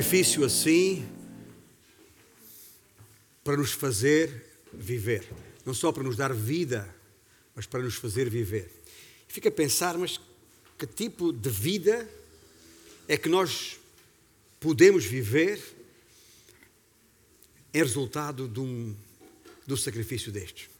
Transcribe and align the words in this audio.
sacrifício 0.00 0.44
assim 0.44 1.06
para 3.44 3.54
nos 3.54 3.72
fazer 3.72 4.46
viver. 4.72 5.28
Não 5.64 5.74
só 5.74 5.92
para 5.92 6.02
nos 6.02 6.16
dar 6.16 6.32
vida, 6.32 6.88
mas 7.54 7.66
para 7.66 7.82
nos 7.82 7.96
fazer 7.96 8.30
viver. 8.30 8.70
Fica 9.28 9.50
a 9.50 9.52
pensar, 9.52 9.98
mas 9.98 10.18
que 10.78 10.86
tipo 10.86 11.34
de 11.34 11.50
vida 11.50 12.08
é 13.06 13.18
que 13.18 13.28
nós 13.28 13.78
podemos 14.58 15.04
viver 15.04 15.62
em 17.74 17.78
resultado 17.82 18.48
de 18.48 18.58
um, 18.58 18.96
um 19.68 19.76
sacrifício 19.76 20.32
destes? 20.32 20.70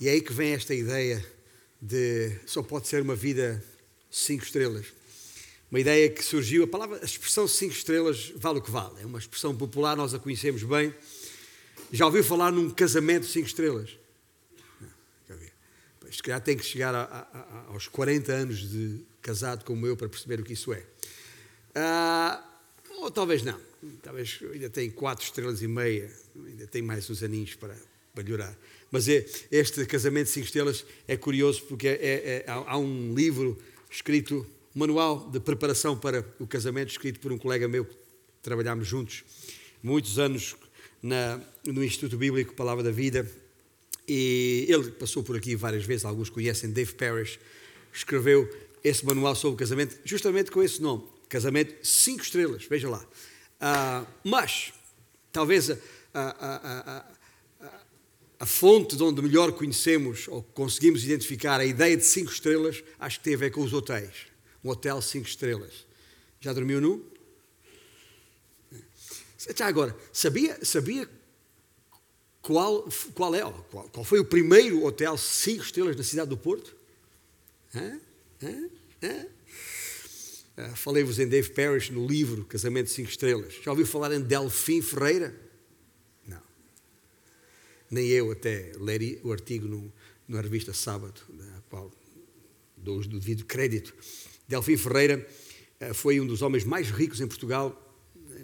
E 0.00 0.08
é 0.08 0.12
aí 0.12 0.20
que 0.20 0.32
vem 0.32 0.52
esta 0.52 0.74
ideia 0.74 1.24
de 1.80 2.32
só 2.44 2.60
pode 2.60 2.88
ser 2.88 3.02
uma 3.02 3.14
vida 3.14 3.62
cinco 4.10 4.42
estrelas. 4.42 4.97
Uma 5.70 5.80
ideia 5.80 6.08
que 6.08 6.24
surgiu, 6.24 6.64
a 6.64 6.66
palavra, 6.66 6.98
a 7.02 7.04
expressão 7.04 7.46
cinco 7.46 7.74
estrelas 7.74 8.32
vale 8.36 8.58
o 8.58 8.62
que 8.62 8.70
vale. 8.70 9.02
É 9.02 9.06
uma 9.06 9.18
expressão 9.18 9.54
popular, 9.54 9.96
nós 9.96 10.14
a 10.14 10.18
conhecemos 10.18 10.62
bem. 10.62 10.94
Já 11.92 12.06
ouviu 12.06 12.24
falar 12.24 12.50
num 12.50 12.70
casamento 12.70 13.26
de 13.26 13.32
cinco 13.32 13.46
estrelas? 13.46 13.98
Não, 14.80 14.88
já. 15.28 15.36
Se 16.10 16.22
calhar 16.22 16.40
tem 16.40 16.56
que 16.56 16.64
chegar 16.64 16.94
a, 16.94 17.02
a, 17.02 17.66
aos 17.72 17.86
40 17.86 18.32
anos 18.32 18.70
de 18.70 19.00
casado 19.20 19.62
como 19.64 19.86
eu 19.86 19.94
para 19.94 20.08
perceber 20.08 20.40
o 20.40 20.42
que 20.42 20.54
isso 20.54 20.72
é. 20.72 20.82
Ah, 21.74 22.42
ou 23.00 23.10
talvez 23.10 23.42
não. 23.42 23.60
Talvez 24.02 24.40
ainda 24.52 24.70
tem 24.70 24.90
quatro 24.90 25.24
estrelas 25.24 25.62
e 25.62 25.68
meia, 25.68 26.10
ainda 26.34 26.66
tem 26.66 26.82
mais 26.82 27.08
uns 27.10 27.22
aninhos 27.22 27.54
para, 27.54 27.76
para 28.14 28.24
melhorar. 28.24 28.56
Mas 28.90 29.06
é, 29.06 29.24
este 29.50 29.84
casamento 29.84 30.26
de 30.26 30.32
cinco 30.32 30.46
estrelas 30.46 30.84
é 31.06 31.16
curioso 31.16 31.62
porque 31.64 31.88
é, 31.88 31.92
é, 31.92 32.36
é 32.38 32.44
há 32.46 32.76
um 32.76 33.14
livro 33.14 33.58
escrito, 33.90 34.46
um 34.78 34.86
manual 34.86 35.28
de 35.28 35.40
preparação 35.40 35.98
para 35.98 36.24
o 36.38 36.46
casamento, 36.46 36.90
escrito 36.90 37.18
por 37.18 37.32
um 37.32 37.38
colega 37.38 37.66
meu, 37.66 37.84
que 37.84 37.96
trabalhámos 38.40 38.86
juntos 38.86 39.24
muitos 39.82 40.20
anos 40.20 40.54
na, 41.02 41.40
no 41.66 41.82
Instituto 41.82 42.16
Bíblico 42.16 42.54
Palavra 42.54 42.84
da 42.84 42.92
Vida. 42.92 43.28
E 44.06 44.66
ele 44.68 44.92
passou 44.92 45.24
por 45.24 45.36
aqui 45.36 45.56
várias 45.56 45.84
vezes, 45.84 46.04
alguns 46.04 46.30
conhecem, 46.30 46.70
Dave 46.70 46.94
Parrish, 46.94 47.40
escreveu 47.92 48.48
esse 48.84 49.04
manual 49.04 49.34
sobre 49.34 49.56
o 49.56 49.58
casamento, 49.58 49.98
justamente 50.04 50.52
com 50.52 50.62
esse 50.62 50.80
nome, 50.80 51.02
Casamento 51.28 51.74
Cinco 51.84 52.22
Estrelas, 52.22 52.64
veja 52.64 52.88
lá. 52.88 53.00
Uh, 53.00 54.06
mas, 54.22 54.72
talvez 55.32 55.70
a, 55.70 55.76
a, 56.14 57.00
a, 57.00 57.04
a, 58.38 58.46
fonte 58.46 58.96
de 58.96 59.02
onde 59.02 59.20
melhor 59.20 59.50
conhecemos 59.50 60.28
ou 60.28 60.40
conseguimos 60.40 61.04
identificar 61.04 61.60
a 61.60 61.66
ideia 61.66 61.96
de 61.96 62.04
cinco 62.04 62.30
estrelas, 62.30 62.84
acho 63.00 63.18
que 63.18 63.24
tem 63.24 63.34
a 63.34 63.38
ver 63.38 63.50
com 63.50 63.62
os 63.62 63.72
hotéis. 63.72 64.28
Um 64.64 64.70
hotel 64.70 65.00
cinco 65.00 65.28
estrelas. 65.28 65.86
Já 66.40 66.52
dormiu 66.52 66.80
nu? 66.80 67.04
Já 69.56 69.66
agora, 69.66 69.96
sabia, 70.12 70.58
sabia 70.64 71.08
qual, 72.42 72.88
qual, 73.14 73.34
é, 73.34 73.40
qual, 73.40 73.88
qual 73.88 74.04
foi 74.04 74.18
o 74.18 74.24
primeiro 74.24 74.84
hotel 74.84 75.16
cinco 75.16 75.62
estrelas 75.62 75.96
na 75.96 76.02
cidade 76.02 76.30
do 76.30 76.36
Porto? 76.36 76.74
Hã? 77.74 78.00
Hã? 78.42 78.70
Hã? 79.02 79.26
Uh, 80.58 80.74
Falei-vos 80.74 81.20
em 81.20 81.28
Dave 81.28 81.50
Parrish 81.50 81.90
no 81.90 82.04
livro 82.06 82.44
Casamento 82.44 82.86
de 82.86 82.92
Cinco 82.92 83.10
Estrelas. 83.10 83.54
Já 83.62 83.70
ouviu 83.70 83.86
falar 83.86 84.12
em 84.12 84.20
Delfim 84.20 84.82
Ferreira? 84.82 85.32
Não. 86.26 86.42
Nem 87.88 88.08
eu 88.08 88.32
até 88.32 88.72
leri 88.76 89.20
o 89.22 89.30
artigo 89.30 89.68
no, 89.68 89.92
na 90.26 90.40
revista 90.40 90.72
Sábado, 90.72 91.20
na 91.28 91.62
qual 91.70 91.92
dou 92.76 92.98
o 92.98 93.06
devido 93.06 93.44
crédito. 93.44 93.94
Delfim 94.48 94.76
Ferreira 94.76 95.28
uh, 95.80 95.94
foi 95.94 96.18
um 96.20 96.26
dos 96.26 96.42
homens 96.42 96.64
mais 96.64 96.90
ricos 96.90 97.20
em 97.20 97.26
Portugal 97.26 97.84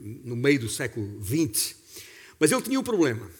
no 0.00 0.36
meio 0.36 0.60
do 0.60 0.68
século 0.68 1.22
XX. 1.24 1.76
Mas 2.38 2.52
ele 2.52 2.62
tinha 2.62 2.78
um 2.78 2.82
problema. 2.82 3.30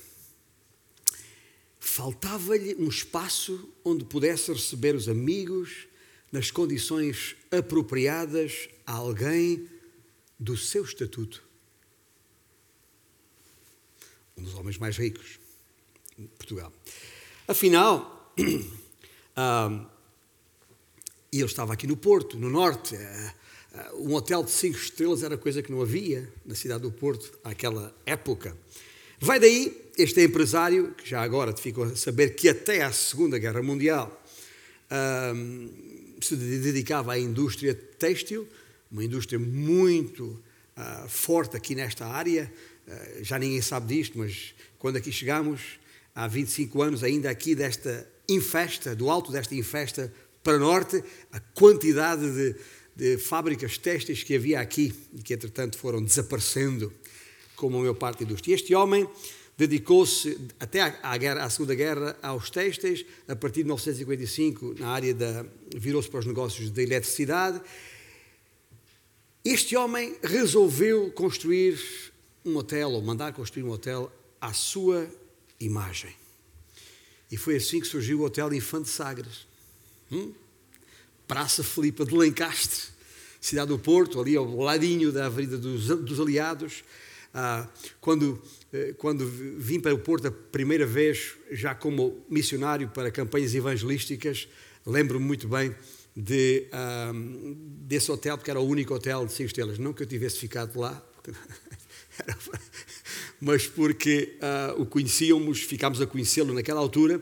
Faltava-lhe 1.78 2.74
um 2.76 2.88
espaço 2.88 3.68
onde 3.84 4.04
pudesse 4.04 4.52
receber 4.52 4.94
os 4.94 5.08
amigos 5.08 5.86
nas 6.32 6.50
condições 6.50 7.36
apropriadas 7.50 8.68
a 8.86 8.92
alguém 8.92 9.68
do 10.38 10.56
seu 10.56 10.82
estatuto. 10.82 11.44
Um 14.36 14.42
dos 14.42 14.54
homens 14.54 14.78
mais 14.78 14.96
ricos 14.96 15.38
de 16.18 16.26
Portugal. 16.28 16.72
Afinal, 17.46 18.34
ah, 19.36 19.86
e 21.34 21.38
ele 21.38 21.46
estava 21.46 21.72
aqui 21.72 21.84
no 21.84 21.96
Porto, 21.96 22.38
no 22.38 22.48
Norte. 22.48 22.94
Ah, 22.94 23.90
um 23.94 24.14
hotel 24.14 24.44
de 24.44 24.52
cinco 24.52 24.78
estrelas 24.78 25.24
era 25.24 25.36
coisa 25.36 25.60
que 25.60 25.72
não 25.72 25.82
havia 25.82 26.32
na 26.46 26.54
cidade 26.54 26.82
do 26.82 26.92
Porto 26.92 27.36
naquela 27.44 27.92
época. 28.06 28.56
Vai 29.18 29.40
daí 29.40 29.76
este 29.98 30.22
empresário, 30.22 30.94
que 30.96 31.10
já 31.10 31.20
agora 31.22 31.52
ficou 31.56 31.82
a 31.82 31.96
saber 31.96 32.36
que 32.36 32.48
até 32.48 32.82
à 32.82 32.92
Segunda 32.92 33.36
Guerra 33.36 33.60
Mundial 33.64 34.22
um, 35.34 35.70
se 36.20 36.36
dedicava 36.36 37.14
à 37.14 37.18
indústria 37.18 37.74
têxtil, 37.74 38.46
uma 38.88 39.04
indústria 39.04 39.38
muito 39.40 40.40
uh, 40.76 41.08
forte 41.08 41.56
aqui 41.56 41.74
nesta 41.74 42.06
área. 42.06 42.52
Uh, 42.86 43.24
já 43.24 43.40
ninguém 43.40 43.60
sabe 43.60 43.92
disto, 43.92 44.16
mas 44.16 44.54
quando 44.78 44.98
aqui 44.98 45.10
chegamos, 45.10 45.80
há 46.14 46.28
25 46.28 46.80
anos, 46.80 47.02
ainda 47.02 47.28
aqui 47.28 47.56
desta 47.56 48.08
infesta, 48.28 48.94
do 48.94 49.10
alto 49.10 49.32
desta 49.32 49.52
infesta 49.56 50.12
para 50.44 50.58
norte, 50.58 51.02
a 51.32 51.40
quantidade 51.40 52.30
de, 52.30 52.56
de 52.94 53.18
fábricas 53.18 53.78
têxteis 53.78 54.22
que 54.22 54.36
havia 54.36 54.60
aqui 54.60 54.94
e 55.14 55.22
que, 55.22 55.32
entretanto, 55.32 55.78
foram 55.78 56.04
desaparecendo, 56.04 56.92
como 57.56 57.78
a 57.78 57.80
maior 57.80 57.94
parte 57.94 58.18
da 58.18 58.24
indústria. 58.26 58.54
Este 58.54 58.74
homem 58.74 59.08
dedicou-se 59.56 60.38
até 60.60 60.80
à, 60.80 61.16
guerra, 61.16 61.44
à, 61.44 61.50
Segunda 61.50 61.74
Guerra 61.74 62.16
aos 62.22 62.50
têxteis, 62.50 63.06
a 63.26 63.34
partir 63.34 63.60
de 63.60 63.64
1955 63.64 64.76
na 64.78 64.88
área 64.88 65.14
da 65.14 65.46
virou-se 65.74 66.10
para 66.10 66.20
os 66.20 66.26
negócios 66.26 66.70
da 66.70 66.82
eletricidade. 66.82 67.60
Este 69.42 69.76
homem 69.76 70.16
resolveu 70.22 71.10
construir 71.12 71.80
um 72.44 72.56
hotel 72.56 72.90
ou 72.90 73.00
mandar 73.00 73.32
construir 73.32 73.62
um 73.62 73.70
hotel 73.70 74.12
à 74.40 74.52
sua 74.52 75.08
imagem. 75.58 76.14
E 77.30 77.36
foi 77.36 77.56
assim 77.56 77.80
que 77.80 77.86
surgiu 77.86 78.20
o 78.20 78.24
Hotel 78.24 78.52
Infante 78.52 78.88
Sagres. 78.88 79.46
Hum? 80.14 80.32
Praça 81.26 81.64
Filipa 81.64 82.04
de 82.04 82.14
Lencastre, 82.14 82.92
cidade 83.40 83.68
do 83.68 83.78
Porto, 83.78 84.20
ali 84.20 84.36
ao 84.36 84.56
ladinho 84.56 85.10
da 85.10 85.26
Avenida 85.26 85.58
dos, 85.58 85.86
dos 85.86 86.20
Aliados. 86.20 86.84
Ah, 87.32 87.66
quando 88.00 88.40
eh, 88.74 88.92
quando 88.98 89.24
vim 89.24 89.78
para 89.78 89.94
o 89.94 89.98
Porto 89.98 90.26
a 90.26 90.32
primeira 90.32 90.84
vez, 90.84 91.34
já 91.52 91.76
como 91.76 92.24
missionário 92.28 92.88
para 92.88 93.08
campanhas 93.08 93.54
evangelísticas, 93.54 94.48
lembro-me 94.84 95.24
muito 95.24 95.46
bem 95.46 95.72
de, 96.16 96.66
um, 97.12 97.56
desse 97.86 98.10
hotel, 98.10 98.36
porque 98.36 98.50
era 98.50 98.58
o 98.58 98.66
único 98.66 98.92
hotel 98.92 99.24
de 99.26 99.32
cinco 99.32 99.46
estrelas. 99.46 99.78
Não 99.78 99.92
que 99.92 100.02
eu 100.02 100.06
tivesse 100.06 100.38
ficado 100.38 100.78
lá, 100.78 101.00
mas 103.40 103.68
porque 103.68 104.36
uh, 104.76 104.82
o 104.82 104.86
conhecíamos, 104.86 105.62
ficámos 105.62 106.00
a 106.00 106.06
conhecê-lo 106.06 106.52
naquela 106.52 106.80
altura. 106.80 107.20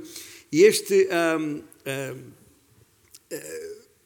E 0.51 0.63
este. 0.63 1.07
Uh, 1.07 1.59
uh, 1.59 2.42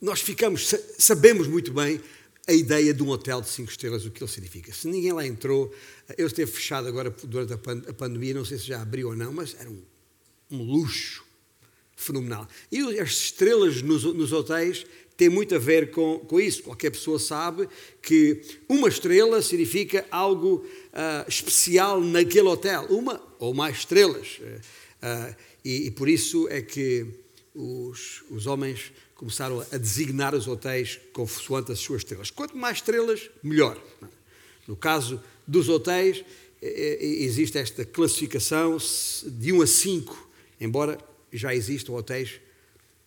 nós 0.00 0.20
ficamos, 0.20 0.74
sabemos 0.98 1.46
muito 1.46 1.72
bem 1.72 2.00
a 2.46 2.52
ideia 2.52 2.94
de 2.94 3.02
um 3.02 3.08
hotel 3.08 3.40
de 3.40 3.48
cinco 3.48 3.70
estrelas, 3.70 4.06
o 4.06 4.10
que 4.10 4.22
ele 4.22 4.30
significa. 4.30 4.72
Se 4.72 4.86
ninguém 4.86 5.12
lá 5.12 5.26
entrou, 5.26 5.72
ele 6.16 6.28
esteve 6.28 6.50
fechado 6.50 6.86
agora 6.86 7.10
durante 7.24 7.52
a 7.52 7.92
pandemia, 7.92 8.34
não 8.34 8.44
sei 8.44 8.58
se 8.58 8.66
já 8.66 8.80
abriu 8.80 9.08
ou 9.08 9.16
não, 9.16 9.32
mas 9.32 9.56
era 9.58 9.68
um, 9.68 9.82
um 10.50 10.62
luxo 10.62 11.24
fenomenal. 11.96 12.46
E 12.70 12.80
as 13.00 13.10
estrelas 13.10 13.82
nos, 13.82 14.04
nos, 14.04 14.32
hotéis 14.32 14.86
têm 15.16 15.28
muito 15.28 15.54
a 15.56 15.58
ver 15.58 15.90
com, 15.90 16.20
com 16.20 16.38
isso. 16.38 16.62
Qualquer 16.62 16.90
pessoa 16.90 17.18
sabe 17.18 17.68
que 18.00 18.42
uma 18.68 18.88
estrela 18.88 19.42
significa 19.42 20.06
algo 20.10 20.56
uh, 20.56 21.28
especial 21.28 22.00
naquele 22.00 22.48
hotel. 22.48 22.84
Uma 22.90 23.20
ou 23.38 23.54
mais 23.54 23.78
estrelas. 23.78 24.38
Uh, 24.38 25.34
e, 25.64 25.86
e, 25.86 25.90
por 25.90 26.08
isso 26.08 26.46
é 26.48 26.62
que 26.62 27.06
os, 27.54 28.22
os 28.30 28.46
homens 28.46 28.92
começaram 29.16 29.60
a 29.72 29.76
designar 29.76 30.34
os 30.34 30.46
hotéis 30.46 31.00
consoante 31.12 31.72
as 31.72 31.80
suas 31.80 32.02
estrelas. 32.02 32.30
Quanto 32.30 32.56
mais 32.56 32.78
estrelas, 32.78 33.30
melhor. 33.42 33.80
No 34.68 34.76
caso 34.76 35.20
dos 35.46 35.68
hotéis, 35.68 36.24
existe 36.60 37.58
esta 37.58 37.84
classificação 37.84 38.76
de 39.24 39.52
1 39.52 39.62
a 39.62 39.66
5, 39.66 40.30
embora 40.60 40.98
já 41.32 41.54
existam 41.54 41.92
hotéis 41.92 42.40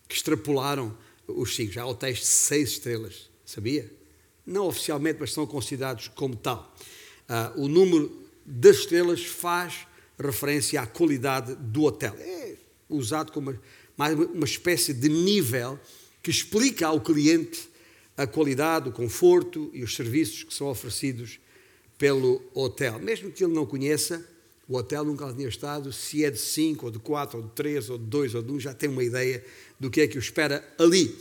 que 0.07 0.15
extrapolaram 0.15 0.97
os 1.27 1.55
5. 1.55 1.71
Já 1.71 1.83
há 1.83 1.87
hotéis 1.87 2.19
de 2.19 2.25
6 2.25 2.69
estrelas, 2.69 3.29
sabia? 3.45 3.91
Não 4.45 4.65
oficialmente, 4.65 5.19
mas 5.19 5.31
são 5.31 5.45
considerados 5.45 6.07
como 6.07 6.35
tal. 6.35 6.75
Uh, 7.29 7.65
o 7.65 7.67
número 7.67 8.27
das 8.43 8.77
estrelas 8.77 9.23
faz 9.23 9.85
referência 10.17 10.81
à 10.81 10.87
qualidade 10.87 11.55
do 11.55 11.83
hotel. 11.83 12.15
É 12.17 12.55
usado 12.89 13.31
como 13.31 13.55
mais 13.99 14.17
uma 14.17 14.45
espécie 14.45 14.93
de 14.93 15.09
nível 15.09 15.77
que 16.23 16.31
explica 16.31 16.87
ao 16.87 17.01
cliente 17.01 17.67
a 18.15 18.25
qualidade, 18.25 18.87
o 18.87 18.93
conforto 18.93 19.69
e 19.73 19.83
os 19.83 19.93
serviços 19.93 20.43
que 20.43 20.53
são 20.53 20.67
oferecidos 20.67 21.37
pelo 21.97 22.41
hotel. 22.53 22.97
Mesmo 22.97 23.29
que 23.29 23.43
ele 23.43 23.51
não 23.51 23.65
conheça, 23.65 24.25
o 24.69 24.77
hotel 24.77 25.03
nunca 25.03 25.25
lá 25.25 25.33
tinha 25.33 25.49
estado, 25.49 25.91
se 25.91 26.23
é 26.23 26.31
de 26.31 26.39
5, 26.39 26.85
ou 26.85 26.91
de 26.93 26.99
4, 26.99 27.39
ou 27.39 27.43
de 27.43 27.51
3, 27.51 27.89
ou 27.89 27.97
de 27.97 28.05
2, 28.05 28.35
ou 28.35 28.41
de 28.41 28.51
1, 28.53 28.55
um, 28.55 28.59
já 28.61 28.73
tem 28.73 28.87
uma 28.87 29.03
ideia 29.03 29.43
do 29.77 29.89
que 29.89 29.99
é 29.99 30.07
que 30.07 30.17
o 30.17 30.19
espera 30.19 30.65
ali. 30.77 31.13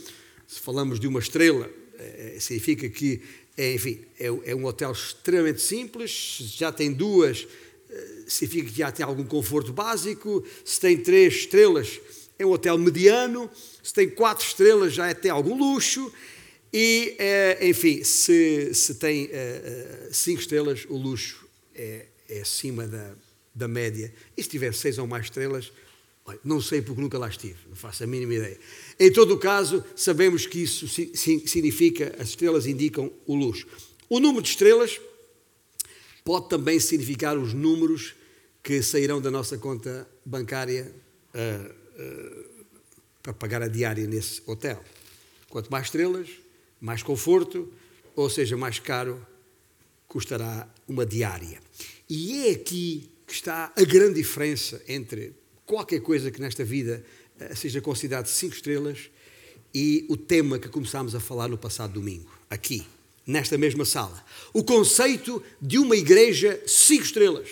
Se 0.47 0.61
falamos 0.61 1.01
de 1.01 1.07
uma 1.07 1.19
estrela, 1.19 1.69
é, 1.97 2.37
significa 2.39 2.87
que, 2.87 3.21
é, 3.57 3.73
enfim, 3.73 3.99
é, 4.17 4.27
é, 4.27 4.55
um 4.55 4.63
hotel 4.63 4.93
extremamente 4.93 5.61
simples, 5.61 6.37
já 6.55 6.71
tem 6.71 6.93
duas, 6.93 7.45
eh, 7.89 8.23
significa 8.25 8.71
que 8.71 8.77
já 8.77 8.89
tem 8.89 9.05
algum 9.05 9.25
conforto 9.25 9.73
básico, 9.73 10.45
se 10.63 10.79
tem 10.79 10.95
três 10.95 11.33
estrelas, 11.33 11.99
é 12.39 12.45
um 12.45 12.51
hotel 12.51 12.77
mediano, 12.77 13.49
se 13.83 13.93
tem 13.93 14.09
quatro 14.09 14.45
estrelas, 14.45 14.93
já 14.93 15.07
é 15.07 15.11
até 15.11 15.29
algum 15.29 15.57
luxo, 15.57 16.11
e, 16.73 17.15
é, 17.19 17.67
enfim, 17.67 18.03
se, 18.03 18.73
se 18.73 18.95
tem 18.95 19.29
é, 19.31 20.09
cinco 20.11 20.39
estrelas, 20.39 20.85
o 20.87 20.95
luxo 20.95 21.45
é, 21.75 22.05
é 22.29 22.41
acima 22.41 22.87
da, 22.87 23.13
da 23.53 23.67
média. 23.67 24.13
E 24.37 24.41
se 24.41 24.49
tiver 24.49 24.73
seis 24.73 24.97
ou 24.97 25.05
mais 25.05 25.25
estrelas, 25.25 25.71
não 26.43 26.61
sei 26.61 26.81
porque 26.81 27.01
nunca 27.01 27.17
lá 27.17 27.27
estive, 27.27 27.57
não 27.67 27.75
faço 27.75 28.03
a 28.03 28.07
mínima 28.07 28.35
ideia. 28.35 28.57
Em 28.99 29.11
todo 29.11 29.33
o 29.33 29.37
caso, 29.37 29.83
sabemos 29.95 30.45
que 30.45 30.59
isso 30.59 30.87
significa, 30.87 32.15
as 32.19 32.29
estrelas 32.29 32.67
indicam 32.67 33.11
o 33.25 33.35
luxo. 33.35 33.67
O 34.07 34.19
número 34.19 34.43
de 34.43 34.49
estrelas 34.49 34.99
pode 36.23 36.49
também 36.49 36.79
significar 36.79 37.37
os 37.37 37.53
números 37.53 38.13
que 38.61 38.81
sairão 38.83 39.19
da 39.19 39.31
nossa 39.31 39.57
conta 39.57 40.07
bancária 40.23 40.93
uh, 41.33 41.78
uh, 41.99 42.65
para 43.21 43.33
pagar 43.33 43.61
a 43.61 43.67
diária 43.67 44.07
nesse 44.07 44.41
hotel. 44.45 44.83
Quanto 45.49 45.69
mais 45.69 45.85
estrelas, 45.85 46.29
mais 46.79 47.03
conforto, 47.03 47.71
ou 48.15 48.29
seja, 48.29 48.55
mais 48.55 48.79
caro 48.79 49.25
custará 50.07 50.67
uma 50.87 51.05
diária. 51.05 51.61
E 52.09 52.47
é 52.47 52.51
aqui 52.51 53.09
que 53.27 53.33
está 53.33 53.71
a 53.75 53.83
grande 53.83 54.15
diferença 54.15 54.81
entre 54.87 55.35
qualquer 55.65 56.01
coisa 56.01 56.31
que 56.31 56.41
nesta 56.41 56.63
vida 56.63 57.05
eh, 57.39 57.53
seja 57.53 57.79
considerado 57.79 58.25
cinco 58.25 58.55
estrelas 58.55 59.11
e 59.73 60.05
o 60.09 60.17
tema 60.17 60.57
que 60.57 60.67
começámos 60.67 61.13
a 61.13 61.19
falar 61.19 61.47
no 61.47 61.57
passado 61.57 61.93
domingo, 61.93 62.31
aqui, 62.49 62.87
nesta 63.25 63.55
mesma 63.55 63.85
sala. 63.85 64.25
O 64.51 64.63
conceito 64.63 65.43
de 65.61 65.77
uma 65.77 65.95
igreja 65.95 66.59
cinco 66.65 67.03
estrelas. 67.03 67.49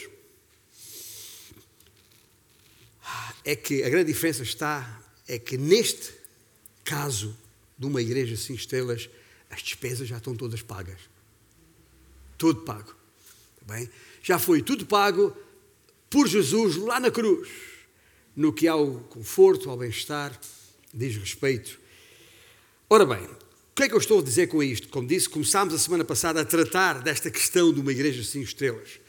É 3.48 3.56
que 3.56 3.82
a 3.82 3.88
grande 3.88 4.12
diferença 4.12 4.44
está, 4.44 5.02
é 5.26 5.40
que 5.40 5.58
neste 5.58 6.12
caso 6.84 7.34
de 7.80 7.86
uma 7.86 8.02
igreja 8.02 8.36
cinco 8.36 8.60
estrelas, 8.60 9.10
as 9.50 9.64
despesas 9.64 10.06
já 10.06 10.18
estão 10.18 10.36
todas 10.36 10.62
pagas. 10.62 11.00
Tudo 12.38 12.64
pago. 12.64 12.94
Tá 13.60 13.74
bem? 13.74 13.90
Já 14.22 14.38
foi 14.38 14.62
tudo 14.62 14.86
pago 14.86 15.34
por 16.10 16.28
Jesus 16.28 16.76
lá 16.76 17.00
na 17.00 17.10
cruz. 17.10 17.48
No 18.36 18.52
que 18.52 18.68
ao 18.68 19.00
conforto, 19.04 19.70
ao 19.70 19.78
bem-estar, 19.78 20.38
diz 20.94 21.16
respeito. 21.16 21.80
Ora 22.90 23.06
bem, 23.06 23.24
o 23.24 23.38
que 23.74 23.84
é 23.84 23.88
que 23.88 23.96
eu 23.96 24.00
estou 24.00 24.20
a 24.20 24.24
dizer 24.24 24.48
com 24.48 24.62
isto? 24.62 24.90
Como 24.90 25.08
disse, 25.08 25.30
começámos 25.30 25.74
a 25.74 25.80
semana 25.80 26.04
passada 26.04 26.42
a 26.42 26.46
tratar 26.46 27.02
desta 27.02 27.32
questão 27.32 27.74
de 27.74 27.80
uma 27.80 27.94
igreja 27.94 28.22
cinco 28.26 28.44
estrelas. 28.44 29.00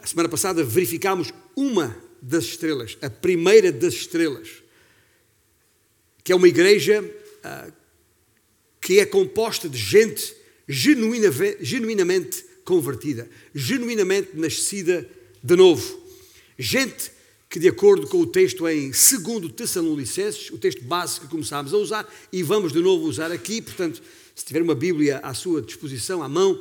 A 0.00 0.06
semana 0.06 0.28
passada 0.28 0.62
verificámos 0.62 1.32
uma 1.56 2.05
das 2.26 2.44
estrelas, 2.44 2.98
a 3.00 3.08
primeira 3.08 3.70
das 3.70 3.94
estrelas, 3.94 4.48
que 6.24 6.32
é 6.32 6.34
uma 6.34 6.48
igreja 6.48 7.00
uh, 7.00 7.72
que 8.80 8.98
é 8.98 9.06
composta 9.06 9.68
de 9.68 9.78
gente 9.78 10.34
genuinamente 10.68 12.44
convertida, 12.64 13.30
genuinamente 13.54 14.30
nascida 14.34 15.08
de 15.40 15.54
novo. 15.54 16.02
Gente 16.58 17.12
que, 17.48 17.60
de 17.60 17.68
acordo 17.68 18.08
com 18.08 18.18
o 18.18 18.26
texto 18.26 18.66
em 18.66 18.90
2 18.90 19.52
Tessalonicenses, 19.52 20.50
o 20.50 20.58
texto 20.58 20.82
básico 20.82 21.26
que 21.26 21.30
começámos 21.30 21.72
a 21.72 21.76
usar, 21.76 22.12
e 22.32 22.42
vamos 22.42 22.72
de 22.72 22.80
novo 22.80 23.06
usar 23.06 23.30
aqui, 23.30 23.62
portanto, 23.62 24.02
se 24.34 24.44
tiver 24.44 24.62
uma 24.62 24.74
Bíblia 24.74 25.18
à 25.18 25.32
sua 25.32 25.62
disposição, 25.62 26.24
à 26.24 26.28
mão, 26.28 26.60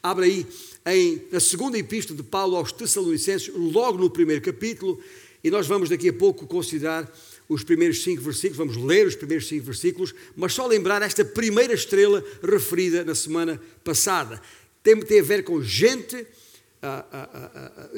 abra 0.00 0.24
aí 0.24 0.46
em, 0.86 1.22
na 1.30 1.40
segunda 1.40 1.78
epístola 1.78 2.16
de 2.16 2.22
Paulo 2.22 2.56
aos 2.56 2.72
Tessalonicenses, 2.72 3.52
logo 3.54 3.98
no 3.98 4.10
primeiro 4.10 4.40
capítulo, 4.40 5.00
e 5.42 5.50
nós 5.50 5.66
vamos 5.66 5.88
daqui 5.88 6.08
a 6.08 6.12
pouco 6.12 6.46
considerar 6.46 7.10
os 7.48 7.64
primeiros 7.64 8.02
cinco 8.02 8.22
versículos, 8.22 8.56
vamos 8.56 8.76
ler 8.76 9.06
os 9.06 9.16
primeiros 9.16 9.48
cinco 9.48 9.64
versículos, 9.66 10.14
mas 10.36 10.52
só 10.52 10.66
lembrar 10.66 11.02
esta 11.02 11.24
primeira 11.24 11.74
estrela 11.74 12.24
referida 12.42 13.04
na 13.04 13.14
semana 13.14 13.60
passada. 13.82 14.40
Tem, 14.82 14.98
tem 15.00 15.20
a 15.20 15.22
ver 15.22 15.42
com 15.42 15.60
gente, 15.62 16.26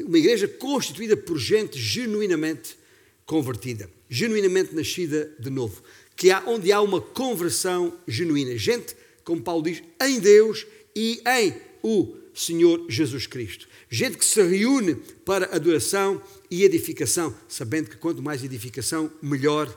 uma 0.06 0.18
igreja 0.18 0.48
constituída 0.48 1.16
por 1.16 1.38
gente 1.38 1.78
genuinamente 1.78 2.78
convertida, 3.26 3.90
genuinamente 4.08 4.74
nascida 4.74 5.30
de 5.38 5.50
novo, 5.50 5.82
que 6.16 6.30
há, 6.30 6.42
onde 6.46 6.72
há 6.72 6.80
uma 6.80 7.00
conversão 7.00 7.96
genuína. 8.08 8.56
Gente, 8.56 8.96
como 9.22 9.42
Paulo 9.42 9.64
diz, 9.64 9.82
em 10.00 10.18
Deus 10.18 10.66
e 10.96 11.22
em 11.26 11.54
o 11.82 12.21
Senhor 12.34 12.86
Jesus 12.88 13.26
Cristo. 13.26 13.68
Gente 13.90 14.16
que 14.16 14.24
se 14.24 14.42
reúne 14.42 14.94
para 15.24 15.54
adoração 15.54 16.22
e 16.50 16.64
edificação, 16.64 17.34
sabendo 17.48 17.90
que 17.90 17.96
quanto 17.96 18.22
mais 18.22 18.42
edificação, 18.42 19.10
melhor 19.20 19.74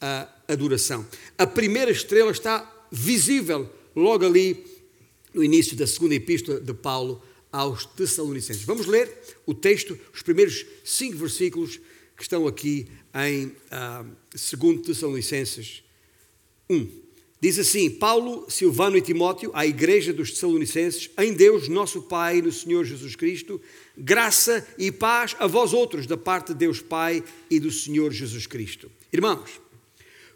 a 0.00 0.28
adoração. 0.46 1.06
A 1.36 1.46
primeira 1.46 1.90
estrela 1.90 2.30
está 2.30 2.86
visível 2.90 3.70
logo 3.94 4.24
ali 4.24 4.64
no 5.34 5.42
início 5.42 5.76
da 5.76 5.86
segunda 5.86 6.14
epístola 6.14 6.60
de 6.60 6.72
Paulo 6.72 7.22
aos 7.52 7.84
Tessalonicenses. 7.84 8.62
Vamos 8.62 8.86
ler 8.86 9.10
o 9.46 9.54
texto, 9.54 9.98
os 10.12 10.22
primeiros 10.22 10.64
cinco 10.84 11.16
versículos 11.16 11.80
que 12.16 12.22
estão 12.22 12.46
aqui 12.46 12.88
em 13.14 13.46
uh, 13.46 13.54
ah, 13.70 14.04
2 14.32 14.86
Tessalonicenses 14.86 15.82
1. 16.68 17.07
Diz 17.40 17.58
assim: 17.58 17.88
Paulo, 17.88 18.50
Silvano 18.50 18.96
e 18.96 19.00
Timóteo, 19.00 19.50
à 19.54 19.64
igreja 19.64 20.12
dos 20.12 20.32
Tessalonicenses, 20.32 21.08
em 21.18 21.32
Deus, 21.32 21.68
nosso 21.68 22.02
Pai, 22.02 22.42
no 22.42 22.50
Senhor 22.50 22.84
Jesus 22.84 23.14
Cristo, 23.14 23.60
graça 23.96 24.66
e 24.76 24.90
paz 24.90 25.36
a 25.38 25.46
vós 25.46 25.72
outros, 25.72 26.06
da 26.06 26.16
parte 26.16 26.48
de 26.48 26.58
Deus 26.58 26.80
Pai 26.80 27.22
e 27.48 27.60
do 27.60 27.70
Senhor 27.70 28.12
Jesus 28.12 28.46
Cristo. 28.46 28.90
Irmãos, 29.12 29.60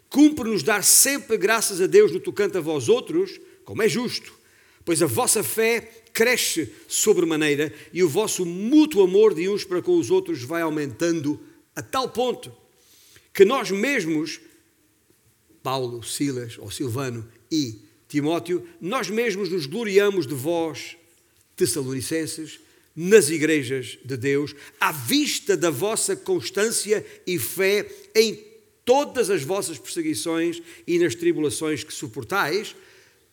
cumpre-nos 0.09 0.63
dar 0.63 0.83
sempre 0.83 1.37
graças 1.37 1.81
a 1.81 1.87
Deus 1.87 2.11
no 2.11 2.21
tocante 2.21 2.57
a 2.57 2.61
vós 2.61 2.87
outros, 2.87 3.39
como 3.65 3.81
é 3.81 3.89
justo, 3.89 4.33
pois 4.85 5.01
a 5.01 5.05
vossa 5.05 5.43
fé 5.43 6.03
cresce 6.13 6.71
sobremaneira 6.87 7.73
e 7.91 8.01
o 8.01 8.07
vosso 8.07 8.45
mútuo 8.45 9.03
amor 9.03 9.33
de 9.33 9.49
uns 9.49 9.65
para 9.65 9.81
com 9.81 9.97
os 9.97 10.09
outros 10.09 10.43
vai 10.43 10.61
aumentando 10.61 11.39
a 11.75 11.81
tal 11.81 12.07
ponto 12.09 12.51
que 13.33 13.43
nós 13.43 13.71
mesmos 13.71 14.39
Paulo, 15.63 16.03
Silas 16.03 16.57
ou 16.59 16.69
Silvano 16.69 17.27
e 17.49 17.79
Timóteo, 18.09 18.67
nós 18.79 19.09
mesmos 19.09 19.49
nos 19.49 19.65
gloriamos 19.65 20.27
de 20.27 20.35
vós, 20.35 20.97
Tessalonicenses, 21.55 22.59
nas 22.95 23.29
igrejas 23.29 23.97
de 24.05 24.17
Deus, 24.17 24.53
à 24.79 24.91
vista 24.91 25.57
da 25.57 25.71
vossa 25.71 26.15
constância 26.15 27.03
e 27.25 27.39
fé 27.39 27.89
em 28.13 28.39
todas 28.85 29.29
as 29.29 29.43
vossas 29.43 29.79
perseguições 29.79 30.61
e 30.85 30.99
nas 30.99 31.15
tribulações 31.15 31.83
que 31.83 31.93
suportais, 31.93 32.75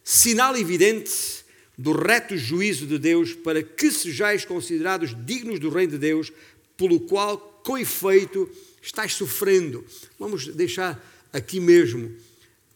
sinal 0.03 0.57
evidente 0.57 1.45
do 1.77 1.93
reto 1.93 2.37
juízo 2.37 2.87
de 2.87 2.99
Deus, 2.99 3.35
para 3.35 3.63
que 3.63 3.91
sejais 3.91 4.45
considerados 4.45 5.15
dignos 5.27 5.59
do 5.59 5.71
reino 5.71 5.93
de 5.93 5.99
Deus, 5.99 6.33
pelo 6.77 7.01
qual, 7.01 7.39
com 7.65 7.77
efeito, 7.77 8.49
estáis 8.81 9.15
sofrendo. 9.15 9.85
Vamos 10.19 10.47
deixar 10.49 11.20
aqui 11.33 11.61
mesmo 11.61 12.15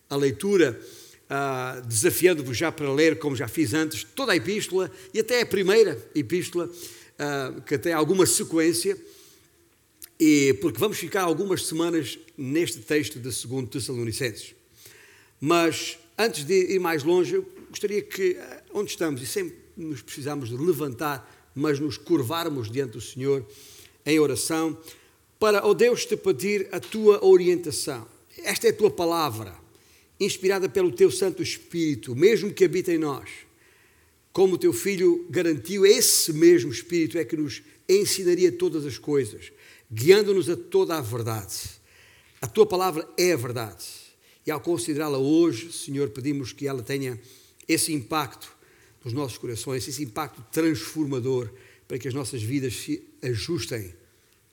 a 0.09 0.17
leitura, 0.17 0.81
uh, 1.25 1.87
desafiando-vos 1.87 2.57
já 2.57 2.71
para 2.71 2.93
ler, 2.93 3.19
como 3.19 3.35
já 3.35 3.49
fiz 3.49 3.75
antes, 3.75 4.05
toda 4.05 4.33
a 4.33 4.37
epístola 4.37 4.91
e 5.13 5.21
até 5.21 5.41
a 5.41 5.47
primeira 5.47 5.99
epístola, 6.15 6.67
uh, 6.67 7.61
que 7.63 7.79
tem 7.79 7.93
alguma 7.93 8.27
sequência, 8.27 8.97
e, 10.19 10.55
porque 10.61 10.79
vamos 10.79 10.97
ficar 10.97 11.23
algumas 11.23 11.67
semanas 11.67 12.19
neste 12.37 12.79
texto 12.79 13.19
de 13.19 13.47
2 13.47 13.69
Tessalonicenses. 13.69 14.55
Mas 15.41 15.99
antes 16.17 16.45
de 16.45 16.75
ir 16.75 16.79
mais 16.79 17.03
longe, 17.03 17.35
eu 17.35 17.49
gostaria 17.69 18.01
que, 18.01 18.37
ah, 18.41 18.63
onde 18.73 18.91
estamos, 18.91 19.21
e 19.21 19.27
sempre 19.27 19.57
nos 19.77 20.01
precisamos 20.03 20.49
de 20.49 20.57
levantar, 20.57 21.31
mas 21.55 21.81
nos 21.81 21.99
curvarmos 21.99 22.71
diante 22.71 22.93
do 22.93 23.01
Senhor 23.01 23.45
em 24.07 24.19
oração, 24.21 24.79
para, 25.39 25.67
oh 25.67 25.75
Deus, 25.75 26.07
te 26.07 26.17
pedir 26.17 26.69
a 26.71 26.79
tua 26.79 27.25
orientação. 27.25 28.07
Esta 28.45 28.67
é 28.67 28.71
a 28.71 28.75
tua 28.75 28.91
palavra, 28.91 29.57
inspirada 30.21 30.69
pelo 30.69 30.93
teu 30.93 31.11
Santo 31.11 31.43
Espírito, 31.43 32.15
mesmo 32.15 32.53
que 32.53 32.65
habita 32.65 32.93
em 32.93 32.99
nós. 32.99 33.29
Como 34.33 34.55
o 34.55 34.59
teu 34.59 34.73
filho 34.73 35.27
garantiu, 35.31 35.87
esse 35.87 36.33
mesmo 36.33 36.71
Espírito 36.71 37.17
é 37.17 37.25
que 37.25 37.37
nos 37.37 37.63
ensinaria 37.89 38.53
todas 38.53 38.85
as 38.85 38.99
coisas, 38.99 39.51
guiando-nos 39.91 40.51
a 40.51 40.57
toda 40.57 40.97
a 40.97 41.01
verdade. 41.01 41.71
A 42.41 42.47
tua 42.47 42.67
palavra 42.67 43.09
é 43.17 43.33
a 43.33 43.37
verdade. 43.37 43.85
E 44.47 44.51
ao 44.51 44.61
considerá-la 44.61 45.17
hoje, 45.17 45.73
Senhor, 45.73 46.11
pedimos 46.11 46.53
que 46.53 46.69
ela 46.69 46.83
tenha 46.83 47.19
esse 47.67 47.93
impacto 47.93 48.55
nos 49.03 49.15
nossos 49.15 49.39
corações, 49.39 49.89
esse 49.89 50.03
impacto 50.03 50.45
transformador 50.53 51.51
para 51.89 51.99
que 51.99 52.09
as 52.09 52.13
nossas 52.13 52.43
vidas 52.43 52.75
se 52.75 53.03
ajustem 53.23 53.95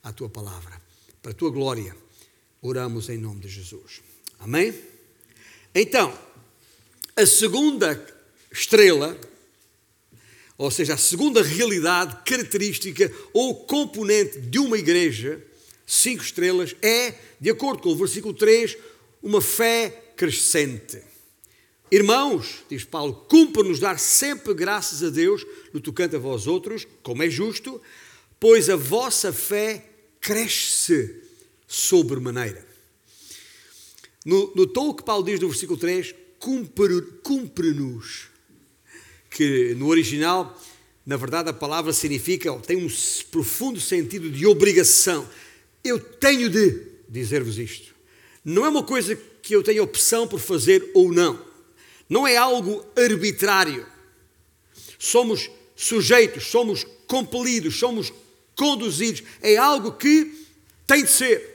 à 0.02 0.14
tua 0.14 0.30
palavra. 0.30 0.82
Para 1.22 1.32
a 1.32 1.36
tua 1.36 1.52
glória, 1.52 1.96
oramos 2.62 3.10
em 3.10 3.18
nome 3.18 3.40
de 3.40 3.50
Jesus. 3.50 4.02
Amém? 4.40 4.74
Então, 5.74 6.18
a 7.16 7.26
segunda 7.26 8.06
estrela, 8.52 9.20
ou 10.58 10.70
seja, 10.70 10.94
a 10.94 10.98
segunda 10.98 11.42
realidade 11.42 12.18
característica 12.24 13.12
ou 13.34 13.66
componente 13.66 14.40
de 14.40 14.60
uma 14.60 14.78
igreja, 14.78 15.42
cinco 15.88 16.24
estrelas, 16.24 16.76
é, 16.82 17.16
de 17.40 17.50
acordo 17.50 17.82
com 17.82 17.90
o 17.90 17.96
versículo 17.96 18.34
3, 18.34 18.78
uma 19.24 19.42
fé 19.42 20.14
crescente. 20.16 21.02
Irmãos, 21.92 22.64
diz 22.70 22.84
Paulo, 22.84 23.26
cumpre-nos 23.28 23.80
dar 23.80 24.00
sempre 24.00 24.54
graças 24.54 25.04
a 25.04 25.10
Deus 25.10 25.46
no 25.74 25.82
tocante 25.82 26.16
a 26.16 26.20
vós 26.20 26.48
outros, 26.48 26.88
como 27.02 27.24
é 27.24 27.30
justo, 27.30 27.82
pois 28.40 28.70
a 28.70 28.76
vossa 28.76 29.34
fé 29.34 29.84
cresce 30.22 31.31
sobremaneira. 31.72 32.66
No, 34.26 34.52
no 34.56 34.68
tom 34.68 34.94
que 34.94 35.04
Paulo 35.04 35.24
diz 35.24 35.40
no 35.40 35.48
versículo 35.48 35.80
3, 35.80 36.14
cumpre-nos, 36.40 37.08
cumpre 37.24 37.76
que 39.30 39.74
no 39.76 39.88
original, 39.88 40.60
na 41.06 41.18
verdade, 41.18 41.50
a 41.50 41.54
palavra 41.54 41.94
significa, 41.94 42.54
tem 42.60 42.78
um 42.78 42.90
profundo 43.32 43.80
sentido 43.80 44.30
de 44.30 44.46
obrigação. 44.46 45.28
Eu 45.84 46.00
tenho 46.00 46.50
de 46.50 46.88
dizer-vos 47.08 47.58
isto. 47.58 47.96
Não 48.44 48.66
é 48.66 48.70
uma 48.70 48.84
coisa 48.84 49.16
que 49.16 49.56
eu 49.56 49.64
tenho 49.64 49.84
opção 49.84 50.28
por 50.28 50.40
fazer 50.40 50.92
ou 50.94 51.12
não 51.12 51.52
não 52.12 52.28
é 52.28 52.36
algo 52.36 52.86
arbitrário. 52.94 53.88
Somos 55.00 55.50
sujeitos, 55.78 56.48
somos 56.48 56.86
compelidos, 57.08 57.80
somos 57.80 58.12
conduzidos. 58.54 59.24
É 59.42 59.56
algo 59.56 59.94
que 59.94 60.46
tem 60.86 61.06
de 61.06 61.10
ser. 61.10 61.51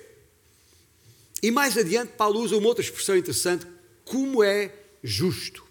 E 1.42 1.50
mais 1.50 1.76
adiante, 1.76 2.12
Paulo 2.16 2.40
usa 2.40 2.56
uma 2.56 2.68
outra 2.68 2.84
expressão 2.84 3.16
interessante: 3.16 3.66
como 4.04 4.42
é 4.42 4.72
justo. 5.02 5.64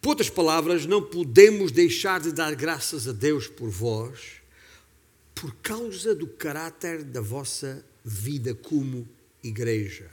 Por 0.00 0.10
outras 0.10 0.30
palavras, 0.30 0.86
não 0.86 1.02
podemos 1.02 1.72
deixar 1.72 2.20
de 2.20 2.32
dar 2.32 2.54
graças 2.54 3.08
a 3.08 3.12
Deus 3.12 3.48
por 3.48 3.68
vós, 3.68 4.40
por 5.34 5.54
causa 5.56 6.14
do 6.14 6.26
caráter 6.26 7.02
da 7.02 7.20
vossa 7.20 7.84
vida 8.04 8.54
como 8.54 9.08
igreja, 9.42 10.08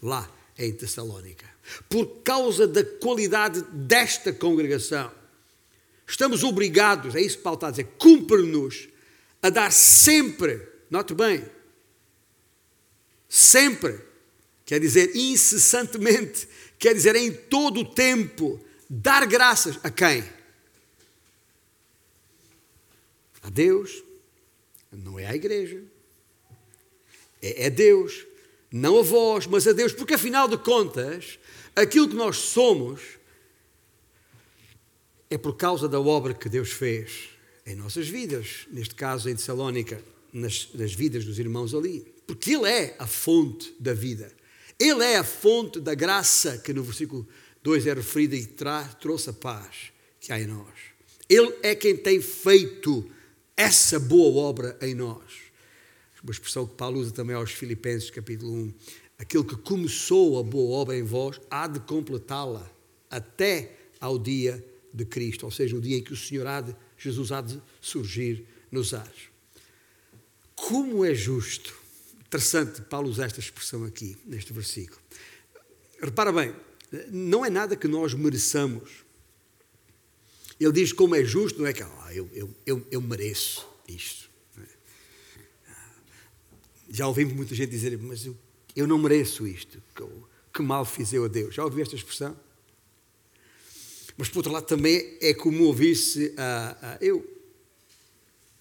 lá 0.00 0.30
em 0.58 0.72
Tessalónica 0.72 1.58
por 1.88 2.06
causa 2.22 2.66
da 2.66 2.84
qualidade 2.84 3.62
desta 3.72 4.32
congregação. 4.32 5.10
Estamos 6.06 6.42
obrigados, 6.42 7.14
é 7.14 7.20
isso 7.20 7.38
que 7.38 7.42
Paulo 7.42 7.56
está 7.56 7.68
a 7.68 7.70
dizer, 7.70 7.88
cumpre-nos 7.98 8.88
a 9.42 9.50
dar 9.50 9.70
sempre, 9.70 10.60
note 10.90 11.14
bem, 11.14 11.44
sempre, 13.28 14.00
quer 14.64 14.80
dizer 14.80 15.14
incessantemente, 15.14 16.48
quer 16.78 16.94
dizer 16.94 17.14
em 17.16 17.32
todo 17.32 17.80
o 17.80 17.84
tempo, 17.84 18.60
dar 18.88 19.26
graças 19.26 19.78
a 19.82 19.90
quem? 19.90 20.24
A 23.42 23.50
Deus, 23.50 24.02
não 24.90 25.18
é 25.18 25.26
a 25.26 25.34
igreja, 25.34 25.82
é, 27.42 27.66
é 27.66 27.70
Deus, 27.70 28.26
não 28.70 28.98
a 28.98 29.02
vós, 29.02 29.46
mas 29.46 29.66
a 29.66 29.72
Deus, 29.72 29.92
porque 29.92 30.14
afinal 30.14 30.48
de 30.48 30.58
contas, 30.58 31.38
aquilo 31.74 32.08
que 32.08 32.16
nós 32.16 32.36
somos 32.36 33.18
é 35.30 35.36
por 35.36 35.56
causa 35.56 35.88
da 35.88 36.00
obra 36.00 36.34
que 36.34 36.48
Deus 36.48 36.72
fez 36.72 37.30
em 37.66 37.74
nossas 37.74 38.08
vidas, 38.08 38.66
neste 38.70 38.94
caso 38.94 39.28
em 39.28 39.36
Tessalónica, 39.36 40.02
nas, 40.32 40.68
nas 40.72 40.92
vidas 40.92 41.24
dos 41.24 41.38
irmãos 41.38 41.74
ali. 41.74 42.17
Porque 42.28 42.52
Ele 42.52 42.68
é 42.68 42.94
a 43.00 43.06
fonte 43.06 43.74
da 43.80 43.92
vida. 43.92 44.32
Ele 44.78 45.02
é 45.02 45.16
a 45.16 45.24
fonte 45.24 45.80
da 45.80 45.94
graça 45.94 46.58
que 46.58 46.72
no 46.72 46.84
versículo 46.84 47.26
2 47.64 47.88
é 47.88 47.94
referida 47.94 48.36
e 48.36 48.46
trouxe 49.00 49.30
a 49.30 49.32
paz 49.32 49.90
que 50.20 50.32
há 50.32 50.38
em 50.38 50.46
nós. 50.46 50.74
Ele 51.28 51.52
é 51.64 51.74
quem 51.74 51.96
tem 51.96 52.20
feito 52.20 53.10
essa 53.56 53.98
boa 53.98 54.48
obra 54.48 54.78
em 54.80 54.94
nós. 54.94 55.48
Uma 56.22 56.32
expressão 56.32 56.66
que 56.66 56.74
Paulo 56.74 57.00
usa 57.00 57.10
também 57.10 57.34
aos 57.34 57.50
Filipenses, 57.50 58.10
capítulo 58.10 58.52
1 58.52 58.74
aquele 59.18 59.44
que 59.44 59.56
começou 59.56 60.38
a 60.38 60.42
boa 60.42 60.78
obra 60.78 60.96
em 60.96 61.02
vós 61.02 61.40
há 61.50 61.66
de 61.66 61.80
completá-la 61.80 62.70
até 63.10 63.76
ao 64.00 64.16
dia 64.18 64.64
de 64.94 65.04
Cristo, 65.04 65.44
ou 65.44 65.50
seja, 65.50 65.76
o 65.76 65.80
dia 65.80 65.98
em 65.98 66.02
que 66.02 66.12
o 66.12 66.16
Senhor 66.16 66.46
há 66.46 66.60
de, 66.60 66.74
Jesus 66.96 67.32
há 67.32 67.40
de 67.40 67.60
surgir 67.80 68.46
nos 68.70 68.94
ares. 68.94 69.28
Como 70.54 71.04
é 71.04 71.14
justo, 71.14 71.76
interessante 72.28 72.82
Paulo 72.82 73.08
usar 73.08 73.26
esta 73.26 73.40
expressão 73.40 73.84
aqui, 73.84 74.16
neste 74.24 74.52
versículo. 74.52 75.00
Repara 76.00 76.32
bem, 76.32 76.54
não 77.10 77.44
é 77.44 77.50
nada 77.50 77.74
que 77.74 77.88
nós 77.88 78.14
mereçamos. 78.14 79.04
Ele 80.60 80.72
diz 80.72 80.92
como 80.92 81.16
é 81.16 81.24
justo, 81.24 81.58
não 81.58 81.66
é 81.66 81.72
que 81.72 81.82
ah, 81.82 82.10
eu, 82.12 82.30
eu, 82.32 82.54
eu, 82.64 82.86
eu 82.90 83.00
mereço 83.00 83.66
isto. 83.88 84.28
Já 86.88 87.06
ouvimos 87.08 87.34
muita 87.34 87.54
gente 87.54 87.70
dizer, 87.70 87.98
mas 87.98 88.24
eu 88.24 88.36
eu 88.78 88.86
não 88.86 88.96
mereço 88.96 89.44
isto, 89.44 89.82
que 90.54 90.62
mal 90.62 90.84
fiz 90.84 91.12
eu 91.12 91.24
a 91.24 91.28
Deus. 91.28 91.52
Já 91.52 91.64
ouviu 91.64 91.82
esta 91.82 91.96
expressão? 91.96 92.38
Mas 94.16 94.28
por 94.28 94.38
outro 94.38 94.52
lado 94.52 94.66
também 94.66 95.18
é 95.20 95.34
como 95.34 95.64
ouvir-se, 95.64 96.26
uh, 96.26 96.30
uh, 96.30 96.98
eu, 97.00 97.42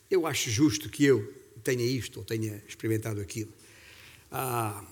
eu 0.09 0.25
acho 0.25 0.50
justo 0.50 0.89
que 0.89 1.05
eu 1.05 1.31
tenha 1.63 1.86
isto 1.86 2.17
ou 2.17 2.25
tenha 2.25 2.63
experimentado 2.67 3.21
aquilo. 3.21 3.53
Uh, 4.31 4.86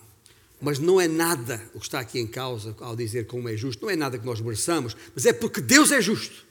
mas 0.62 0.80
não 0.80 1.00
é 1.00 1.08
nada 1.08 1.62
o 1.74 1.80
que 1.80 1.86
está 1.86 2.00
aqui 2.00 2.20
em 2.20 2.28
causa 2.28 2.76
ao 2.80 2.96
dizer 2.96 3.28
como 3.28 3.50
é 3.50 3.58
justo, 3.58 3.84
não 3.84 3.90
é 3.90 3.96
nada 3.96 4.18
que 4.18 4.26
nós 4.26 4.42
mereçamos, 4.42 4.96
mas 5.14 5.26
é 5.26 5.34
porque 5.34 5.62
Deus 5.62 5.92
é 5.92 6.02
justo. 6.02 6.46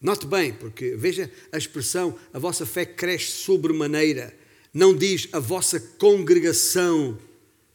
Note 0.00 0.26
bem, 0.26 0.52
porque 0.52 0.96
veja 0.96 1.30
a 1.52 1.58
expressão, 1.58 2.18
a 2.32 2.38
vossa 2.38 2.66
fé 2.66 2.84
cresce 2.84 3.32
sobremaneira 3.32 4.34
não 4.74 4.92
diz 4.92 5.28
a 5.30 5.38
vossa 5.38 5.78
congregação 5.78 7.16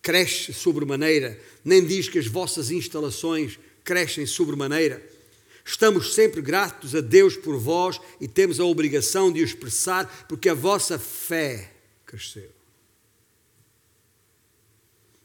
cresce 0.01 0.51
sobremaneira, 0.51 1.39
nem 1.63 1.85
diz 1.85 2.09
que 2.09 2.19
as 2.19 2.27
vossas 2.27 2.71
instalações 2.71 3.57
crescem 3.85 4.25
sobremaneira. 4.25 5.01
Estamos 5.63 6.13
sempre 6.13 6.41
gratos 6.41 6.93
a 6.93 6.99
Deus 6.99 7.37
por 7.37 7.57
vós 7.57 8.01
e 8.19 8.27
temos 8.27 8.59
a 8.59 8.65
obrigação 8.65 9.31
de 9.31 9.39
o 9.39 9.45
expressar, 9.45 10.25
porque 10.27 10.49
a 10.49 10.53
vossa 10.53 10.99
fé 10.99 11.71
cresceu. 12.09 12.49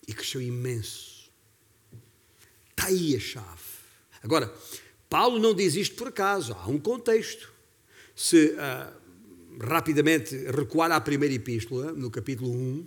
E 0.07 0.13
cresceu 0.13 0.43
imenso. 0.43 1.31
Está 2.71 2.89
aí 2.89 3.17
a 3.17 3.21
chave. 3.21 3.63
Agora, 4.23 4.55
Paulo 5.09 5.39
não 5.39 5.55
diz 5.55 5.75
isto 5.77 5.95
por 5.95 6.09
acaso, 6.09 6.53
há 6.53 6.69
um 6.69 6.79
contexto. 6.79 7.51
Se 8.15 8.49
uh, 8.49 9.65
rapidamente 9.65 10.37
recuar 10.51 10.93
à 10.93 11.01
primeira 11.01 11.35
epístola, 11.35 11.93
no 11.93 12.11
capítulo 12.11 12.51
1 12.51 12.87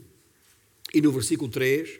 e 0.93 1.01
no 1.01 1.11
versículo 1.11 1.49
3, 1.49 1.99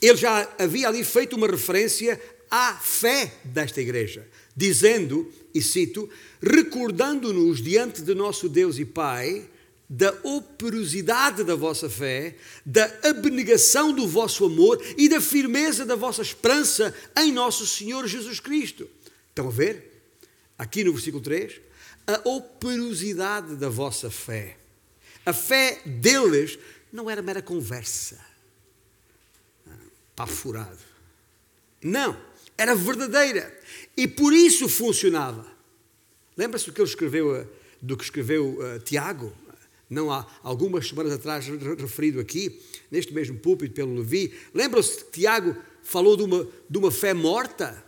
ele 0.00 0.16
já 0.16 0.50
havia 0.58 0.88
ali 0.88 1.04
feito 1.04 1.36
uma 1.36 1.46
referência 1.46 2.20
à 2.50 2.74
fé 2.76 3.40
desta 3.44 3.80
igreja, 3.80 4.26
dizendo, 4.56 5.30
e 5.52 5.60
cito, 5.60 6.08
recordando-nos 6.40 7.62
diante 7.62 8.00
de 8.00 8.14
nosso 8.14 8.48
Deus 8.48 8.78
e 8.78 8.86
Pai 8.86 9.50
da 9.88 10.12
operosidade 10.22 11.44
da 11.44 11.54
vossa 11.54 11.88
fé, 11.88 12.36
da 12.64 12.84
abnegação 13.04 13.92
do 13.92 14.06
vosso 14.06 14.44
amor 14.44 14.82
e 14.96 15.08
da 15.08 15.20
firmeza 15.20 15.84
da 15.84 15.94
vossa 15.94 16.22
esperança 16.22 16.94
em 17.16 17.32
nosso 17.32 17.66
Senhor 17.66 18.06
Jesus 18.06 18.40
Cristo. 18.40 18.88
Estão 19.28 19.48
a 19.48 19.50
ver? 19.50 19.92
Aqui 20.58 20.82
no 20.82 20.92
versículo 20.92 21.22
3, 21.22 21.60
a 22.06 22.28
operosidade 22.28 23.56
da 23.56 23.68
vossa 23.68 24.10
fé. 24.10 24.56
A 25.24 25.32
fé 25.32 25.80
deles 25.84 26.58
não 26.92 27.10
era 27.10 27.22
mera 27.22 27.42
conversa, 27.42 28.18
pá 30.14 30.26
furado. 30.26 30.78
Não, 31.82 32.16
era 32.56 32.74
verdadeira. 32.74 33.56
E 33.96 34.08
por 34.08 34.32
isso 34.32 34.68
funcionava. 34.68 35.46
Lembra-se 36.36 36.66
do 36.66 36.72
que 36.72 36.80
ele 36.80 36.88
escreveu, 36.88 37.48
do 37.80 37.96
que 37.96 38.04
escreveu 38.04 38.58
uh, 38.58 38.78
Tiago? 38.80 39.32
Não 39.88 40.10
há 40.10 40.26
algumas 40.42 40.88
semanas 40.88 41.12
atrás 41.12 41.46
referido 41.46 42.18
aqui, 42.18 42.60
neste 42.90 43.14
mesmo 43.14 43.38
púlpito 43.38 43.74
pelo 43.74 43.94
Levi. 43.94 44.34
Lembra-se 44.52 45.04
que 45.04 45.20
Tiago 45.20 45.56
falou 45.82 46.16
de 46.16 46.24
uma, 46.24 46.48
de 46.68 46.78
uma 46.78 46.90
fé 46.90 47.14
morta? 47.14 47.84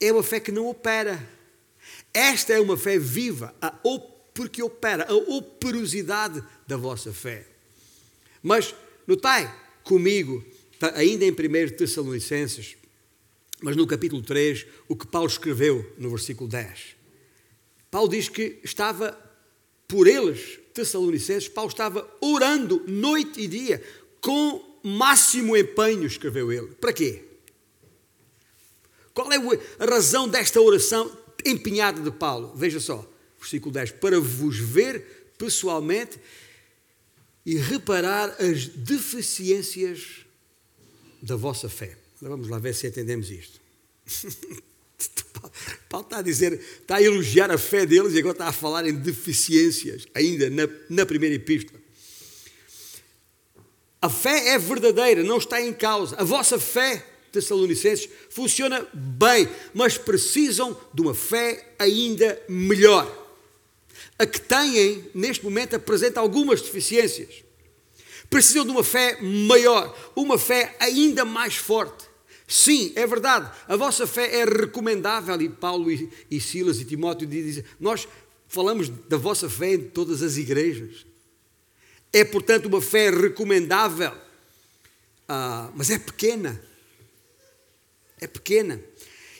É 0.00 0.12
uma 0.12 0.22
fé 0.22 0.38
que 0.38 0.52
não 0.52 0.68
opera. 0.68 1.28
Esta 2.12 2.52
é 2.52 2.60
uma 2.60 2.76
fé 2.76 2.98
viva, 2.98 3.54
a, 3.60 3.72
porque 4.32 4.62
opera 4.62 5.06
a 5.08 5.14
operosidade 5.14 6.42
da 6.66 6.76
vossa 6.76 7.12
fé. 7.12 7.46
Mas 8.42 8.74
notai 9.06 9.52
comigo, 9.82 10.44
ainda 10.94 11.24
em 11.24 11.30
1 11.30 11.76
Tessalonicenses, 11.76 12.76
mas 13.60 13.76
no 13.76 13.86
capítulo 13.86 14.22
3, 14.22 14.66
o 14.88 14.94
que 14.94 15.06
Paulo 15.06 15.28
escreveu 15.28 15.94
no 15.98 16.10
versículo 16.10 16.48
10. 16.48 16.96
Paulo 17.90 18.08
diz 18.08 18.28
que 18.28 18.58
estava 18.62 19.18
por 19.86 20.06
eles, 20.06 20.58
Tessalonicenses, 20.74 21.48
Paulo 21.48 21.70
estava 21.70 22.06
orando 22.20 22.82
noite 22.86 23.40
e 23.40 23.46
dia, 23.46 23.82
com 24.20 24.80
máximo 24.82 25.56
empenho, 25.56 26.04
escreveu 26.04 26.52
ele. 26.52 26.66
Para 26.74 26.92
quê? 26.92 27.22
Qual 29.14 29.32
é 29.32 29.36
a 29.78 29.84
razão 29.86 30.28
desta 30.28 30.60
oração 30.60 31.16
empenhada 31.46 32.02
de 32.02 32.10
Paulo? 32.10 32.52
Veja 32.56 32.80
só, 32.80 33.08
versículo 33.38 33.72
10: 33.72 33.92
Para 33.92 34.18
vos 34.18 34.58
ver 34.58 35.32
pessoalmente 35.38 36.18
e 37.46 37.56
reparar 37.56 38.30
as 38.42 38.66
deficiências 38.66 40.26
da 41.22 41.36
vossa 41.36 41.68
fé. 41.68 41.96
Vamos 42.20 42.48
lá 42.48 42.58
ver 42.58 42.74
se 42.74 42.88
entendemos 42.88 43.30
isto. 43.30 43.60
Paulo 45.88 46.06
está 46.06 46.18
a 46.18 46.22
dizer, 46.22 46.52
está 46.52 46.96
a 46.96 47.02
elogiar 47.02 47.50
a 47.50 47.58
fé 47.58 47.86
deles 47.86 48.14
e 48.14 48.18
agora 48.18 48.34
está 48.34 48.48
a 48.48 48.52
falar 48.52 48.86
em 48.86 48.94
deficiências, 48.94 50.06
ainda 50.14 50.50
na, 50.50 50.68
na 50.88 51.06
primeira 51.06 51.34
epístola. 51.34 51.80
A 54.00 54.10
fé 54.10 54.50
é 54.50 54.58
verdadeira, 54.58 55.22
não 55.22 55.38
está 55.38 55.60
em 55.62 55.72
causa. 55.72 56.16
A 56.16 56.24
vossa 56.24 56.58
fé, 56.58 57.04
Tessalonicenses, 57.32 58.08
funciona 58.28 58.86
bem, 58.92 59.48
mas 59.72 59.96
precisam 59.96 60.78
de 60.92 61.00
uma 61.00 61.14
fé 61.14 61.74
ainda 61.78 62.40
melhor. 62.46 63.10
A 64.18 64.26
que 64.26 64.40
têm, 64.40 65.10
neste 65.14 65.42
momento, 65.42 65.74
apresenta 65.74 66.20
algumas 66.20 66.60
deficiências. 66.60 67.42
Precisam 68.28 68.64
de 68.64 68.70
uma 68.70 68.84
fé 68.84 69.18
maior, 69.20 70.12
uma 70.14 70.38
fé 70.38 70.76
ainda 70.78 71.24
mais 71.24 71.56
forte. 71.56 72.04
Sim, 72.46 72.92
é 72.94 73.06
verdade, 73.06 73.50
a 73.66 73.76
vossa 73.76 74.06
fé 74.06 74.40
é 74.40 74.44
recomendável, 74.44 75.40
e 75.40 75.48
Paulo 75.48 75.90
e, 75.90 76.10
e 76.30 76.40
Silas 76.40 76.78
e 76.78 76.84
Timóteo 76.84 77.26
dizem, 77.26 77.64
nós 77.80 78.06
falamos 78.48 78.88
da 78.88 79.16
vossa 79.16 79.48
fé 79.48 79.74
em 79.74 79.84
todas 79.84 80.22
as 80.22 80.36
igrejas. 80.36 81.06
É, 82.12 82.22
portanto, 82.22 82.66
uma 82.66 82.80
fé 82.80 83.10
recomendável, 83.10 84.12
ah, 85.28 85.70
mas 85.74 85.90
é 85.90 85.98
pequena. 85.98 86.60
É 88.20 88.26
pequena. 88.26 88.80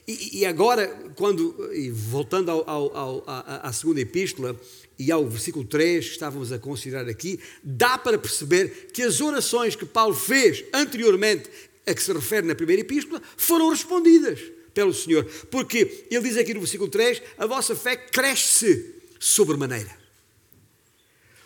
E, 0.07 0.41
e 0.41 0.47
agora, 0.47 0.89
quando, 1.15 1.71
e 1.73 1.91
voltando 1.91 2.51
ao, 2.51 2.69
ao, 2.69 2.97
ao, 2.97 3.25
à, 3.27 3.73
segunda 3.73 4.01
epístola, 4.01 4.59
e 4.99 5.11
ao 5.11 5.29
versículo 5.29 5.65
3 5.65 6.05
que 6.05 6.13
estávamos 6.13 6.53
a 6.53 6.59
considerar 6.59 7.09
aqui, 7.09 7.41
dá 7.63 7.99
para 7.99 8.19
perceber 8.19 8.89
que 8.93 9.03
as 9.03 9.21
orações 9.21 9.75
que 9.75 9.85
Paulo 9.85 10.15
fez 10.15 10.65
anteriormente 10.73 11.49
a 11.87 11.95
que 11.95 12.03
se 12.03 12.13
refere 12.13 12.47
na 12.47 12.55
primeira 12.55 12.83
epístola 12.83 13.23
foram 13.37 13.71
respondidas 13.71 14.41
pelo 14.73 14.93
Senhor. 14.93 15.25
Porque 15.51 16.07
ele 16.11 16.29
diz 16.29 16.37
aqui 16.37 16.55
no 16.55 16.61
versículo 16.61 16.91
3: 16.91 17.23
a 17.39 17.47
vossa 17.47 17.77
fé 17.77 17.97
cresce 17.97 18.95
sobremaneira. 19.21 19.97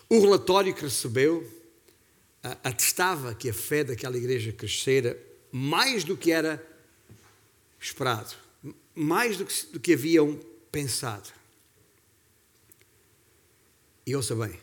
O 0.09 0.19
relatório 0.19 0.73
que 0.73 0.81
recebeu 0.81 1.47
atestava 2.63 3.35
que 3.35 3.49
a 3.49 3.53
fé 3.53 3.83
daquela 3.83 4.17
igreja 4.17 4.51
crescera 4.51 5.21
mais 5.51 6.03
do 6.03 6.17
que 6.17 6.31
era 6.31 6.65
esperado, 7.79 8.35
mais 8.95 9.37
do 9.37 9.45
que, 9.45 9.65
do 9.67 9.79
que 9.79 9.93
haviam 9.93 10.39
pensado. 10.71 11.29
E 14.05 14.15
ouça 14.15 14.35
bem, 14.35 14.59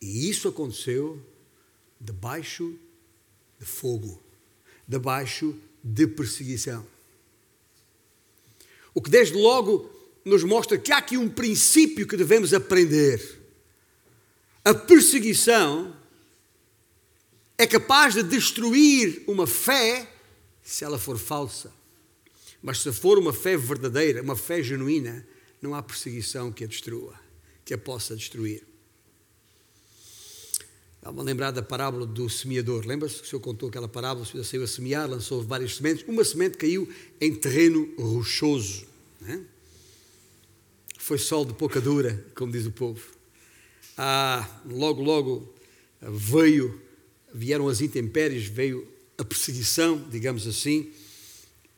e 0.00 0.28
isso 0.28 0.46
aconteceu 0.48 1.20
debaixo 2.00 2.78
de 3.58 3.66
fogo 3.66 4.22
debaixo 4.86 5.54
de 5.82 6.06
perseguição. 6.06 6.86
O 8.94 9.02
que 9.02 9.10
desde 9.10 9.36
logo 9.36 9.90
nos 10.24 10.42
mostra 10.42 10.78
que 10.78 10.92
há 10.92 10.98
aqui 10.98 11.16
um 11.16 11.28
princípio 11.28 12.06
que 12.06 12.16
devemos 12.16 12.54
aprender. 12.54 13.40
A 14.64 14.72
perseguição 14.72 15.94
é 17.58 17.66
capaz 17.66 18.14
de 18.14 18.22
destruir 18.22 19.22
uma 19.26 19.46
fé 19.46 20.10
se 20.62 20.84
ela 20.84 20.98
for 20.98 21.18
falsa. 21.18 21.72
Mas 22.62 22.80
se 22.80 22.90
for 22.92 23.18
uma 23.18 23.32
fé 23.32 23.56
verdadeira, 23.56 24.22
uma 24.22 24.36
fé 24.36 24.62
genuína, 24.62 25.26
não 25.60 25.74
há 25.74 25.82
perseguição 25.82 26.50
que 26.50 26.64
a 26.64 26.66
destrua, 26.66 27.14
que 27.64 27.74
a 27.74 27.78
possa 27.78 28.16
destruir. 28.16 28.64
Estava 31.04 31.20
a 31.20 31.24
lembrar 31.24 31.50
da 31.50 31.60
parábola 31.60 32.06
do 32.06 32.30
semeador. 32.30 32.86
Lembra-se 32.86 33.16
que 33.16 33.26
o 33.26 33.26
Senhor 33.26 33.40
contou 33.40 33.68
aquela 33.68 33.86
parábola? 33.86 34.24
O 34.24 34.26
Senhor 34.26 34.42
saiu 34.42 34.62
a 34.62 34.66
semear, 34.66 35.06
lançou 35.06 35.42
várias 35.42 35.76
sementes. 35.76 36.02
Uma 36.08 36.24
semente 36.24 36.56
caiu 36.56 36.88
em 37.20 37.34
terreno 37.34 37.94
rochoso. 37.98 38.86
É? 39.28 39.38
Foi 40.96 41.18
sol 41.18 41.44
de 41.44 41.52
pouca 41.52 41.78
dura, 41.78 42.24
como 42.34 42.50
diz 42.50 42.64
o 42.64 42.70
povo. 42.70 43.04
Ah, 43.98 44.48
logo, 44.64 45.02
logo 45.02 45.54
veio, 46.00 46.80
vieram 47.34 47.68
as 47.68 47.82
intempéries, 47.82 48.46
veio 48.46 48.88
a 49.18 49.24
perseguição, 49.26 50.08
digamos 50.08 50.46
assim, 50.46 50.90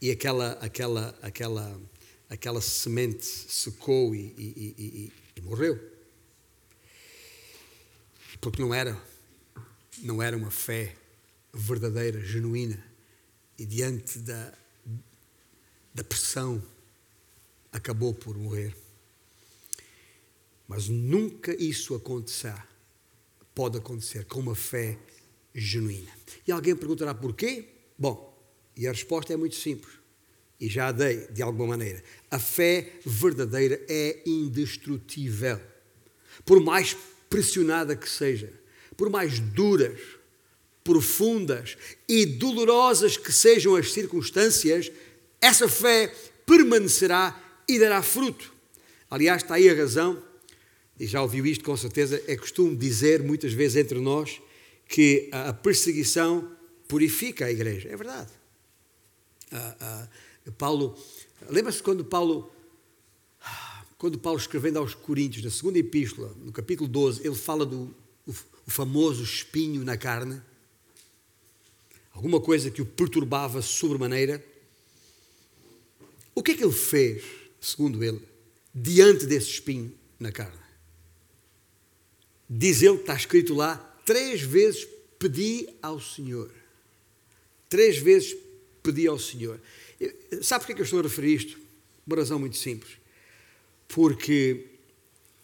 e 0.01 0.13
aquela, 0.13 0.53
aquela, 0.61 1.19
aquela, 1.21 1.81
aquela 2.31 2.61
semente 2.61 3.27
secou 3.27 4.15
e, 4.15 4.33
e, 4.39 4.75
e, 4.79 5.13
e 5.35 5.41
morreu. 5.41 5.81
Porque 8.41 8.63
não 8.63 8.73
era 8.73 8.97
não 10.03 10.23
era 10.23 10.37
uma 10.37 10.51
fé 10.51 10.95
verdadeira, 11.53 12.21
genuína, 12.21 12.83
e 13.59 13.65
diante 13.65 14.19
da, 14.19 14.53
da 15.95 16.05
pressão 16.05 16.63
acabou 17.73 18.13
por 18.13 18.37
morrer. 18.37 18.77
Mas 20.69 20.89
nunca 20.89 21.55
isso 21.55 21.95
acontecerá, 21.95 22.67
pode 23.55 23.79
acontecer 23.79 24.25
com 24.27 24.41
uma 24.41 24.55
fé 24.55 24.99
genuína. 25.55 26.11
E 26.47 26.53
alguém 26.53 26.77
perguntará 26.77 27.15
porquê? 27.15 27.69
Bom, 27.99 28.37
e 28.77 28.87
a 28.87 28.93
resposta 28.93 29.33
é 29.33 29.37
muito 29.37 29.55
simples, 29.55 29.95
e 30.61 30.69
já 30.69 30.89
a 30.89 30.93
dei 30.93 31.27
de 31.29 31.43
alguma 31.43 31.69
maneira. 31.69 32.03
A 32.31 32.39
fé 32.39 33.01
verdadeira 33.05 33.81
é 33.89 34.23
indestrutível, 34.27 35.61
por 36.45 36.61
mais 36.61 36.95
pressionada 37.31 37.97
que 37.97 38.09
seja 38.09 38.53
por 38.97 39.11
mais 39.11 39.39
duras, 39.39 39.99
profundas 40.83 41.77
e 42.09 42.25
dolorosas 42.25 43.17
que 43.17 43.33
sejam 43.33 43.75
as 43.75 43.93
circunstâncias, 43.93 44.91
essa 45.41 45.69
fé 45.69 46.15
permanecerá 46.47 47.63
e 47.69 47.79
dará 47.79 48.03
fruto. 48.03 48.55
Aliás, 49.11 49.43
está 49.43 49.57
aí 49.57 49.69
a 49.69 49.75
razão, 49.75 50.23
e 50.99 51.07
já 51.07 51.21
ouviu 51.21 51.45
isto 51.45 51.65
com 51.65 51.77
certeza, 51.77 52.23
é 52.27 52.37
costume 52.37 52.77
dizer 52.77 53.23
muitas 53.23 53.53
vezes 53.53 53.77
entre 53.77 54.01
nós 54.01 54.41
que 54.89 55.29
a 55.33 55.53
perseguição 55.53 56.53
purifica 56.89 57.47
a 57.47 57.51
igreja. 57.51 57.89
É 57.89 57.97
verdade. 57.97 58.33
Ah, 59.53 59.77
ah, 59.81 60.09
Paulo, 60.57 60.97
lembra-se 61.49 61.83
quando 61.83 62.05
Paulo, 62.05 62.51
quando 63.99 64.19
Paulo 64.19 64.39
escrevendo 64.39 64.79
aos 64.79 64.95
Coríntios, 64.95 65.45
na 65.45 65.51
segunda 65.51 65.79
epístola, 65.79 66.35
no 66.45 66.53
capítulo 66.53 66.89
12, 66.89 67.27
ele 67.27 67.35
fala 67.35 67.67
do 67.67 67.95
o 68.67 68.71
famoso 68.71 69.23
espinho 69.23 69.85
na 69.85 69.97
carne, 69.97 70.43
alguma 72.13 72.41
coisa 72.41 72.71
que 72.71 72.83
o 72.83 72.87
perturbava 72.87 73.63
sobremaneira. 73.63 74.45
O 76.35 76.43
que 76.43 76.53
é 76.53 76.55
que 76.55 76.65
ele 76.65 76.73
fez, 76.73 77.25
segundo 77.61 78.03
ele, 78.03 78.21
diante 78.75 79.27
desse 79.27 79.51
espinho 79.51 79.95
na 80.19 80.33
carne? 80.33 80.59
Diz 82.49 82.83
ele, 82.83 82.97
está 82.97 83.15
escrito 83.15 83.55
lá, 83.55 83.77
três 84.05 84.41
vezes 84.43 84.87
pedi 85.19 85.69
ao 85.81 86.01
Senhor. 86.01 86.53
Três 87.69 87.99
vezes 87.99 88.37
pedi 88.83 89.07
ao 89.07 89.19
Senhor. 89.19 89.61
Sabe 90.43 90.63
porquê 90.63 90.75
que 90.75 90.81
eu 90.81 90.85
estou 90.85 91.01
a 91.01 91.03
referir 91.03 91.35
isto? 91.35 91.59
Uma 92.07 92.17
razão 92.17 92.39
muito 92.39 92.57
simples. 92.57 92.99
Porque 93.89 94.76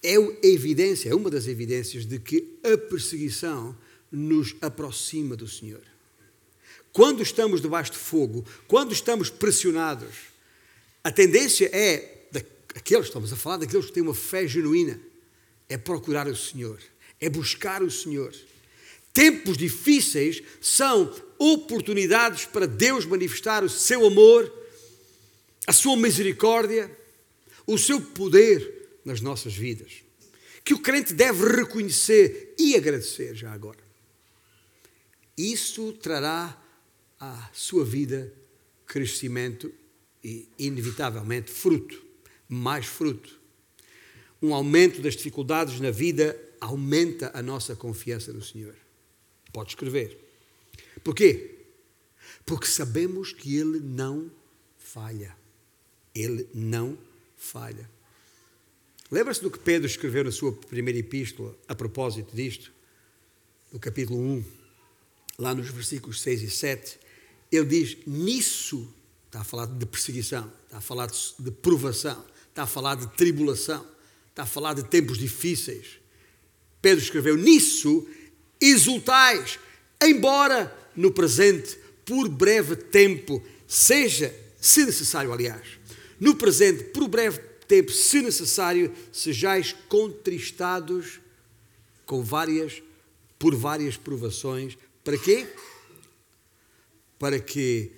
é 0.02 0.14
evidência, 0.42 1.10
é 1.10 1.14
uma 1.14 1.30
das 1.30 1.46
evidências 1.46 2.04
de 2.04 2.18
que 2.18 2.58
a 2.64 2.76
perseguição 2.76 3.76
nos 4.10 4.56
aproxima 4.60 5.36
do 5.36 5.46
Senhor. 5.46 5.82
Quando 6.92 7.22
estamos 7.22 7.62
debaixo 7.62 7.92
de 7.92 7.98
fogo, 7.98 8.44
quando 8.66 8.92
estamos 8.92 9.30
pressionados, 9.30 10.14
a 11.04 11.10
tendência 11.10 11.70
é, 11.72 12.26
daqueles, 12.74 13.06
estamos 13.06 13.32
a 13.32 13.36
falar 13.36 13.58
daqueles 13.58 13.86
que 13.86 13.92
têm 13.92 14.02
uma 14.02 14.14
fé 14.14 14.46
genuína, 14.46 15.00
é 15.68 15.78
procurar 15.78 16.26
o 16.26 16.36
Senhor, 16.36 16.78
é 17.20 17.30
buscar 17.30 17.82
o 17.82 17.90
Senhor. 17.90 18.34
Tempos 19.12 19.56
difíceis 19.56 20.42
são 20.60 21.14
oportunidades 21.38 22.44
para 22.46 22.66
Deus 22.66 23.06
manifestar 23.06 23.62
o 23.62 23.68
seu 23.68 24.06
amor, 24.06 24.52
a 25.66 25.72
sua 25.72 25.96
misericórdia, 25.96 26.90
o 27.66 27.78
seu 27.78 28.00
poder 28.00 28.81
nas 29.04 29.20
nossas 29.20 29.54
vidas, 29.54 30.02
que 30.64 30.74
o 30.74 30.78
crente 30.78 31.12
deve 31.12 31.44
reconhecer 31.46 32.54
e 32.58 32.76
agradecer 32.76 33.34
já 33.34 33.52
agora. 33.52 33.80
Isso 35.36 35.92
trará 35.94 36.60
à 37.18 37.50
sua 37.52 37.84
vida 37.84 38.32
crescimento 38.86 39.72
e, 40.22 40.48
inevitavelmente, 40.58 41.50
fruto, 41.50 42.04
mais 42.48 42.86
fruto. 42.86 43.40
Um 44.40 44.54
aumento 44.54 45.00
das 45.00 45.16
dificuldades 45.16 45.80
na 45.80 45.90
vida 45.90 46.38
aumenta 46.60 47.30
a 47.34 47.42
nossa 47.42 47.74
confiança 47.74 48.32
no 48.32 48.42
Senhor. 48.42 48.76
Pode 49.52 49.70
escrever. 49.70 50.18
Porquê? 51.02 51.58
Porque 52.44 52.66
sabemos 52.66 53.32
que 53.32 53.56
Ele 53.56 53.80
não 53.80 54.30
falha. 54.78 55.36
Ele 56.14 56.48
não 56.52 56.98
falha. 57.36 57.88
Lembra-se 59.12 59.42
do 59.42 59.50
que 59.50 59.58
Pedro 59.58 59.86
escreveu 59.86 60.24
na 60.24 60.32
sua 60.32 60.52
primeira 60.52 60.98
epístola 60.98 61.54
a 61.68 61.74
propósito 61.74 62.34
disto? 62.34 62.72
No 63.70 63.78
capítulo 63.78 64.18
1, 64.18 64.44
lá 65.38 65.54
nos 65.54 65.68
versículos 65.68 66.22
6 66.22 66.40
e 66.40 66.48
7, 66.48 66.98
ele 67.52 67.66
diz: 67.66 67.98
Nisso, 68.06 68.88
está 69.26 69.42
a 69.42 69.44
falar 69.44 69.66
de 69.66 69.84
perseguição, 69.84 70.50
está 70.64 70.78
a 70.78 70.80
falar 70.80 71.10
de 71.38 71.50
provação, 71.50 72.24
está 72.48 72.62
a 72.62 72.66
falar 72.66 72.94
de 72.94 73.06
tribulação, 73.08 73.86
está 74.30 74.44
a 74.44 74.46
falar 74.46 74.72
de 74.72 74.84
tempos 74.84 75.18
difíceis. 75.18 75.98
Pedro 76.80 77.04
escreveu: 77.04 77.36
Nisso 77.36 78.08
exultais, 78.58 79.58
embora 80.02 80.74
no 80.96 81.10
presente, 81.10 81.76
por 82.06 82.30
breve 82.30 82.76
tempo, 82.76 83.42
seja, 83.68 84.34
se 84.58 84.86
necessário, 84.86 85.34
aliás, 85.34 85.66
no 86.18 86.34
presente, 86.34 86.84
por 86.84 87.06
breve 87.08 87.51
tempo, 87.72 87.90
se 87.90 88.20
necessário, 88.20 88.92
sejais 89.10 89.72
contristados 89.88 91.22
com 92.04 92.22
várias, 92.22 92.82
por 93.38 93.54
várias 93.54 93.96
provações. 93.96 94.76
Para 95.02 95.16
quê? 95.16 95.48
Para 97.18 97.40
que, 97.40 97.90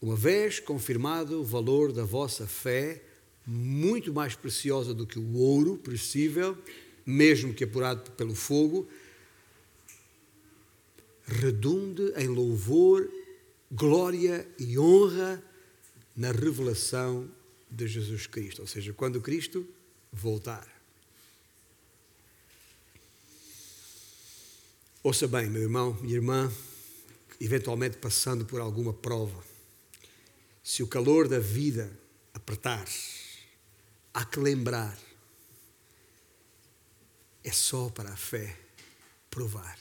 uma 0.00 0.16
vez 0.16 0.58
confirmado 0.58 1.42
o 1.42 1.44
valor 1.44 1.92
da 1.92 2.02
vossa 2.02 2.46
fé, 2.46 3.02
muito 3.46 4.10
mais 4.10 4.34
preciosa 4.34 4.94
do 4.94 5.06
que 5.06 5.18
o 5.18 5.36
ouro 5.36 5.76
perecível, 5.76 6.56
mesmo 7.04 7.52
que 7.52 7.64
apurado 7.64 8.10
pelo 8.12 8.34
fogo, 8.34 8.88
redunde 11.26 12.10
em 12.16 12.26
louvor, 12.26 13.06
glória 13.70 14.48
e 14.58 14.78
honra 14.78 15.44
na 16.16 16.32
revelação 16.32 17.28
de 17.72 17.88
Jesus 17.88 18.26
Cristo, 18.26 18.60
ou 18.60 18.68
seja, 18.68 18.92
quando 18.92 19.20
Cristo 19.20 19.66
voltar. 20.12 20.68
Ouça 25.02 25.26
bem, 25.26 25.48
meu 25.48 25.62
irmão, 25.62 25.94
minha 25.94 26.14
irmã, 26.14 26.52
eventualmente 27.40 27.96
passando 27.96 28.44
por 28.44 28.60
alguma 28.60 28.92
prova, 28.92 29.42
se 30.62 30.82
o 30.82 30.86
calor 30.86 31.26
da 31.26 31.38
vida 31.40 31.90
apertar, 32.34 32.86
há 34.12 34.24
que 34.24 34.38
lembrar, 34.38 34.96
é 37.42 37.50
só 37.50 37.88
para 37.88 38.12
a 38.12 38.16
fé 38.16 38.56
provar. 39.30 39.78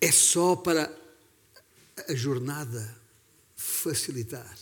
É 0.00 0.12
só 0.12 0.54
para 0.54 0.94
a 2.08 2.14
jornada 2.14 2.96
facilitar. 3.78 4.56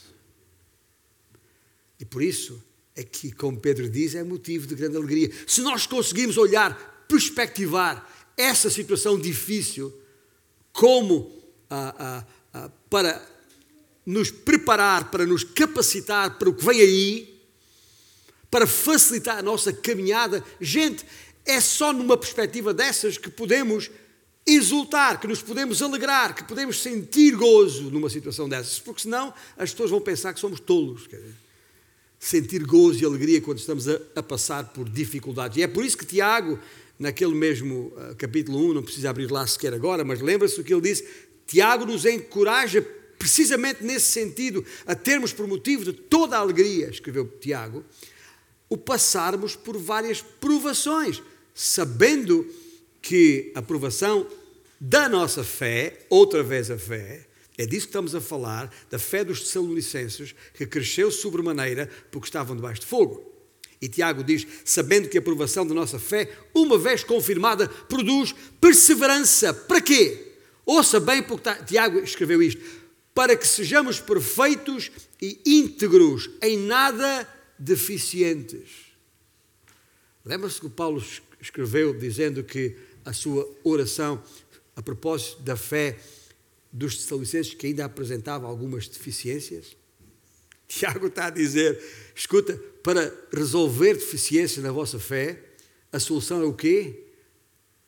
E 1.98 2.04
por 2.04 2.22
isso 2.22 2.62
é 2.94 3.02
que, 3.02 3.32
como 3.32 3.58
Pedro 3.58 3.88
diz, 3.88 4.14
é 4.14 4.22
motivo 4.22 4.66
de 4.66 4.74
grande 4.74 4.96
alegria. 4.96 5.30
Se 5.46 5.60
nós 5.60 5.86
conseguimos 5.86 6.36
olhar, 6.36 7.04
perspectivar 7.08 8.08
essa 8.36 8.68
situação 8.70 9.18
difícil 9.18 9.92
como 10.72 11.32
ah, 11.70 11.94
ah, 11.98 12.26
ah, 12.52 12.70
para 12.90 13.26
nos 14.04 14.30
preparar, 14.30 15.10
para 15.10 15.26
nos 15.26 15.42
capacitar 15.42 16.38
para 16.38 16.48
o 16.48 16.54
que 16.54 16.64
vem 16.64 16.80
aí, 16.80 17.42
para 18.50 18.66
facilitar 18.66 19.38
a 19.38 19.42
nossa 19.42 19.72
caminhada, 19.72 20.44
gente, 20.60 21.04
é 21.44 21.60
só 21.60 21.92
numa 21.92 22.16
perspectiva 22.16 22.72
dessas 22.72 23.18
que 23.18 23.30
podemos 23.30 23.90
exultar, 24.46 25.20
que 25.20 25.26
nos 25.26 25.42
podemos 25.42 25.82
alegrar, 25.82 26.34
que 26.34 26.44
podemos 26.44 26.80
sentir 26.80 27.34
gozo 27.34 27.90
numa 27.90 28.08
situação 28.08 28.48
dessas, 28.48 28.78
porque 28.78 29.02
senão 29.02 29.34
as 29.58 29.72
pessoas 29.72 29.90
vão 29.90 30.00
pensar 30.00 30.32
que 30.32 30.38
somos 30.38 30.60
tolos. 30.60 31.08
Sentir 32.18 32.64
gozo 32.64 33.02
e 33.02 33.04
alegria 33.04 33.40
quando 33.40 33.58
estamos 33.58 33.88
a, 33.88 33.98
a, 34.14 34.22
passar 34.22 34.72
por 34.72 34.88
dificuldades. 34.88 35.58
E 35.58 35.62
é 35.62 35.66
por 35.66 35.84
isso 35.84 35.98
que 35.98 36.06
Tiago, 36.06 36.58
naquele 36.98 37.34
mesmo 37.34 37.92
uh, 37.96 38.14
capítulo 38.16 38.70
1, 38.70 38.74
não 38.74 38.82
precisa 38.82 39.10
abrir 39.10 39.30
lá 39.30 39.46
sequer 39.46 39.74
agora, 39.74 40.04
mas 40.04 40.20
lembra-se 40.20 40.58
o 40.60 40.64
que 40.64 40.72
ele 40.72 40.80
disse: 40.80 41.06
Tiago 41.46 41.84
nos 41.84 42.04
encoraja 42.04 42.80
precisamente 43.18 43.82
nesse 43.84 44.12
sentido, 44.12 44.64
a 44.86 44.94
termos 44.94 45.32
por 45.32 45.46
motivo 45.46 45.84
de 45.84 45.92
toda 45.92 46.36
a 46.36 46.40
alegria, 46.40 46.88
escreveu 46.88 47.26
Tiago, 47.40 47.84
o 48.68 48.76
passarmos 48.76 49.56
por 49.56 49.76
várias 49.76 50.20
provações, 50.20 51.22
sabendo 51.54 52.44
que 52.44 52.65
a 53.54 53.58
aprovação 53.60 54.26
da 54.80 55.08
nossa 55.08 55.44
fé, 55.44 56.06
outra 56.10 56.42
vez 56.42 56.70
a 56.70 56.78
fé, 56.78 57.26
é 57.58 57.64
disso 57.64 57.86
que 57.86 57.90
estamos 57.90 58.14
a 58.14 58.20
falar, 58.20 58.70
da 58.90 58.98
fé 58.98 59.24
dos 59.24 59.40
Tessalonicenses, 59.40 60.34
que 60.52 60.66
cresceu 60.66 61.10
sobremaneira 61.10 61.88
porque 62.10 62.28
estavam 62.28 62.54
debaixo 62.54 62.82
de 62.82 62.86
fogo. 62.86 63.32
E 63.80 63.88
Tiago 63.88 64.22
diz: 64.22 64.46
sabendo 64.64 65.08
que 65.08 65.16
a 65.16 65.20
aprovação 65.20 65.66
da 65.66 65.74
nossa 65.74 65.98
fé, 65.98 66.30
uma 66.54 66.78
vez 66.78 67.02
confirmada, 67.02 67.68
produz 67.68 68.34
perseverança. 68.60 69.54
Para 69.54 69.80
quê? 69.80 70.32
Ouça 70.64 70.98
bem, 71.00 71.22
porque 71.22 71.50
Tiago 71.64 71.98
escreveu 72.00 72.42
isto: 72.42 72.60
para 73.14 73.36
que 73.36 73.46
sejamos 73.46 74.00
perfeitos 74.00 74.90
e 75.20 75.40
íntegros, 75.46 76.30
em 76.42 76.58
nada 76.58 77.26
deficientes. 77.58 78.86
Lembra-se 80.24 80.60
que 80.60 80.68
Paulo 80.68 81.02
escreveu 81.40 81.94
dizendo 81.94 82.42
que 82.42 82.76
a 83.06 83.12
sua 83.12 83.48
oração 83.64 84.22
a 84.74 84.82
propósito 84.82 85.40
da 85.40 85.56
fé 85.56 85.98
dos 86.70 86.98
Tessalonicenses 86.98 87.54
que 87.54 87.68
ainda 87.68 87.86
apresentava 87.86 88.46
algumas 88.46 88.88
deficiências? 88.88 89.76
Tiago 90.68 91.06
está 91.06 91.26
a 91.26 91.30
dizer: 91.30 91.80
escuta, 92.14 92.54
para 92.82 93.12
resolver 93.32 93.94
deficiências 93.94 94.62
na 94.62 94.72
vossa 94.72 94.98
fé, 94.98 95.42
a 95.92 95.98
solução 95.98 96.42
é 96.42 96.44
o 96.44 96.52
quê? 96.52 97.04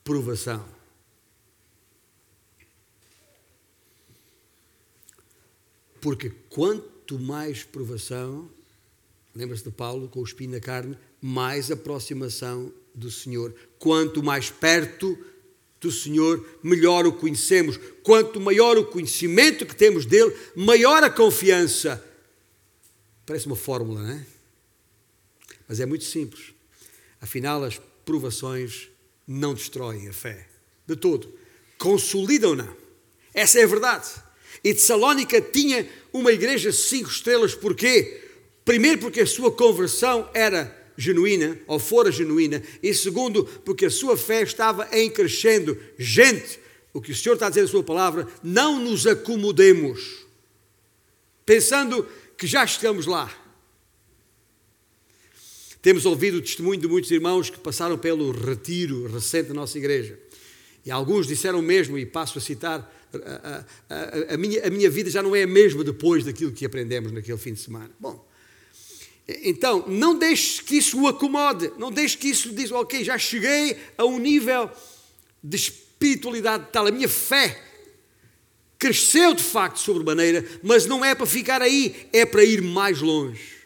Provação. 0.03 0.65
Porque 6.01 6.29
quanto 6.49 7.19
mais 7.19 7.63
provação, 7.63 8.49
lembra-se 9.35 9.65
de 9.65 9.71
Paulo 9.71 10.07
com 10.07 10.21
o 10.21 10.23
espinho 10.23 10.51
na 10.51 10.59
carne, 10.61 10.97
mais 11.21 11.69
aproximação 11.69 12.71
do 12.93 13.09
Senhor. 13.09 13.53
Quanto 13.77 14.21
mais 14.21 14.49
perto 14.49 15.17
do 15.79 15.91
Senhor, 15.91 16.45
melhor 16.61 17.05
o 17.07 17.13
conhecemos. 17.13 17.79
Quanto 18.03 18.39
maior 18.39 18.77
o 18.77 18.85
conhecimento 18.85 19.65
que 19.65 19.75
temos 19.75 20.05
dele, 20.05 20.35
maior 20.55 21.03
a 21.03 21.09
confiança. 21.09 22.03
Parece 23.25 23.45
uma 23.45 23.55
fórmula, 23.55 24.01
não 24.01 24.09
é? 24.09 24.25
Mas 25.67 25.79
é 25.79 25.85
muito 25.85 26.03
simples. 26.03 26.53
Afinal, 27.21 27.63
as 27.63 27.79
provações 28.03 28.89
não 29.27 29.53
destroem 29.53 30.07
a 30.09 30.13
fé. 30.13 30.47
De 30.85 30.95
todo. 30.95 31.31
Consolidam-na. 31.77 32.67
Essa 33.33 33.59
é 33.59 33.63
a 33.63 33.67
verdade. 33.67 34.09
E 34.63 34.73
Tessalónica 34.73 35.39
tinha 35.39 35.87
uma 36.11 36.31
igreja 36.31 36.71
cinco 36.71 37.09
estrelas, 37.09 37.53
porquê? 37.53 38.23
Primeiro, 38.65 38.99
porque 38.99 39.21
a 39.21 39.27
sua 39.27 39.51
conversão 39.51 40.29
era 40.33 40.78
genuína, 40.99 41.57
ou 41.65 41.79
fora 41.79 42.11
genuína, 42.11 42.61
e 42.83 42.93
segundo, 42.93 43.45
porque 43.45 43.85
a 43.85 43.89
sua 43.89 44.17
fé 44.17 44.43
estava 44.43 44.87
em 44.91 45.09
crescendo. 45.09 45.77
Gente, 45.97 46.59
o 46.93 47.01
que 47.01 47.11
o 47.11 47.15
Senhor 47.15 47.35
está 47.35 47.47
a 47.47 47.49
dizer 47.49 47.61
na 47.61 47.67
sua 47.69 47.83
palavra, 47.83 48.27
não 48.43 48.83
nos 48.83 49.07
acomodemos, 49.07 50.25
pensando 51.45 52.05
que 52.37 52.45
já 52.45 52.65
estamos 52.65 53.05
lá. 53.05 53.33
Temos 55.81 56.05
ouvido 56.05 56.37
o 56.37 56.41
testemunho 56.41 56.81
de 56.81 56.87
muitos 56.87 57.09
irmãos 57.09 57.49
que 57.49 57.57
passaram 57.57 57.97
pelo 57.97 58.31
retiro 58.31 59.07
recente 59.07 59.47
da 59.47 59.53
nossa 59.53 59.77
igreja. 59.77 60.19
E 60.85 60.91
alguns 60.91 61.25
disseram 61.25 61.61
mesmo, 61.61 61.97
e 61.97 62.05
passo 62.05 62.37
a 62.37 62.41
citar, 62.41 62.93
a, 63.13 63.63
a, 63.89 63.95
a, 63.95 64.33
a, 64.33 64.37
minha, 64.37 64.67
a 64.67 64.69
minha 64.69 64.89
vida 64.89 65.09
já 65.09 65.23
não 65.23 65.33
é 65.33 65.43
a 65.43 65.47
mesma 65.47 65.81
depois 65.81 66.25
daquilo 66.25 66.51
que 66.51 66.65
aprendemos 66.65 67.13
naquele 67.13 67.37
fim 67.37 67.53
de 67.53 67.61
semana. 67.61 67.89
Bom, 67.97 68.28
então, 69.43 69.85
não 69.87 70.17
deixe 70.17 70.63
que 70.63 70.77
isso 70.77 70.99
o 71.01 71.07
acomode, 71.07 71.71
não 71.77 71.91
deixe 71.91 72.17
que 72.17 72.29
isso 72.29 72.51
diz, 72.51 72.71
ok, 72.71 73.03
já 73.03 73.17
cheguei 73.17 73.77
a 73.97 74.05
um 74.05 74.17
nível 74.17 74.69
de 75.43 75.55
espiritualidade 75.55 76.67
tal, 76.71 76.87
a 76.87 76.91
minha 76.91 77.09
fé 77.09 77.63
cresceu 78.79 79.33
de 79.33 79.43
facto 79.43 79.77
sobremaneira, 79.77 80.43
mas 80.63 80.85
não 80.85 81.03
é 81.03 81.13
para 81.13 81.25
ficar 81.25 81.61
aí, 81.61 82.07
é 82.13 82.25
para 82.25 82.43
ir 82.43 82.61
mais 82.61 83.01
longe. 83.01 83.59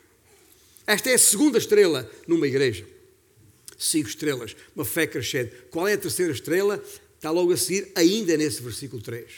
Esta 0.85 1.11
é 1.11 1.13
a 1.13 1.19
segunda 1.19 1.57
estrela 1.57 2.09
numa 2.27 2.47
igreja. 2.47 2.85
Cinco 3.77 4.09
estrelas, 4.09 4.55
uma 4.75 4.83
fé 4.83 5.05
crescente. 5.05 5.53
Qual 5.69 5.87
é 5.87 5.93
a 5.93 5.97
terceira 5.97 6.31
estrela? 6.31 6.83
Está 7.15 7.31
logo 7.31 7.53
a 7.53 7.57
seguir, 7.57 7.91
ainda 7.95 8.35
nesse 8.35 8.61
versículo 8.61 9.01
3. 9.01 9.31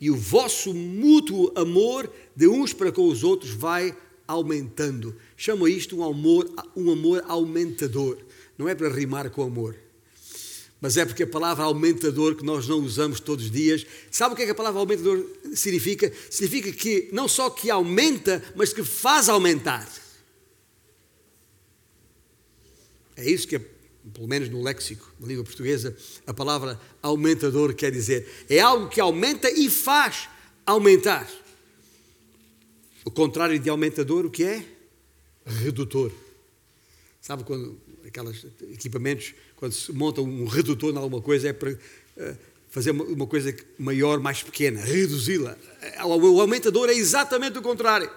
e 0.00 0.10
o 0.10 0.16
vosso 0.16 0.74
mútuo 0.74 1.52
amor 1.54 2.12
de 2.36 2.48
uns 2.48 2.74
para 2.74 2.92
com 2.92 3.08
os 3.08 3.22
outros 3.22 3.52
vai 3.52 3.96
aumentando. 4.26 5.16
Chama 5.36 5.68
isto 5.70 5.98
um 5.98 6.04
amor, 6.04 6.50
um 6.76 6.90
amor 6.90 7.24
aumentador. 7.28 8.18
Não 8.56 8.68
é 8.68 8.74
para 8.74 8.88
rimar 8.88 9.30
com 9.30 9.42
amor, 9.42 9.76
mas 10.80 10.96
é 10.96 11.04
porque 11.04 11.22
a 11.22 11.26
palavra 11.26 11.64
aumentador 11.64 12.36
que 12.36 12.44
nós 12.44 12.68
não 12.68 12.78
usamos 12.80 13.18
todos 13.18 13.46
os 13.46 13.50
dias. 13.50 13.86
Sabe 14.10 14.34
o 14.34 14.36
que 14.36 14.42
é 14.42 14.44
que 14.44 14.52
a 14.52 14.54
palavra 14.54 14.80
aumentador 14.80 15.26
significa? 15.54 16.12
Significa 16.30 16.70
que 16.72 17.08
não 17.10 17.26
só 17.26 17.48
que 17.48 17.70
aumenta, 17.70 18.42
mas 18.54 18.72
que 18.72 18.84
faz 18.84 19.28
aumentar. 19.28 19.90
É 23.16 23.28
isso 23.28 23.48
que, 23.48 23.58
pelo 23.58 24.28
menos 24.28 24.48
no 24.48 24.62
léxico, 24.62 25.10
na 25.18 25.26
língua 25.26 25.44
portuguesa, 25.44 25.96
a 26.26 26.34
palavra 26.34 26.78
aumentador 27.00 27.72
quer 27.72 27.90
dizer. 27.90 28.28
É 28.50 28.60
algo 28.60 28.88
que 28.88 29.00
aumenta 29.00 29.50
e 29.50 29.70
faz 29.70 30.28
aumentar. 30.66 31.28
O 33.04 33.10
contrário 33.10 33.58
de 33.58 33.68
aumentador, 33.68 34.24
o 34.24 34.30
que 34.30 34.44
é? 34.44 34.64
Redutor. 35.44 36.10
Sabe 37.20 37.44
quando 37.44 37.78
aqueles 38.06 38.46
equipamentos, 38.72 39.34
quando 39.56 39.72
se 39.72 39.92
monta 39.92 40.20
um 40.20 40.46
redutor 40.46 40.92
em 40.92 40.96
alguma 40.96 41.20
coisa, 41.20 41.48
é 41.48 41.52
para 41.52 41.72
uh, 41.72 42.36
fazer 42.70 42.90
uma 42.90 43.26
coisa 43.26 43.54
maior, 43.78 44.18
mais 44.20 44.42
pequena, 44.42 44.80
reduzi-la. 44.80 45.56
O 46.04 46.40
aumentador 46.40 46.88
é 46.88 46.94
exatamente 46.94 47.58
o 47.58 47.62
contrário. 47.62 48.10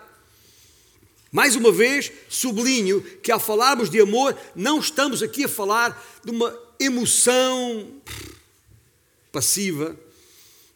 Mais 1.31 1.55
uma 1.55 1.71
vez, 1.71 2.11
sublinho 2.29 3.01
que 3.21 3.31
ao 3.31 3.39
falarmos 3.39 3.89
de 3.89 3.99
amor, 3.99 4.37
não 4.55 4.79
estamos 4.79 5.21
aqui 5.21 5.43
a 5.43 5.49
falar 5.49 6.19
de 6.23 6.31
uma 6.31 6.57
emoção 6.79 7.91
passiva, 9.31 9.95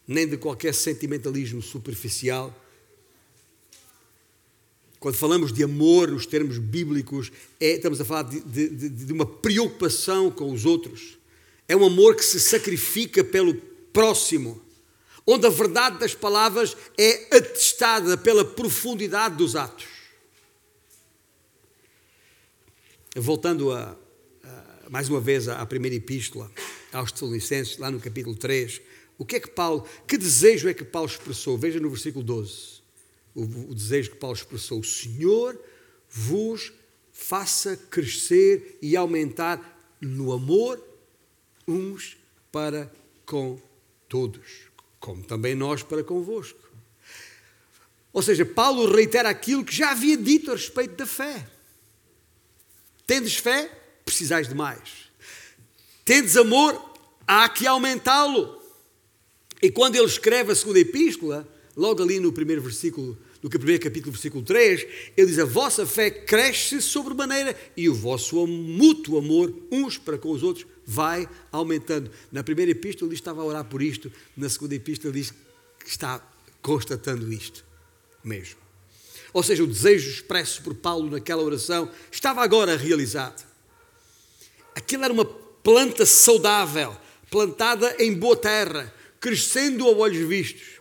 nem 0.06 0.26
de 0.28 0.36
qualquer 0.36 0.74
sentimentalismo 0.74 1.62
superficial. 1.62 2.54
Quando 5.02 5.16
falamos 5.16 5.52
de 5.52 5.64
amor 5.64 6.12
nos 6.12 6.26
termos 6.26 6.58
bíblicos, 6.58 7.32
é, 7.58 7.72
estamos 7.72 8.00
a 8.00 8.04
falar 8.04 8.22
de, 8.22 8.38
de, 8.40 8.88
de 8.88 9.12
uma 9.12 9.26
preocupação 9.26 10.30
com 10.30 10.52
os 10.52 10.64
outros. 10.64 11.18
É 11.66 11.74
um 11.74 11.84
amor 11.84 12.14
que 12.14 12.24
se 12.24 12.38
sacrifica 12.38 13.24
pelo 13.24 13.52
próximo, 13.92 14.62
onde 15.26 15.44
a 15.44 15.50
verdade 15.50 15.98
das 15.98 16.14
palavras 16.14 16.76
é 16.96 17.36
atestada 17.36 18.16
pela 18.16 18.44
profundidade 18.44 19.34
dos 19.34 19.56
atos. 19.56 19.86
Voltando 23.16 23.72
a, 23.72 23.96
a, 24.44 24.88
mais 24.88 25.08
uma 25.08 25.20
vez 25.20 25.48
à 25.48 25.66
primeira 25.66 25.96
epístola 25.96 26.48
aos 26.92 27.10
Tessalonicenses, 27.10 27.76
lá 27.76 27.90
no 27.90 27.98
capítulo 27.98 28.36
3, 28.36 28.80
o 29.18 29.24
que 29.26 29.34
é 29.34 29.40
que 29.40 29.50
Paulo, 29.50 29.84
que 30.06 30.16
desejo 30.16 30.68
é 30.68 30.74
que 30.74 30.84
Paulo 30.84 31.08
expressou? 31.08 31.58
Veja 31.58 31.80
no 31.80 31.90
versículo 31.90 32.24
12, 32.24 32.81
o, 33.34 33.70
o 33.70 33.74
desejo 33.74 34.10
que 34.10 34.16
Paulo 34.16 34.36
expressou: 34.36 34.80
O 34.80 34.84
Senhor 34.84 35.58
vos 36.08 36.72
faça 37.12 37.76
crescer 37.76 38.78
e 38.82 38.96
aumentar 38.96 39.78
no 40.00 40.32
amor 40.32 40.82
uns 41.66 42.16
para 42.50 42.92
com 43.24 43.60
todos, 44.08 44.68
como 44.98 45.22
também 45.22 45.54
nós 45.54 45.82
para 45.82 46.02
convosco. 46.02 46.60
Ou 48.12 48.20
seja, 48.20 48.44
Paulo 48.44 48.94
reitera 48.94 49.30
aquilo 49.30 49.64
que 49.64 49.74
já 49.74 49.92
havia 49.92 50.16
dito 50.16 50.50
a 50.50 50.54
respeito 50.54 50.96
da 50.96 51.06
fé. 51.06 51.48
Tendes 53.06 53.36
fé? 53.36 53.70
Precisais 54.04 54.48
de 54.48 54.54
mais. 54.54 55.10
Tendes 56.04 56.36
amor? 56.36 56.90
Há 57.26 57.48
que 57.48 57.66
aumentá-lo. 57.66 58.60
E 59.62 59.70
quando 59.70 59.96
ele 59.96 60.06
escreve 60.06 60.52
a 60.52 60.54
segunda 60.54 60.80
epístola, 60.80 61.48
logo 61.76 62.02
ali 62.02 62.20
no 62.20 62.32
primeiro 62.32 62.60
versículo, 62.60 63.16
no 63.42 63.50
primeiro 63.50 63.82
capítulo, 63.82 64.12
versículo 64.12 64.44
3, 64.44 64.86
ele 65.16 65.26
diz: 65.26 65.38
A 65.38 65.44
vossa 65.44 65.84
fé 65.84 66.10
cresce 66.10 66.80
sobremaneira 66.80 67.58
e 67.76 67.88
o 67.88 67.94
vosso 67.94 68.46
mútuo 68.46 69.18
amor 69.18 69.52
uns 69.70 69.98
para 69.98 70.16
com 70.16 70.30
os 70.30 70.44
outros 70.44 70.64
vai 70.86 71.28
aumentando. 71.50 72.10
Na 72.30 72.44
primeira 72.44 72.70
epístola 72.70 73.08
ele 73.08 73.16
estava 73.16 73.42
a 73.42 73.44
orar 73.44 73.64
por 73.64 73.82
isto, 73.82 74.12
na 74.36 74.48
segunda 74.48 74.76
epístola 74.76 75.12
ele 75.12 75.20
diz 75.20 75.34
que 75.80 75.88
está 75.88 76.24
constatando 76.60 77.32
isto 77.32 77.64
mesmo. 78.22 78.62
Ou 79.32 79.42
seja, 79.42 79.64
o 79.64 79.66
desejo 79.66 80.10
expresso 80.10 80.62
por 80.62 80.74
Paulo 80.74 81.10
naquela 81.10 81.42
oração 81.42 81.90
estava 82.10 82.42
agora 82.42 82.76
realizado. 82.76 83.44
Aquilo 84.74 85.04
era 85.04 85.12
uma 85.12 85.24
planta 85.24 86.06
saudável, 86.06 86.96
plantada 87.30 87.96
em 87.98 88.14
boa 88.14 88.36
terra, 88.36 88.92
crescendo 89.18 89.86
a 89.88 89.90
olhos 89.90 90.28
vistos. 90.28 90.71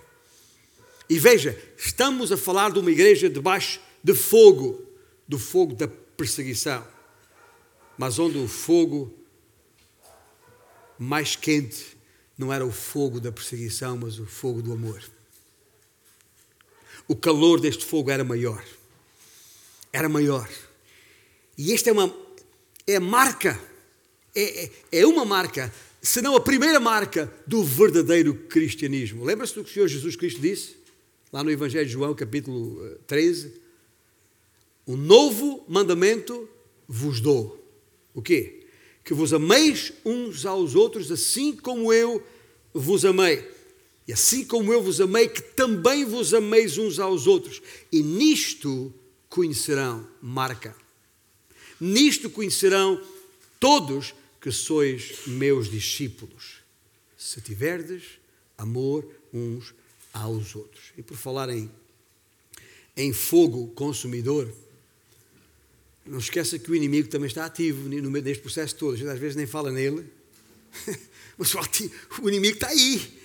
E 1.12 1.20
veja, 1.20 1.62
estamos 1.78 2.32
a 2.32 2.38
falar 2.38 2.72
de 2.72 2.80
uma 2.80 2.90
igreja 2.90 3.30
debaixo 3.30 3.82
de 4.02 4.14
fogo, 4.14 4.82
do 5.28 5.38
fogo 5.38 5.76
da 5.76 5.88
perseguição, 5.88 6.88
mas 7.98 8.18
onde 8.18 8.38
o 8.38 8.48
fogo 8.48 9.14
mais 10.98 11.36
quente 11.36 11.98
não 12.38 12.52
era 12.52 12.66
o 12.66 12.72
fogo 12.72 13.20
da 13.20 13.32
perseguição, 13.32 13.98
mas 13.98 14.20
o 14.20 14.26
fogo 14.26 14.62
do 14.62 14.72
amor 14.72 15.04
o 17.12 17.16
calor 17.16 17.60
deste 17.60 17.84
fogo 17.84 18.10
era 18.10 18.24
maior. 18.24 18.64
Era 19.92 20.08
maior. 20.08 20.50
E 21.58 21.74
esta 21.74 21.90
é 21.90 21.94
uma 21.94 22.16
é 22.88 23.00
marca, 23.02 23.60
é, 24.34 24.64
é, 24.64 24.72
é 24.94 25.06
uma 25.06 25.26
marca, 25.26 25.74
se 26.02 26.22
não 26.22 26.38
a 26.38 26.40
primeira 26.40 26.80
marca 26.80 27.30
do 27.46 27.66
verdadeiro 27.66 28.34
cristianismo. 28.34 29.26
Lembra-se 29.26 29.54
do 29.54 29.64
que 29.64 29.72
o 29.72 29.74
Senhor 29.74 29.88
Jesus 29.90 30.16
Cristo 30.16 30.40
disse? 30.40 30.78
Lá 31.32 31.44
no 31.46 31.50
Evangelho 31.50 31.86
de 31.86 31.94
João, 31.94 32.14
capítulo 32.14 32.98
13. 33.08 33.48
Eh, 33.48 33.52
um 34.86 34.98
novo 34.98 35.64
mandamento 35.66 36.50
vos 36.86 37.22
dou. 37.22 37.58
O 38.14 38.22
quê? 38.22 38.68
Que 39.02 39.14
vos 39.14 39.32
ameis 39.32 39.94
uns 40.04 40.46
aos 40.46 40.76
outros 40.76 41.10
assim 41.10 41.56
como 41.56 41.94
eu 41.94 42.22
vos 42.74 43.06
amei. 43.06 43.50
E 44.06 44.12
assim 44.12 44.44
como 44.44 44.74
eu 44.74 44.84
vos 44.84 45.00
amei, 45.00 45.30
que 45.30 45.42
também 45.42 46.04
vos 46.04 46.34
ameis 46.34 46.78
uns 46.78 47.00
aos 47.00 47.28
outros. 47.28 47.62
E 47.90 48.04
nisto 48.04 48.94
conhecerão, 49.30 50.06
marca. 50.22 50.76
Nisto 51.80 52.30
conhecerão 52.30 53.02
todos 53.58 54.14
que 54.42 54.52
sois 54.52 55.28
meus 55.28 55.70
discípulos, 55.70 56.58
se 57.16 57.40
tiverdes 57.40 58.20
amor 58.58 59.08
uns 59.32 59.74
aos 60.14 60.56
outros. 60.56 60.86
E 60.98 61.02
por 61.02 61.18
falar 61.18 61.50
em, 61.50 61.70
em 62.96 63.14
fogo 63.14 63.68
consumidor, 63.70 64.52
não 66.06 66.20
esqueça 66.20 66.58
que 66.58 66.72
o 66.72 66.76
inimigo 66.76 67.08
também 67.08 67.28
está 67.28 67.46
ativo 67.46 67.90
deste 68.22 68.42
processo 68.42 68.76
todo. 68.76 68.94
A 68.94 68.98
gente 68.98 69.10
às 69.10 69.20
vezes 69.20 69.36
nem 69.36 69.46
fala 69.46 69.72
nele, 69.72 70.06
mas 71.38 71.54
o 71.54 72.30
inimigo 72.30 72.56
está 72.56 72.68
aí 72.68 73.22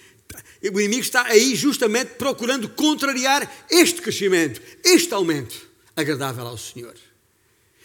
o 0.62 0.80
inimigo 0.80 1.02
está 1.02 1.24
aí 1.26 1.54
justamente 1.54 2.14
procurando 2.14 2.68
contrariar 2.68 3.66
este 3.70 4.02
crescimento, 4.02 4.60
este 4.84 5.12
aumento 5.14 5.68
agradável 5.94 6.46
ao 6.46 6.58
Senhor. 6.58 6.94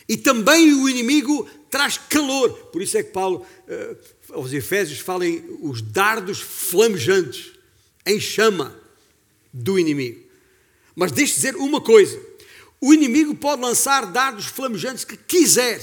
E 0.07 0.17
também 0.17 0.73
o 0.73 0.89
inimigo 0.89 1.47
traz 1.69 1.97
calor. 1.97 2.51
Por 2.67 2.81
isso 2.81 2.97
é 2.97 3.03
que 3.03 3.11
Paulo, 3.11 3.45
uh, 3.67 4.33
aos 4.33 4.51
Efésios, 4.51 4.99
fala 4.99 5.25
em 5.25 5.43
os 5.61 5.81
dardos 5.81 6.41
flamejantes, 6.41 7.51
em 8.05 8.19
chama 8.19 8.75
do 9.53 9.77
inimigo. 9.77 10.23
Mas 10.95 11.11
deixe 11.11 11.35
dizer 11.35 11.55
uma 11.55 11.81
coisa: 11.81 12.19
o 12.79 12.93
inimigo 12.93 13.35
pode 13.35 13.61
lançar 13.61 14.05
dardos 14.11 14.45
flamejantes 14.45 15.03
que 15.03 15.17
quiser, 15.17 15.81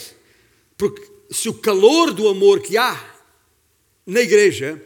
porque 0.77 1.03
se 1.31 1.49
o 1.49 1.55
calor 1.55 2.13
do 2.13 2.29
amor 2.29 2.61
que 2.61 2.77
há 2.77 3.17
na 4.07 4.21
igreja 4.21 4.83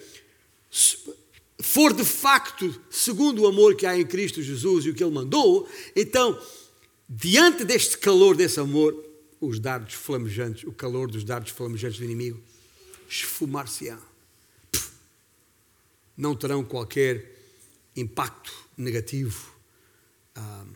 for 1.61 1.92
de 1.92 2.05
facto 2.05 2.81
segundo 2.90 3.42
o 3.42 3.47
amor 3.47 3.77
que 3.77 3.87
há 3.87 3.97
em 3.97 4.05
Cristo 4.05 4.42
Jesus 4.42 4.85
e 4.85 4.90
o 4.90 4.95
que 4.95 5.03
Ele 5.03 5.12
mandou, 5.12 5.68
então, 5.95 6.40
diante 7.09 7.64
deste 7.64 7.97
calor, 7.99 8.37
desse 8.37 8.59
amor, 8.59 8.95
os 9.40 9.59
dardos 9.59 9.95
flamejantes, 9.95 10.64
o 10.64 10.73
calor 10.73 11.11
dos 11.11 11.25
dardos 11.25 11.53
flamejantes 11.53 11.99
do 11.99 12.05
inimigo, 12.05 12.40
esfumar-se-ão. 13.09 14.01
Não 16.16 16.35
terão 16.35 16.64
qualquer 16.64 17.38
impacto 17.97 18.62
negativo 18.83 19.55
ah, 20.35 20.66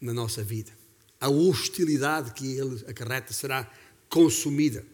na 0.00 0.12
nossa 0.12 0.42
vida. 0.42 0.72
A 1.20 1.28
hostilidade 1.28 2.32
que 2.32 2.58
ele 2.58 2.84
acarreta 2.86 3.32
será 3.32 3.70
consumida. 4.08 4.84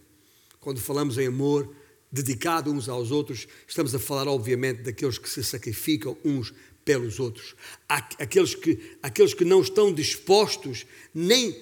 Quando 0.60 0.80
falamos 0.80 1.18
em 1.18 1.26
amor, 1.26 1.74
dedicado 2.12 2.70
uns 2.70 2.88
aos 2.88 3.10
outros, 3.10 3.46
estamos 3.66 3.94
a 3.94 3.98
falar, 3.98 4.28
obviamente, 4.28 4.82
daqueles 4.82 5.18
que 5.18 5.28
se 5.28 5.42
sacrificam 5.42 6.16
uns 6.24 6.52
pelos 6.84 7.20
outros. 7.20 7.54
Aqueles 7.88 8.54
que, 8.54 8.96
aqueles 9.02 9.34
que 9.34 9.44
não 9.44 9.60
estão 9.60 9.92
dispostos 9.92 10.86
nem 11.14 11.56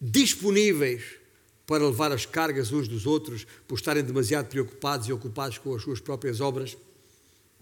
disponíveis 0.00 1.02
para 1.66 1.86
levar 1.86 2.12
as 2.12 2.26
cargas 2.26 2.72
uns 2.72 2.86
dos 2.86 3.06
outros, 3.06 3.46
por 3.66 3.76
estarem 3.76 4.04
demasiado 4.04 4.48
preocupados 4.48 5.08
e 5.08 5.12
ocupados 5.12 5.58
com 5.58 5.74
as 5.74 5.82
suas 5.82 6.00
próprias 6.00 6.40
obras, 6.40 6.76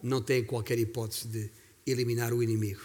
não 0.03 0.21
têm 0.21 0.43
qualquer 0.43 0.79
hipótese 0.79 1.29
de 1.29 1.51
eliminar 1.87 2.33
o 2.33 2.42
inimigo, 2.42 2.83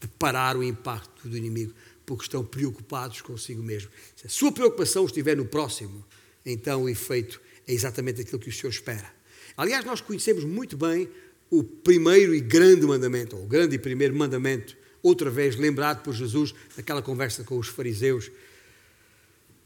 de 0.00 0.08
parar 0.08 0.56
o 0.56 0.62
impacto 0.62 1.28
do 1.28 1.36
inimigo, 1.36 1.72
porque 2.04 2.24
estão 2.24 2.44
preocupados 2.44 3.20
consigo 3.20 3.62
mesmo. 3.62 3.90
Se 4.16 4.26
a 4.26 4.30
sua 4.30 4.50
preocupação 4.50 5.04
estiver 5.04 5.36
no 5.36 5.44
próximo, 5.44 6.04
então 6.44 6.84
o 6.84 6.88
efeito 6.88 7.40
é 7.66 7.72
exatamente 7.72 8.20
aquilo 8.20 8.38
que 8.38 8.48
o 8.48 8.52
Senhor 8.52 8.70
espera. 8.70 9.12
Aliás, 9.56 9.84
nós 9.84 10.00
conhecemos 10.00 10.44
muito 10.44 10.76
bem 10.76 11.08
o 11.50 11.62
primeiro 11.62 12.34
e 12.34 12.40
grande 12.40 12.86
mandamento, 12.86 13.36
ou 13.36 13.44
o 13.44 13.46
grande 13.46 13.76
e 13.76 13.78
primeiro 13.78 14.14
mandamento, 14.14 14.76
outra 15.02 15.30
vez 15.30 15.56
lembrado 15.56 16.02
por 16.02 16.14
Jesus 16.14 16.54
naquela 16.76 17.02
conversa 17.02 17.44
com 17.44 17.58
os 17.58 17.68
fariseus. 17.68 18.30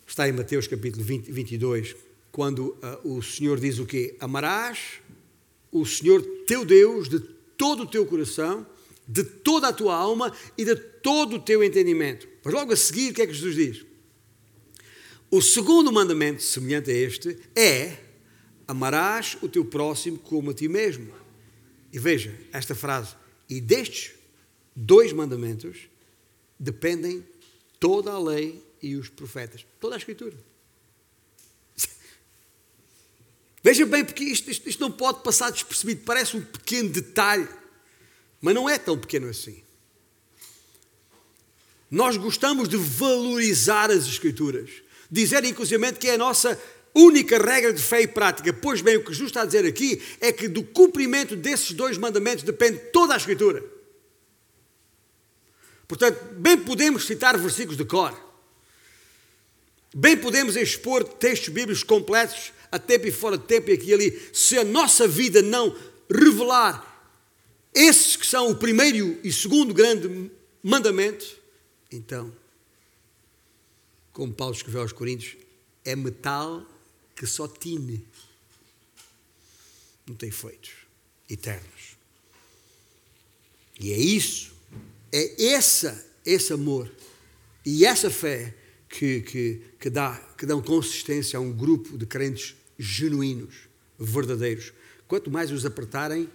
Está 0.06 0.28
em 0.28 0.32
Mateus 0.32 0.66
capítulo 0.66 1.04
20, 1.04 1.30
22, 1.30 1.96
quando 2.32 2.76
uh, 3.04 3.16
o 3.16 3.22
Senhor 3.22 3.58
diz 3.58 3.78
o 3.78 3.86
quê? 3.86 4.16
Amarás 4.20 5.00
o 5.70 5.84
Senhor 5.84 6.22
teu 6.46 6.64
Deus 6.64 7.08
de 7.08 7.20
todo 7.56 7.82
o 7.82 7.86
teu 7.86 8.06
coração, 8.06 8.66
de 9.06 9.22
toda 9.24 9.68
a 9.68 9.72
tua 9.72 9.94
alma 9.94 10.32
e 10.56 10.64
de 10.64 10.74
todo 10.76 11.36
o 11.36 11.40
teu 11.40 11.62
entendimento. 11.62 12.28
Mas 12.42 12.54
logo 12.54 12.72
a 12.72 12.76
seguir, 12.76 13.10
o 13.10 13.14
que 13.14 13.22
é 13.22 13.26
que 13.26 13.34
Jesus 13.34 13.54
diz? 13.54 13.86
O 15.30 15.42
segundo 15.42 15.92
mandamento, 15.92 16.42
semelhante 16.42 16.90
a 16.90 16.94
este, 16.94 17.38
é: 17.56 17.98
amarás 18.66 19.36
o 19.42 19.48
teu 19.48 19.64
próximo 19.64 20.18
como 20.18 20.50
a 20.50 20.54
ti 20.54 20.68
mesmo. 20.68 21.12
E 21.92 21.98
veja 21.98 22.34
esta 22.52 22.74
frase: 22.74 23.14
e 23.48 23.60
destes 23.60 24.12
dois 24.74 25.12
mandamentos 25.12 25.88
dependem 26.58 27.26
toda 27.78 28.12
a 28.12 28.18
lei 28.18 28.62
e 28.82 28.96
os 28.96 29.08
profetas, 29.08 29.66
toda 29.80 29.94
a 29.94 29.98
Escritura. 29.98 30.36
Veja 33.62 33.86
bem, 33.86 34.04
porque 34.04 34.24
isto, 34.24 34.50
isto, 34.50 34.68
isto 34.68 34.80
não 34.80 34.90
pode 34.90 35.22
passar 35.22 35.50
despercebido, 35.50 36.02
parece 36.04 36.36
um 36.36 36.42
pequeno 36.42 36.90
detalhe, 36.90 37.48
mas 38.44 38.54
não 38.54 38.68
é 38.68 38.76
tão 38.76 38.98
pequeno 38.98 39.30
assim. 39.30 39.62
Nós 41.90 42.18
gostamos 42.18 42.68
de 42.68 42.76
valorizar 42.76 43.90
as 43.90 44.06
Escrituras, 44.06 44.68
dizer 45.10 45.42
inclusive 45.46 45.92
que 45.94 46.10
é 46.10 46.14
a 46.16 46.18
nossa 46.18 46.60
única 46.94 47.38
regra 47.38 47.72
de 47.72 47.82
fé 47.82 48.02
e 48.02 48.06
prática. 48.06 48.52
Pois 48.52 48.82
bem, 48.82 48.98
o 48.98 49.00
que 49.02 49.14
Jesus 49.14 49.30
está 49.30 49.40
a 49.40 49.46
dizer 49.46 49.64
aqui 49.64 50.02
é 50.20 50.30
que 50.30 50.46
do 50.46 50.62
cumprimento 50.62 51.34
desses 51.34 51.72
dois 51.72 51.96
mandamentos 51.96 52.44
depende 52.44 52.76
toda 52.92 53.14
a 53.14 53.16
Escritura. 53.16 53.64
Portanto, 55.88 56.22
bem 56.34 56.58
podemos 56.58 57.06
citar 57.06 57.38
versículos 57.38 57.78
de 57.78 57.84
cor, 57.86 58.14
bem 59.94 60.18
podemos 60.18 60.54
expor 60.54 61.02
textos 61.02 61.48
bíblicos 61.48 61.82
completos 61.82 62.52
a 62.70 62.78
tempo 62.78 63.06
e 63.06 63.10
fora 63.10 63.38
de 63.38 63.44
tempo 63.44 63.70
e 63.70 63.72
aqui 63.72 63.86
e 63.86 63.94
ali, 63.94 64.28
se 64.34 64.58
a 64.58 64.64
nossa 64.64 65.08
vida 65.08 65.40
não 65.40 65.74
revelar 66.10 66.92
esses 67.74 68.16
que 68.16 68.26
são 68.26 68.50
o 68.50 68.56
primeiro 68.56 69.18
e 69.24 69.32
segundo 69.32 69.74
grande 69.74 70.30
mandamento, 70.62 71.26
então, 71.90 72.34
como 74.12 74.32
Paulo 74.32 74.54
escreveu 74.54 74.82
aos 74.82 74.92
Coríntios, 74.92 75.36
é 75.84 75.96
metal 75.96 76.64
que 77.16 77.26
só 77.26 77.48
tine, 77.48 78.06
não 80.06 80.14
tem 80.14 80.28
efeitos 80.28 80.70
eternos. 81.28 81.96
E 83.78 83.92
é 83.92 83.98
isso, 83.98 84.52
é 85.10 85.44
essa, 85.46 86.06
esse 86.24 86.52
amor 86.52 86.90
e 87.66 87.84
essa 87.84 88.10
fé 88.10 88.54
que, 88.88 89.22
que, 89.22 89.62
que, 89.80 89.90
dá, 89.90 90.16
que 90.38 90.46
dão 90.46 90.62
consistência 90.62 91.36
a 91.36 91.40
um 91.40 91.52
grupo 91.52 91.98
de 91.98 92.06
crentes 92.06 92.54
genuínos, 92.78 93.54
verdadeiros. 93.98 94.72
Quanto 95.08 95.30
mais 95.30 95.50
os 95.50 95.66
apertarem, 95.66 96.28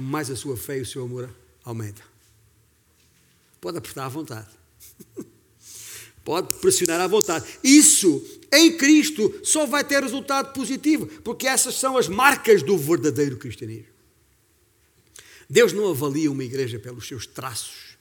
mais 0.00 0.30
a 0.30 0.36
sua 0.36 0.56
fé 0.56 0.78
e 0.78 0.82
o 0.82 0.86
seu 0.86 1.04
amor 1.04 1.30
aumenta. 1.64 2.02
Pode 3.60 3.78
apertar 3.78 4.06
à 4.06 4.08
vontade. 4.08 4.48
Pode 6.24 6.58
pressionar 6.58 7.00
à 7.00 7.06
vontade. 7.06 7.46
Isso, 7.62 8.24
em 8.52 8.76
Cristo, 8.76 9.40
só 9.42 9.66
vai 9.66 9.82
ter 9.82 10.02
resultado 10.02 10.52
positivo, 10.52 11.06
porque 11.22 11.46
essas 11.46 11.74
são 11.74 11.96
as 11.96 12.08
marcas 12.08 12.62
do 12.62 12.76
verdadeiro 12.76 13.36
cristianismo. 13.36 13.90
Deus 15.48 15.72
não 15.72 15.90
avalia 15.90 16.30
uma 16.30 16.44
igreja 16.44 16.78
pelos 16.78 17.08
seus 17.08 17.26
traços 17.26 17.96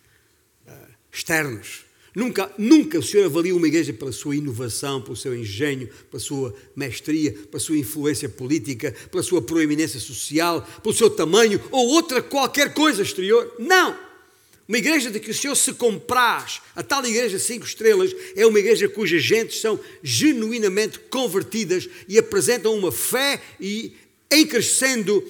uh, 0.68 0.94
externos 1.12 1.86
Nunca, 2.16 2.52
nunca 2.58 2.98
o 2.98 3.04
Senhor 3.04 3.26
avalia 3.26 3.56
uma 3.56 3.68
igreja 3.68 3.94
pela 3.94 4.12
sua 4.12 4.36
inovação, 4.36 5.02
pelo 5.02 5.16
seu 5.16 5.36
engenho, 5.36 5.88
pela 6.10 6.20
sua 6.20 6.56
mestria, 6.76 7.32
pela 7.32 7.60
sua 7.60 7.78
influência 7.78 8.28
política, 8.28 8.96
pela 9.12 9.22
sua 9.22 9.42
proeminência 9.42 10.00
social, 10.00 10.68
pelo 10.82 10.96
seu 10.96 11.10
tamanho 11.10 11.62
ou 11.72 11.88
outra 11.90 12.22
qualquer 12.22 12.74
coisa 12.74 13.04
exterior. 13.04 13.54
Não! 13.60 13.96
Uma 14.68 14.78
igreja 14.78 15.10
de 15.10 15.20
que 15.20 15.32
o 15.32 15.34
Senhor 15.34 15.56
se 15.56 15.74
compraz, 15.74 16.62
a 16.76 16.84
tal 16.84 17.04
igreja 17.06 17.40
cinco 17.40 17.66
estrelas, 17.66 18.16
é 18.36 18.46
uma 18.46 18.60
igreja 18.60 18.88
cujas 18.88 19.24
gentes 19.24 19.62
são 19.62 19.80
genuinamente 20.04 21.00
convertidas 21.00 21.90
e 22.08 22.18
apresentam 22.20 22.76
uma 22.76 22.92
fé 22.92 23.42
e 23.60 23.94
em 24.32 24.46
crescendo 24.46 25.24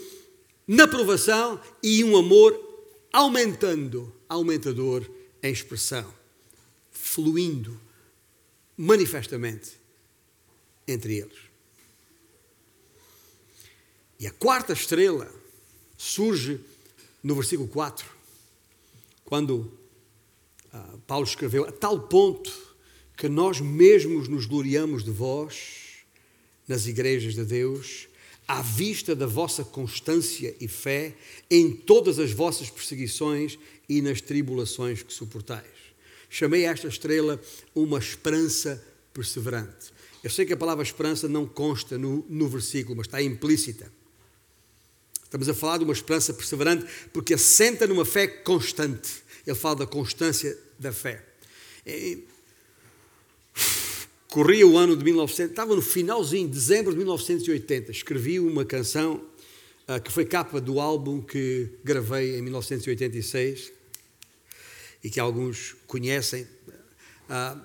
na 0.68 0.88
provação 0.88 1.60
e 1.82 2.04
um 2.04 2.18
amor 2.18 2.58
aumentando, 3.14 4.14
aumentador 4.28 5.10
em 5.42 5.52
expressão 5.52 6.19
fluindo 7.10 7.80
manifestamente 8.78 9.72
entre 10.88 11.18
eles. 11.18 11.38
E 14.20 14.28
a 14.28 14.32
quarta 14.32 14.74
estrela 14.74 15.34
surge 15.98 16.60
no 17.24 17.34
versículo 17.36 17.68
4, 17.68 18.06
quando 19.26 19.72
ah, 20.72 20.98
Paulo 21.08 21.26
escreveu: 21.26 21.66
a 21.66 21.72
tal 21.72 22.08
ponto 22.08 22.52
que 23.18 23.28
nós 23.28 23.60
mesmos 23.60 24.28
nos 24.28 24.46
gloriamos 24.46 25.04
de 25.04 25.12
vós 25.12 26.06
nas 26.68 26.86
igrejas 26.86 27.34
de 27.34 27.44
Deus, 27.44 28.08
à 28.48 28.62
vista 28.62 29.16
da 29.16 29.26
vossa 29.26 29.64
constância 29.64 30.56
e 30.60 30.68
fé 30.68 31.16
em 31.50 31.72
todas 31.72 32.20
as 32.20 32.32
vossas 32.32 32.70
perseguições 32.70 33.58
e 33.88 34.02
nas 34.02 34.22
tribulações 34.22 35.02
que 35.02 35.12
suportais. 35.12 35.79
Chamei 36.30 36.66
esta 36.66 36.88
estrela 36.88 37.42
uma 37.74 37.98
esperança 37.98 38.84
perseverante. 39.14 39.92
Eu 40.24 40.30
sei 40.30 40.46
que 40.46 40.54
a 40.54 40.58
palavra 40.58 40.84
esperança 40.84 41.28
não 41.28 41.48
consta 41.48 41.98
no, 41.98 42.26
no 42.30 42.48
versículo, 42.48 42.98
mas 42.98 43.08
está 43.08 43.22
implícita. 43.22 43.92
Estamos 45.24 45.48
a 45.50 45.54
falar 45.54 45.78
de 45.78 45.84
uma 45.84 45.94
esperança 45.94 46.34
perseverante 46.34 46.86
porque 47.12 47.34
assenta 47.34 47.88
numa 47.88 48.06
fé 48.06 48.28
constante. 48.28 49.24
Ele 49.46 49.56
fala 49.56 49.78
da 49.78 49.88
constância 49.88 50.58
da 50.78 50.92
fé. 50.92 51.26
E, 51.86 52.24
corria 54.30 54.68
o 54.68 54.78
ano 54.78 54.96
de 54.96 55.04
1900, 55.04 55.52
estava 55.52 55.76
no 55.76 55.82
finalzinho, 55.82 56.48
dezembro 56.48 56.92
de 56.92 56.98
1980, 56.98 57.92
escrevi 57.92 58.40
uma 58.40 58.64
canção 58.64 59.24
uh, 59.88 60.00
que 60.02 60.12
foi 60.12 60.26
capa 60.26 60.62
do 60.62 60.80
álbum 60.80 61.22
que 61.22 61.70
gravei 61.84 62.38
em 62.38 62.42
1986 62.42 63.79
e 65.04 65.10
que 65.10 65.20
alguns 65.20 65.76
conhecem, 65.88 66.48
ah, 67.30 67.58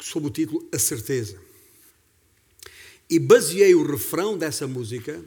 sob 0.00 0.26
o 0.26 0.30
título 0.30 0.68
A 0.72 0.78
Certeza. 0.78 1.40
E 3.08 3.18
baseei 3.18 3.74
o 3.74 3.86
refrão 3.86 4.36
dessa 4.36 4.66
música 4.66 5.24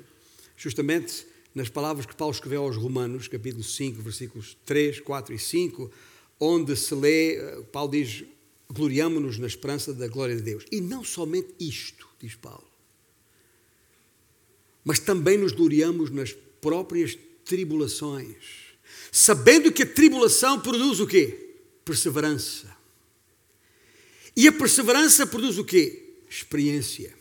justamente 0.55 1.25
nas 1.55 1.69
palavras 1.69 2.05
que 2.05 2.15
Paulo 2.15 2.33
escreveu 2.33 2.63
aos 2.63 2.75
Romanos, 2.75 3.27
capítulo 3.27 3.63
5, 3.63 4.01
versículos 4.01 4.57
3, 4.65 4.99
4 4.99 5.33
e 5.33 5.39
5, 5.39 5.91
onde 6.39 6.75
se 6.75 6.93
lê, 6.93 7.39
ah, 7.39 7.63
Paulo 7.71 7.91
diz: 7.91 8.23
gloriamo-nos 8.69 9.37
na 9.39 9.47
esperança 9.47 9.93
da 9.93 10.08
glória 10.08 10.35
de 10.35 10.41
Deus. 10.41 10.65
E 10.71 10.79
não 10.79 11.04
somente 11.04 11.54
isto, 11.60 12.08
diz 12.19 12.35
Paulo, 12.35 12.67
mas 14.83 15.00
também 15.00 15.37
nos 15.37 15.52
gloriamos 15.52 16.10
nas 16.12 16.33
próprias 16.62 17.17
tribulações 17.45 18.69
sabendo 19.12 19.71
que 19.71 19.83
a 19.83 19.94
tribulação 19.94 20.60
produz 20.60 21.00
o 21.00 21.08
quê? 21.08 21.58
Perseverança. 21.83 22.75
E 24.35 24.48
a 24.48 24.52
perseverança 24.52 25.27
produz 25.27 25.58
o 25.58 25.65
quê? 25.65 26.13
Experiência. 26.29 27.13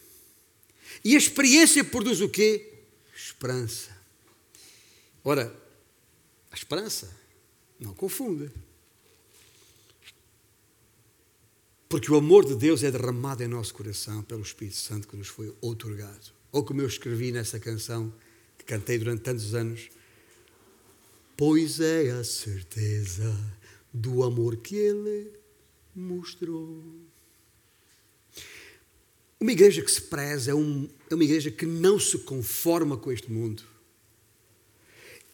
E 1.04 1.14
a 1.14 1.18
experiência 1.18 1.82
produz 1.84 2.20
o 2.20 2.28
quê? 2.28 2.72
Esperança. 3.14 3.96
Ora, 5.24 5.54
a 6.50 6.54
esperança 6.54 7.14
não 7.78 7.94
confunda. 7.94 8.52
Porque 11.88 12.12
o 12.12 12.16
amor 12.16 12.44
de 12.44 12.54
Deus 12.54 12.82
é 12.82 12.90
derramado 12.90 13.42
em 13.42 13.48
nosso 13.48 13.72
coração 13.72 14.22
pelo 14.22 14.42
Espírito 14.42 14.76
Santo 14.76 15.08
que 15.08 15.16
nos 15.16 15.28
foi 15.28 15.54
outorgado. 15.60 16.32
Ou 16.52 16.64
como 16.64 16.82
eu 16.82 16.86
escrevi 16.86 17.32
nessa 17.32 17.58
canção 17.58 18.12
que 18.58 18.64
cantei 18.64 18.98
durante 18.98 19.22
tantos 19.22 19.54
anos, 19.54 19.88
pois 21.38 21.78
é 21.78 22.10
a 22.10 22.24
certeza 22.24 23.32
do 23.94 24.24
amor 24.24 24.56
que 24.56 24.74
ele 24.74 25.30
mostrou. 25.94 26.82
Uma 29.38 29.52
igreja 29.52 29.80
que 29.80 29.90
se 29.90 30.02
preza 30.02 30.50
é, 30.50 30.54
um, 30.54 30.90
é 31.08 31.14
uma 31.14 31.22
igreja 31.22 31.48
que 31.48 31.64
não 31.64 31.96
se 31.96 32.18
conforma 32.18 32.96
com 32.96 33.12
este 33.12 33.30
mundo. 33.30 33.62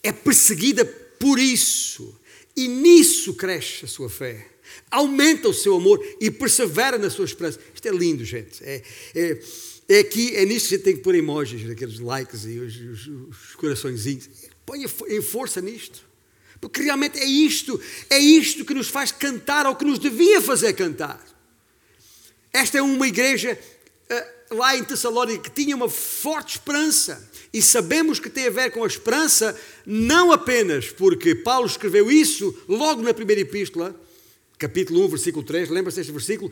É 0.02 0.12
perseguida 0.12 0.84
por 0.84 1.38
isso. 1.38 2.20
E 2.54 2.68
nisso 2.68 3.32
cresce 3.32 3.86
a 3.86 3.88
sua 3.88 4.10
fé. 4.10 4.46
Aumenta 4.90 5.48
o 5.48 5.54
seu 5.54 5.74
amor 5.74 6.06
e 6.20 6.30
persevera 6.30 6.98
na 6.98 7.08
sua 7.08 7.24
esperança. 7.24 7.58
Isto 7.74 7.88
é 7.88 7.90
lindo, 7.90 8.26
gente. 8.26 8.62
É, 8.62 8.82
é, 9.14 9.40
é 9.88 9.98
aqui, 10.00 10.36
é 10.36 10.44
nisto 10.44 10.68
que 10.68 10.74
a 10.74 10.76
gente 10.76 10.84
tem 10.84 10.96
que 10.96 11.02
pôr 11.02 11.14
emojis, 11.14 11.68
aqueles 11.68 11.98
likes 11.98 12.44
e 12.44 12.58
os, 12.58 12.76
os, 12.76 13.06
os 13.06 13.54
coraçõezinhos. 13.54 14.28
Põe 14.66 14.84
em 15.08 15.22
força 15.22 15.60
nisto. 15.60 16.02
Porque 16.60 16.82
realmente 16.82 17.18
é 17.18 17.24
isto, 17.24 17.80
é 18.08 18.18
isto 18.18 18.64
que 18.64 18.72
nos 18.72 18.88
faz 18.88 19.12
cantar, 19.12 19.66
ou 19.66 19.76
que 19.76 19.84
nos 19.84 19.98
devia 19.98 20.40
fazer 20.40 20.72
cantar. 20.72 21.22
Esta 22.52 22.78
é 22.78 22.82
uma 22.82 23.06
igreja 23.06 23.58
uh, 24.10 24.54
lá 24.54 24.76
em 24.76 24.84
Tessalónica 24.84 25.50
que 25.50 25.62
tinha 25.62 25.76
uma 25.76 25.88
forte 25.88 26.52
esperança. 26.52 27.30
E 27.52 27.60
sabemos 27.60 28.18
que 28.18 28.30
tem 28.30 28.46
a 28.46 28.50
ver 28.50 28.70
com 28.70 28.82
a 28.82 28.86
esperança, 28.86 29.58
não 29.84 30.32
apenas 30.32 30.90
porque 30.90 31.34
Paulo 31.34 31.66
escreveu 31.66 32.10
isso 32.10 32.56
logo 32.68 33.02
na 33.02 33.14
primeira 33.14 33.42
epístola, 33.42 33.94
capítulo 34.58 35.04
1, 35.04 35.08
versículo 35.08 35.44
3, 35.44 35.68
lembra-se 35.68 35.98
deste 35.98 36.12
versículo? 36.12 36.50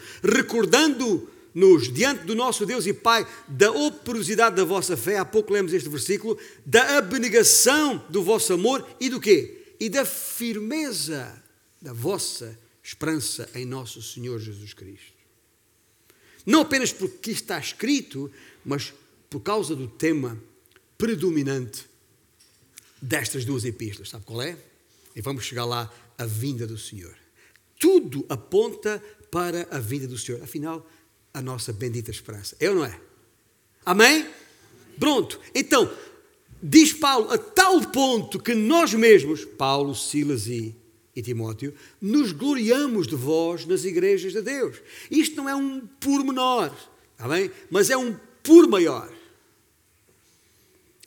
Recordando-nos 1.54 1.92
diante 1.92 2.24
do 2.24 2.34
nosso 2.34 2.66
Deus 2.66 2.86
e 2.86 2.92
Pai 2.92 3.26
da 3.46 3.70
operosidade 3.70 4.56
da 4.56 4.64
vossa 4.64 4.96
fé, 4.96 5.18
há 5.18 5.24
pouco 5.24 5.52
lemos 5.52 5.72
este 5.72 5.88
versículo, 5.88 6.38
da 6.64 6.98
abnegação 6.98 8.04
do 8.08 8.22
vosso 8.22 8.52
amor 8.52 8.86
e 9.00 9.08
do 9.08 9.20
quê? 9.20 9.62
e 9.82 9.88
da 9.88 10.04
firmeza 10.04 11.42
da 11.80 11.92
vossa 11.92 12.56
esperança 12.80 13.50
em 13.52 13.66
nosso 13.66 14.00
Senhor 14.00 14.38
Jesus 14.38 14.72
Cristo. 14.72 15.12
Não 16.46 16.60
apenas 16.60 16.92
porque 16.92 17.32
está 17.32 17.58
escrito, 17.58 18.30
mas 18.64 18.94
por 19.28 19.40
causa 19.40 19.74
do 19.74 19.88
tema 19.88 20.40
predominante 20.96 21.84
destas 23.00 23.44
duas 23.44 23.64
epístolas. 23.64 24.10
Sabe 24.10 24.24
qual 24.24 24.40
é? 24.40 24.56
E 25.16 25.20
vamos 25.20 25.44
chegar 25.44 25.64
lá, 25.64 25.92
a 26.16 26.26
vinda 26.26 26.64
do 26.64 26.78
Senhor. 26.78 27.16
Tudo 27.76 28.24
aponta 28.28 29.02
para 29.32 29.66
a 29.68 29.80
vinda 29.80 30.06
do 30.06 30.16
Senhor. 30.16 30.40
Afinal, 30.44 30.88
a 31.32 31.40
nossa 31.40 31.72
bendita 31.72 32.10
esperança. 32.10 32.56
É 32.60 32.68
ou 32.68 32.76
não 32.76 32.84
é? 32.84 32.98
Amém? 33.84 34.28
Pronto. 34.98 35.40
Então, 35.54 35.90
diz 36.62 36.92
Paulo, 36.92 37.30
a 37.32 37.38
tal 37.38 37.80
ponto 37.90 38.38
que 38.38 38.54
nós 38.54 38.92
mesmos, 38.94 39.44
Paulo, 39.44 39.94
Silas 39.94 40.46
e, 40.46 40.74
e 41.14 41.22
Timóteo, 41.22 41.74
nos 42.00 42.32
gloriamos 42.32 43.06
de 43.06 43.16
vós 43.16 43.66
nas 43.66 43.84
igrejas 43.84 44.32
de 44.32 44.42
Deus. 44.42 44.76
Isto 45.10 45.36
não 45.36 45.48
é 45.48 45.56
um 45.56 45.80
pormenor, 46.00 46.72
está 47.12 47.26
bem? 47.28 47.50
Mas 47.70 47.90
é 47.90 47.96
um 47.96 48.16
por 48.42 48.68
maior. 48.68 49.12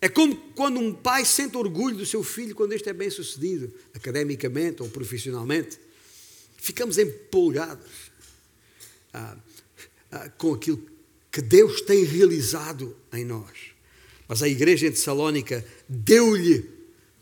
É 0.02 0.10
como 0.10 0.36
quando 0.56 0.80
um 0.80 0.94
pai 0.94 1.26
sente 1.26 1.58
orgulho 1.58 1.96
do 1.98 2.06
seu 2.06 2.24
filho 2.24 2.54
quando 2.54 2.74
este 2.74 2.90
é 2.90 2.94
bem 2.94 3.10
sucedido, 3.10 3.74
academicamente 3.94 4.84
ou 4.84 4.90
profissionalmente. 4.90 5.80
Ficamos 6.58 6.98
empolgados 6.98 8.12
ah, 9.14 9.38
com 10.38 10.54
aquilo 10.54 10.82
que 11.32 11.42
Deus 11.42 11.82
tem 11.82 12.04
realizado 12.04 12.96
em 13.12 13.26
nós. 13.26 13.76
Mas 14.28 14.42
a 14.42 14.48
igreja 14.48 14.88
em 14.88 14.92
Tessalónica 14.92 15.66
deu-lhe, 15.88 16.70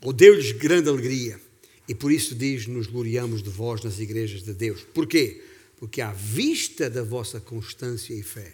ou 0.01 0.13
deu-lhes 0.13 0.51
grande 0.51 0.89
alegria. 0.89 1.39
E 1.87 1.93
por 1.95 2.11
isso 2.11 2.35
diz: 2.35 2.67
Nos 2.67 2.87
gloriamos 2.87 3.43
de 3.43 3.49
vós 3.49 3.83
nas 3.83 3.99
igrejas 3.99 4.43
de 4.43 4.53
Deus. 4.53 4.85
Porquê? 4.93 5.43
Porque 5.77 6.01
à 6.01 6.13
vista 6.13 6.89
da 6.89 7.03
vossa 7.03 7.39
constância 7.39 8.13
e 8.13 8.23
fé, 8.23 8.53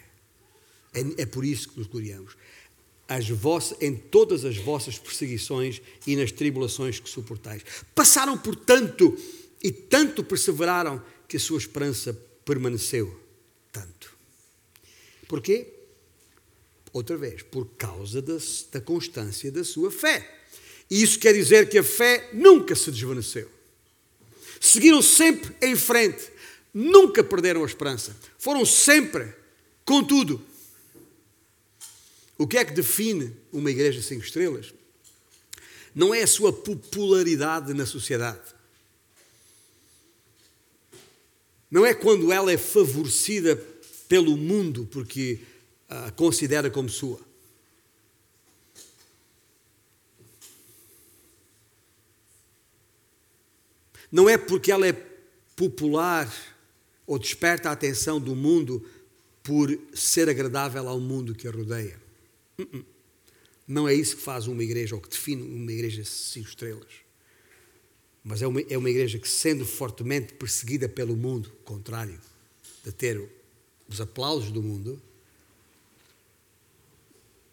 é, 0.92 1.22
é 1.22 1.26
por 1.26 1.44
isso 1.44 1.68
que 1.68 1.78
nos 1.78 1.86
gloriamos. 1.86 2.36
As 3.06 3.28
vossas, 3.28 3.76
em 3.80 3.94
todas 3.94 4.44
as 4.44 4.56
vossas 4.56 4.98
perseguições 4.98 5.80
e 6.06 6.16
nas 6.16 6.32
tribulações 6.32 6.98
que 6.98 7.08
suportais. 7.08 7.62
Passaram 7.94 8.38
por 8.38 8.56
tanto 8.56 9.16
e 9.62 9.70
tanto 9.70 10.24
perseveraram 10.24 11.02
que 11.28 11.36
a 11.36 11.40
sua 11.40 11.58
esperança 11.58 12.12
permaneceu 12.44 13.20
tanto. 13.70 14.19
Porquê? 15.30 15.80
outra 16.92 17.16
vez, 17.16 17.40
por 17.42 17.66
causa 17.76 18.20
da, 18.20 18.36
da 18.72 18.80
constância 18.80 19.52
da 19.52 19.62
sua 19.62 19.92
fé. 19.92 20.38
E 20.90 21.00
isso 21.00 21.20
quer 21.20 21.32
dizer 21.32 21.68
que 21.68 21.78
a 21.78 21.84
fé 21.84 22.30
nunca 22.32 22.74
se 22.74 22.90
desvaneceu. 22.90 23.48
Seguiram 24.60 25.00
sempre 25.00 25.54
em 25.62 25.76
frente, 25.76 26.28
nunca 26.74 27.22
perderam 27.22 27.62
a 27.62 27.66
esperança. 27.66 28.16
Foram 28.40 28.66
sempre 28.66 29.32
com 29.84 30.02
tudo. 30.02 30.44
O 32.36 32.44
que 32.44 32.58
é 32.58 32.64
que 32.64 32.72
define 32.72 33.32
uma 33.52 33.70
igreja 33.70 34.02
cinco 34.02 34.24
estrelas? 34.24 34.74
Não 35.94 36.12
é 36.12 36.22
a 36.22 36.26
sua 36.26 36.52
popularidade 36.52 37.72
na 37.72 37.86
sociedade. 37.86 38.52
Não 41.70 41.86
é 41.86 41.94
quando 41.94 42.32
ela 42.32 42.50
é 42.50 42.58
favorecida 42.58 43.54
pelo 44.10 44.36
mundo 44.36 44.88
porque 44.90 45.38
uh, 45.88 46.12
considera 46.16 46.68
como 46.68 46.88
sua. 46.88 47.20
Não 54.10 54.28
é 54.28 54.36
porque 54.36 54.72
ela 54.72 54.84
é 54.84 54.92
popular 55.54 56.28
ou 57.06 57.20
desperta 57.20 57.68
a 57.68 57.72
atenção 57.72 58.20
do 58.20 58.34
mundo 58.34 58.84
por 59.44 59.78
ser 59.94 60.28
agradável 60.28 60.88
ao 60.88 60.98
mundo 60.98 61.32
que 61.32 61.46
a 61.46 61.52
rodeia. 61.52 61.96
Uh-uh. 62.58 62.84
Não 63.64 63.88
é 63.88 63.94
isso 63.94 64.16
que 64.16 64.22
faz 64.22 64.48
uma 64.48 64.64
igreja 64.64 64.96
ou 64.96 65.00
que 65.00 65.08
define 65.08 65.40
uma 65.40 65.70
igreja 65.70 66.02
cinco 66.04 66.48
estrelas. 66.48 66.92
Mas 68.24 68.42
é 68.42 68.46
uma, 68.48 68.60
é 68.62 68.76
uma 68.76 68.90
igreja 68.90 69.20
que, 69.20 69.28
sendo 69.28 69.64
fortemente 69.64 70.34
perseguida 70.34 70.88
pelo 70.88 71.16
mundo, 71.16 71.52
contrário 71.64 72.18
de 72.84 72.90
ter 72.90 73.39
os 73.90 74.00
aplausos 74.00 74.52
do 74.52 74.62
mundo, 74.62 75.02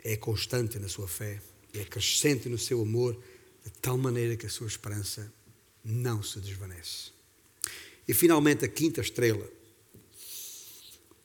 é 0.04 0.16
constante 0.16 0.78
na 0.78 0.88
sua 0.88 1.08
fé, 1.08 1.42
é 1.74 1.84
crescente 1.84 2.48
no 2.48 2.58
seu 2.58 2.82
amor, 2.82 3.20
de 3.66 3.72
tal 3.82 3.98
maneira 3.98 4.38
que 4.38 4.46
a 4.46 4.50
sua 4.50 4.68
esperança 4.68 5.34
não 5.84 6.22
se 6.22 6.40
desvanece. 6.40 7.12
E 8.08 8.14
finalmente 8.14 8.64
a 8.64 8.68
quinta 8.68 9.02
estrela, 9.02 9.50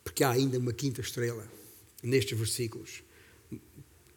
porque 0.02 0.24
há 0.24 0.30
ainda 0.30 0.58
uma 0.58 0.72
quinta 0.72 1.02
estrela 1.02 1.46
nestes 2.02 2.36
versículos, 2.36 3.02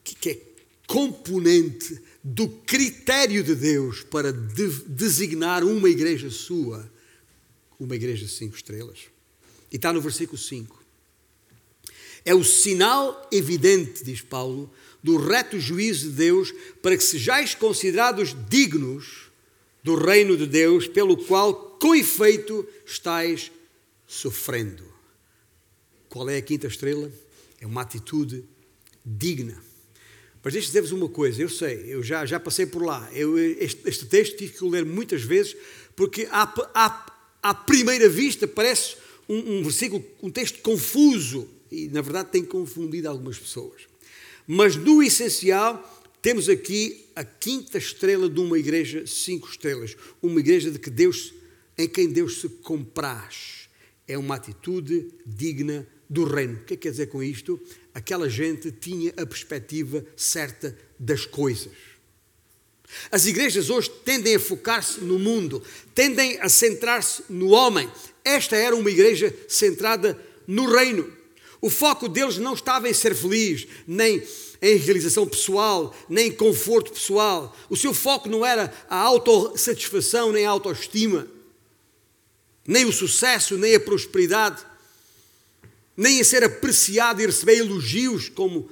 que 0.03 0.29
é 0.29 0.41
componente 0.87 1.99
do 2.23 2.47
critério 2.47 3.43
de 3.43 3.53
Deus 3.53 4.01
para 4.03 4.31
de 4.31 4.69
designar 4.87 5.63
uma 5.63 5.89
igreja 5.89 6.29
sua, 6.29 6.89
uma 7.77 7.95
igreja 7.95 8.25
de 8.25 8.31
cinco 8.31 8.55
estrelas. 8.55 9.09
E 9.71 9.75
está 9.75 9.91
no 9.91 9.99
versículo 9.99 10.37
5. 10.37 10.84
É 12.25 12.33
o 12.33 12.43
sinal 12.43 13.29
evidente, 13.31 14.03
diz 14.03 14.19
Paulo, 14.19 14.73
do 15.03 15.17
reto 15.17 15.59
juízo 15.59 16.09
de 16.09 16.15
Deus, 16.15 16.51
para 16.81 16.97
que 16.97 17.03
sejais 17.03 17.53
considerados 17.53 18.35
dignos 18.49 19.29
do 19.83 19.93
reino 19.93 20.35
de 20.35 20.47
Deus, 20.47 20.87
pelo 20.87 21.15
qual, 21.15 21.53
com 21.79 21.93
efeito, 21.93 22.67
estáis 22.83 23.51
sofrendo. 24.07 24.83
Qual 26.09 26.27
é 26.27 26.37
a 26.37 26.41
quinta 26.41 26.65
estrela? 26.65 27.11
É 27.61 27.67
uma 27.67 27.83
atitude 27.83 28.43
digna. 29.05 29.61
Mas 30.43 30.53
deixe 30.53 30.67
dizer-vos 30.67 30.91
uma 30.91 31.09
coisa, 31.09 31.41
eu 31.41 31.49
sei, 31.49 31.85
eu 31.87 32.01
já, 32.01 32.25
já 32.25 32.39
passei 32.39 32.65
por 32.65 32.83
lá. 32.83 33.07
Eu, 33.13 33.37
este, 33.37 33.81
este 33.87 34.05
texto 34.07 34.37
tive 34.37 34.53
que 34.53 34.65
ler 34.65 34.85
muitas 34.85 35.21
vezes, 35.21 35.55
porque 35.95 36.27
à, 36.31 36.51
à, 36.73 37.05
à 37.43 37.53
primeira 37.53 38.09
vista 38.09 38.47
parece 38.47 38.95
um, 39.29 39.57
um 39.57 39.63
versículo, 39.63 40.03
um 40.23 40.31
texto 40.31 40.61
confuso 40.61 41.47
e 41.71 41.87
na 41.87 42.01
verdade 42.01 42.29
tem 42.31 42.43
confundido 42.43 43.09
algumas 43.09 43.37
pessoas. 43.37 43.83
Mas 44.47 44.75
no 44.75 45.01
essencial, 45.01 46.03
temos 46.21 46.49
aqui 46.49 47.05
a 47.15 47.23
quinta 47.23 47.77
estrela 47.77 48.29
de 48.29 48.39
uma 48.39 48.57
igreja, 48.57 49.05
cinco 49.05 49.47
estrelas, 49.47 49.95
uma 50.21 50.39
igreja 50.39 50.71
de 50.71 50.79
que 50.79 50.89
Deus, 50.89 51.33
em 51.77 51.87
quem 51.87 52.11
Deus 52.11 52.41
se 52.41 52.49
compraz. 52.49 53.69
É 54.07 54.17
uma 54.17 54.35
atitude 54.35 55.11
digna 55.25 55.87
do 56.09 56.23
reino. 56.23 56.55
O 56.55 56.63
que 56.63 56.73
é 56.73 56.77
que 56.77 56.83
quer 56.83 56.91
dizer 56.91 57.07
com 57.07 57.21
isto? 57.21 57.59
Aquela 57.93 58.29
gente 58.29 58.71
tinha 58.71 59.13
a 59.17 59.25
perspectiva 59.25 60.05
certa 60.15 60.77
das 60.99 61.25
coisas. 61.25 61.73
As 63.11 63.25
igrejas 63.25 63.69
hoje 63.69 63.89
tendem 64.03 64.35
a 64.35 64.39
focar-se 64.39 65.01
no 65.01 65.17
mundo, 65.17 65.61
tendem 65.93 66.39
a 66.39 66.49
centrar-se 66.49 67.23
no 67.29 67.49
homem. 67.49 67.89
Esta 68.23 68.55
era 68.55 68.75
uma 68.75 68.89
igreja 68.89 69.35
centrada 69.47 70.19
no 70.47 70.71
reino. 70.71 71.11
O 71.65 71.69
foco 71.71 72.07
deles 72.07 72.37
não 72.37 72.53
estava 72.53 72.87
em 72.87 72.93
ser 72.93 73.15
feliz, 73.15 73.65
nem 73.87 74.21
em 74.61 74.75
realização 74.75 75.25
pessoal, 75.25 75.95
nem 76.07 76.27
em 76.27 76.31
conforto 76.31 76.93
pessoal. 76.93 77.57
O 77.67 77.75
seu 77.75 77.91
foco 77.91 78.29
não 78.29 78.45
era 78.45 78.71
a 78.87 78.95
autossatisfação, 78.97 80.31
nem 80.31 80.45
a 80.45 80.51
autoestima, 80.51 81.27
nem 82.67 82.85
o 82.85 82.91
sucesso, 82.91 83.57
nem 83.57 83.73
a 83.73 83.79
prosperidade, 83.79 84.63
nem 85.97 86.19
em 86.19 86.23
ser 86.23 86.43
apreciado 86.43 87.19
e 87.19 87.25
receber 87.25 87.57
elogios, 87.57 88.29
como 88.29 88.69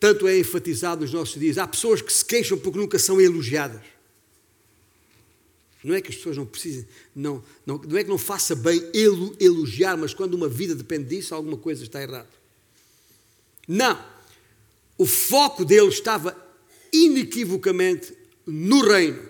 tanto 0.00 0.26
é 0.26 0.36
enfatizado 0.40 1.02
nos 1.02 1.12
nossos 1.12 1.38
dias. 1.38 1.56
Há 1.56 1.68
pessoas 1.68 2.02
que 2.02 2.12
se 2.12 2.24
queixam 2.24 2.58
porque 2.58 2.80
nunca 2.80 2.98
são 2.98 3.20
elogiadas. 3.20 3.80
Não 5.82 5.94
é 5.94 6.00
que 6.00 6.10
as 6.10 6.16
pessoas 6.16 6.36
não 6.36 6.44
precisem, 6.44 6.86
não, 7.14 7.42
não, 7.64 7.78
não 7.78 7.96
é 7.96 8.04
que 8.04 8.10
não 8.10 8.18
faça 8.18 8.54
bem 8.54 8.82
elogiar, 9.38 9.96
mas 9.96 10.12
quando 10.12 10.34
uma 10.34 10.48
vida 10.48 10.74
depende 10.74 11.04
disso, 11.04 11.34
alguma 11.34 11.56
coisa 11.56 11.82
está 11.82 12.02
errada. 12.02 12.28
Não. 13.66 13.98
O 14.98 15.06
foco 15.06 15.64
dele 15.64 15.88
estava 15.88 16.36
inequivocamente 16.92 18.12
no 18.46 18.82
reino. 18.82 19.22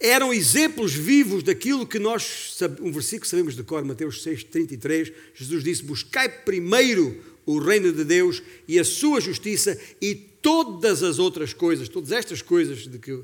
Eram 0.00 0.34
exemplos 0.34 0.92
vivos 0.92 1.44
daquilo 1.44 1.86
que 1.86 2.00
nós, 2.00 2.58
um 2.80 2.90
versículo 2.90 3.20
que 3.20 3.28
sabemos 3.28 3.54
de 3.54 3.62
cor, 3.62 3.84
Mateus 3.84 4.22
6, 4.24 4.44
33, 4.44 5.12
Jesus 5.32 5.62
disse: 5.62 5.84
Buscai 5.84 6.28
primeiro 6.28 7.22
o 7.46 7.60
reino 7.60 7.92
de 7.92 8.04
Deus 8.04 8.42
e 8.66 8.80
a 8.80 8.84
sua 8.84 9.20
justiça, 9.20 9.78
e 10.00 10.14
todas 10.14 11.04
as 11.04 11.20
outras 11.20 11.52
coisas, 11.52 11.88
todas 11.88 12.10
estas 12.10 12.42
coisas 12.42 12.88
de 12.88 12.98
que 12.98 13.16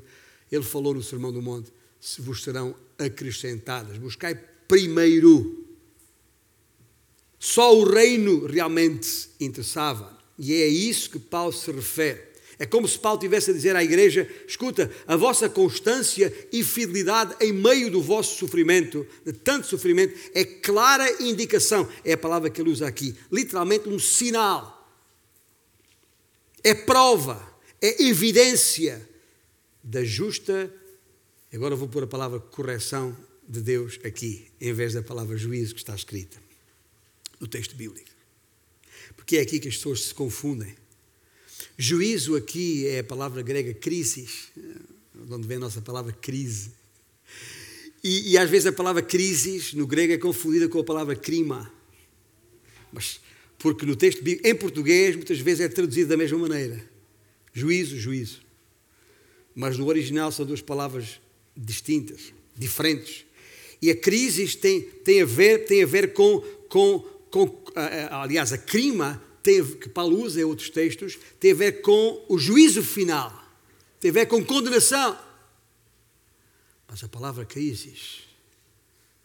ele 0.52 0.62
falou 0.62 0.94
no 0.94 1.02
Sermão 1.02 1.32
do 1.32 1.42
Monte, 1.42 1.72
se 2.01 2.20
vos 2.20 2.42
serão 2.42 2.74
acrescentadas. 2.99 3.99
Buscai 3.99 4.34
primeiro. 4.66 5.64
Só 7.38 7.76
o 7.76 7.84
reino 7.84 8.46
realmente 8.46 9.30
interessava. 9.40 10.18
E 10.38 10.55
é 10.55 10.64
a 10.64 10.68
isso 10.68 11.11
que 11.11 11.18
Paulo 11.18 11.53
se 11.53 11.70
refere. 11.70 12.28
É 12.59 12.66
como 12.66 12.88
se 12.88 12.99
Paulo 12.99 13.20
tivesse 13.20 13.51
a 13.51 13.55
dizer 13.55 13.76
à 13.76 13.84
igreja: 13.84 14.28
escuta, 14.46 14.90
a 15.07 15.16
vossa 15.16 15.49
constância 15.49 16.32
e 16.53 16.64
fidelidade 16.64 17.36
em 17.40 17.53
meio 17.53 17.90
do 17.90 18.03
vosso 18.03 18.36
sofrimento, 18.36 19.07
de 19.24 19.32
tanto 19.32 19.66
sofrimento, 19.68 20.18
é 20.34 20.44
clara 20.44 21.22
indicação, 21.22 21.88
é 22.05 22.14
a 22.14 22.18
palavra 22.18 22.51
que 22.51 22.61
ele 22.61 22.70
usa 22.70 22.86
aqui, 22.86 23.14
literalmente 23.30 23.88
um 23.88 23.99
sinal, 23.99 24.92
é 26.64 26.74
prova, 26.74 27.40
é 27.80 28.03
evidência 28.05 29.09
da 29.82 30.03
justa, 30.03 30.72
agora 31.53 31.74
vou 31.74 31.88
pôr 31.88 32.05
a 32.05 32.07
palavra 32.07 32.38
correção 32.38 33.16
de 33.49 33.61
Deus 33.61 33.99
aqui, 34.05 34.46
em 34.61 34.72
vez 34.72 34.92
da 34.92 35.03
palavra 35.03 35.36
juízo 35.36 35.74
que 35.74 35.80
está 35.80 35.94
escrita 35.94 36.38
no 37.40 37.46
texto 37.46 37.74
bíblico. 37.74 38.11
Porque 39.16 39.36
é 39.36 39.40
aqui 39.40 39.59
que 39.59 39.68
as 39.68 39.76
pessoas 39.76 40.05
se 40.05 40.14
confundem. 40.14 40.74
Juízo 41.76 42.36
aqui 42.36 42.86
é 42.86 43.01
a 43.01 43.05
palavra 43.05 43.42
grega 43.42 43.72
crisis, 43.72 44.49
de 44.55 45.32
onde 45.32 45.46
vem 45.46 45.57
a 45.57 45.61
nossa 45.61 45.80
palavra 45.80 46.12
crise. 46.12 46.72
E, 48.03 48.32
e, 48.32 48.38
às 48.38 48.49
vezes 48.49 48.66
a 48.66 48.72
palavra 48.72 49.03
crisis 49.03 49.72
no 49.74 49.86
grego 49.86 50.12
é 50.12 50.18
confundida 50.18 50.68
com 50.68 50.78
a 50.78 50.84
palavra 50.84 51.16
crima. 51.16 51.72
Mas, 52.92 53.20
porque 53.59 53.84
no 53.84 53.96
texto 53.96 54.22
bíblico, 54.22 54.46
em 54.46 54.55
português, 54.55 55.16
muitas 55.16 55.40
vezes 55.40 55.61
é 55.61 55.68
traduzido 55.68 56.11
da 56.11 56.16
mesma 56.16 56.38
maneira. 56.38 56.84
Juízo, 57.53 57.99
juízo. 57.99 58.42
Mas 59.55 59.76
no 59.76 59.86
original 59.86 60.30
são 60.30 60.46
duas 60.46 60.62
palavras 60.62 61.20
distintas, 61.59 62.32
diferentes. 62.56 63.24
E 63.82 63.90
a 63.90 63.96
crise 63.96 64.56
tem, 64.56 64.80
tem, 64.80 65.22
a 65.22 65.26
ver, 65.26 65.66
tem 65.66 65.82
a 65.82 65.86
ver 65.86 66.12
com, 66.12 66.40
com, 66.68 67.00
com 67.30 67.64
aliás, 68.11 68.52
a 68.52 68.59
crima 68.59 69.22
que 69.80 69.88
Paulo 69.88 70.20
usa 70.20 70.40
em 70.40 70.44
outros 70.44 70.68
textos 70.68 71.18
tem 71.40 71.52
a 71.52 71.54
ver 71.54 71.80
com 71.80 72.24
o 72.28 72.38
juízo 72.38 72.82
final, 72.82 73.32
tem 73.98 74.11
a 74.11 74.14
ver 74.14 74.26
com 74.26 74.44
condenação. 74.44 75.18
Mas 76.86 77.02
a 77.02 77.09
palavra 77.09 77.44
crises, 77.44 78.24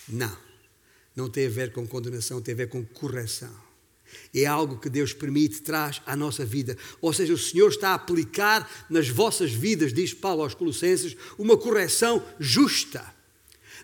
não, 0.07 0.37
não 1.15 1.29
tem 1.29 1.47
a 1.47 1.49
ver 1.49 1.73
com 1.73 1.85
condenação, 1.87 2.41
tem 2.41 2.53
a 2.53 2.57
ver 2.57 2.69
com 2.69 2.85
correção. 2.85 3.53
É 4.33 4.45
algo 4.45 4.79
que 4.79 4.89
Deus 4.89 5.13
permite, 5.13 5.61
traz 5.61 6.01
à 6.05 6.15
nossa 6.15 6.45
vida. 6.45 6.77
Ou 7.01 7.13
seja, 7.13 7.33
o 7.33 7.37
Senhor 7.37 7.69
está 7.69 7.89
a 7.89 7.95
aplicar 7.95 8.87
nas 8.89 9.09
vossas 9.09 9.51
vidas, 9.51 9.93
diz 9.93 10.13
Paulo 10.13 10.43
aos 10.43 10.53
Colossenses, 10.53 11.15
uma 11.37 11.57
correção 11.57 12.23
justa 12.39 13.13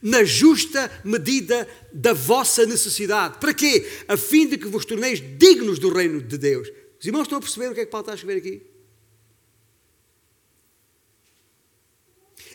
na 0.01 0.23
justa 0.23 0.89
medida 1.03 1.67
da 1.91 2.13
vossa 2.13 2.65
necessidade. 2.65 3.37
Para 3.37 3.53
quê? 3.53 3.85
A 4.07 4.15
fim 4.15 4.47
de 4.47 4.57
que 4.57 4.67
vos 4.67 4.85
torneis 4.85 5.21
dignos 5.37 5.77
do 5.77 5.93
reino 5.93 6.21
de 6.21 6.37
Deus. 6.37 6.69
Os 6.99 7.05
irmãos 7.05 7.23
estão 7.23 7.37
a 7.37 7.41
perceber 7.41 7.69
o 7.69 7.73
que 7.73 7.81
é 7.81 7.85
que 7.85 7.91
Paulo 7.91 8.03
está 8.03 8.13
a 8.13 8.15
escrever 8.15 8.39
aqui? 8.39 8.61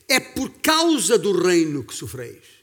É 0.09 0.21
por 0.21 0.51
causa 0.61 1.19
do 1.19 1.33
reino 1.33 1.83
que 1.83 1.95
sofreis. 1.95 2.54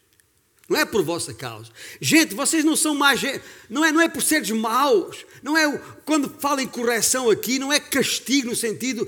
Não 0.72 0.80
é 0.80 0.86
por 0.86 1.04
vossa 1.04 1.34
causa. 1.34 1.70
Gente, 2.00 2.34
vocês 2.34 2.64
não 2.64 2.78
são 2.78 2.96
mais. 2.96 3.22
Não 3.70 3.84
é, 3.84 3.92
não 3.92 4.00
é 4.00 4.08
por 4.08 4.24
seres 4.24 4.50
maus. 4.52 5.26
Não 5.44 5.58
é 5.58 5.78
quando 6.06 6.34
falo 6.40 6.62
em 6.62 6.68
correção 6.68 7.30
aqui, 7.30 7.60
não 7.60 7.74
é 7.74 7.80
castigo 7.80 8.52
no 8.52 8.56
sentido 8.56 9.06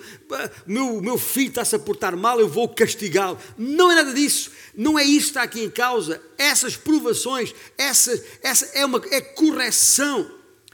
meu, 0.67 1.01
meu 1.01 1.17
filho 1.17 1.47
está-se 1.47 1.73
a 1.73 1.79
portar 1.79 2.17
mal, 2.17 2.37
eu 2.37 2.49
vou 2.49 2.67
castigá-lo. 2.67 3.39
Não 3.57 3.89
é 3.89 3.95
nada 3.95 4.13
disso. 4.13 4.51
Não 4.75 4.99
é 4.99 5.05
isso 5.05 5.27
que 5.27 5.29
está 5.29 5.43
aqui 5.43 5.63
em 5.63 5.69
causa. 5.69 6.21
Essas 6.37 6.75
provações, 6.75 7.55
essa, 7.77 8.21
essa 8.41 8.65
é 8.73 8.85
uma 8.85 9.01
é 9.09 9.21
correção. 9.21 10.29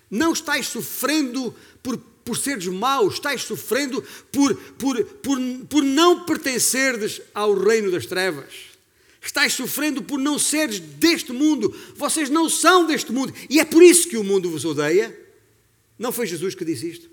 Não 0.10 0.34
estáis 0.34 0.70
sofrendo 0.70 1.54
por, 1.84 1.98
por 2.26 2.36
seres 2.36 2.66
maus, 2.66 3.14
estáis 3.16 3.44
sofrendo 3.44 4.04
por, 4.32 4.56
por, 4.56 5.04
por, 5.04 5.40
por 5.70 5.84
não 5.84 6.26
pertencerdes 6.26 7.22
ao 7.32 7.54
reino 7.54 7.92
das 7.92 8.08
trevas. 8.08 8.69
Estais 9.22 9.54
sofrendo 9.54 10.02
por 10.02 10.18
não 10.18 10.40
seres 10.40 10.80
deste 10.80 11.32
mundo. 11.32 11.76
Vocês 11.96 12.30
não 12.30 12.50
são 12.50 12.86
deste 12.86 13.12
mundo. 13.12 13.34
E 13.50 13.60
é 13.60 13.66
por 13.66 13.84
isso 13.84 14.08
que 14.08 14.18
o 14.18 14.24
mundo 14.24 14.50
vos 14.50 14.64
odeia. 14.64 15.18
Não 15.98 16.12
foi 16.12 16.26
Jesus 16.26 16.56
que 16.56 16.64
disse 16.64 16.90
isto? 16.90 17.10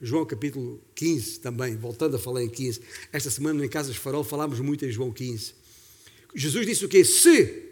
João 0.00 0.24
capítulo 0.24 0.82
15 0.94 1.40
também, 1.40 1.76
voltando 1.76 2.16
a 2.16 2.18
falar 2.18 2.42
em 2.42 2.48
15. 2.48 2.80
Esta 3.12 3.30
semana 3.30 3.64
em 3.64 3.68
Casas 3.68 3.96
Farol 3.96 4.24
falámos 4.24 4.58
muito 4.60 4.84
em 4.84 4.90
João 4.90 5.12
15. 5.12 5.54
Jesus 6.34 6.66
disse 6.66 6.84
o 6.84 6.88
quê? 6.88 7.04
Se 7.04 7.70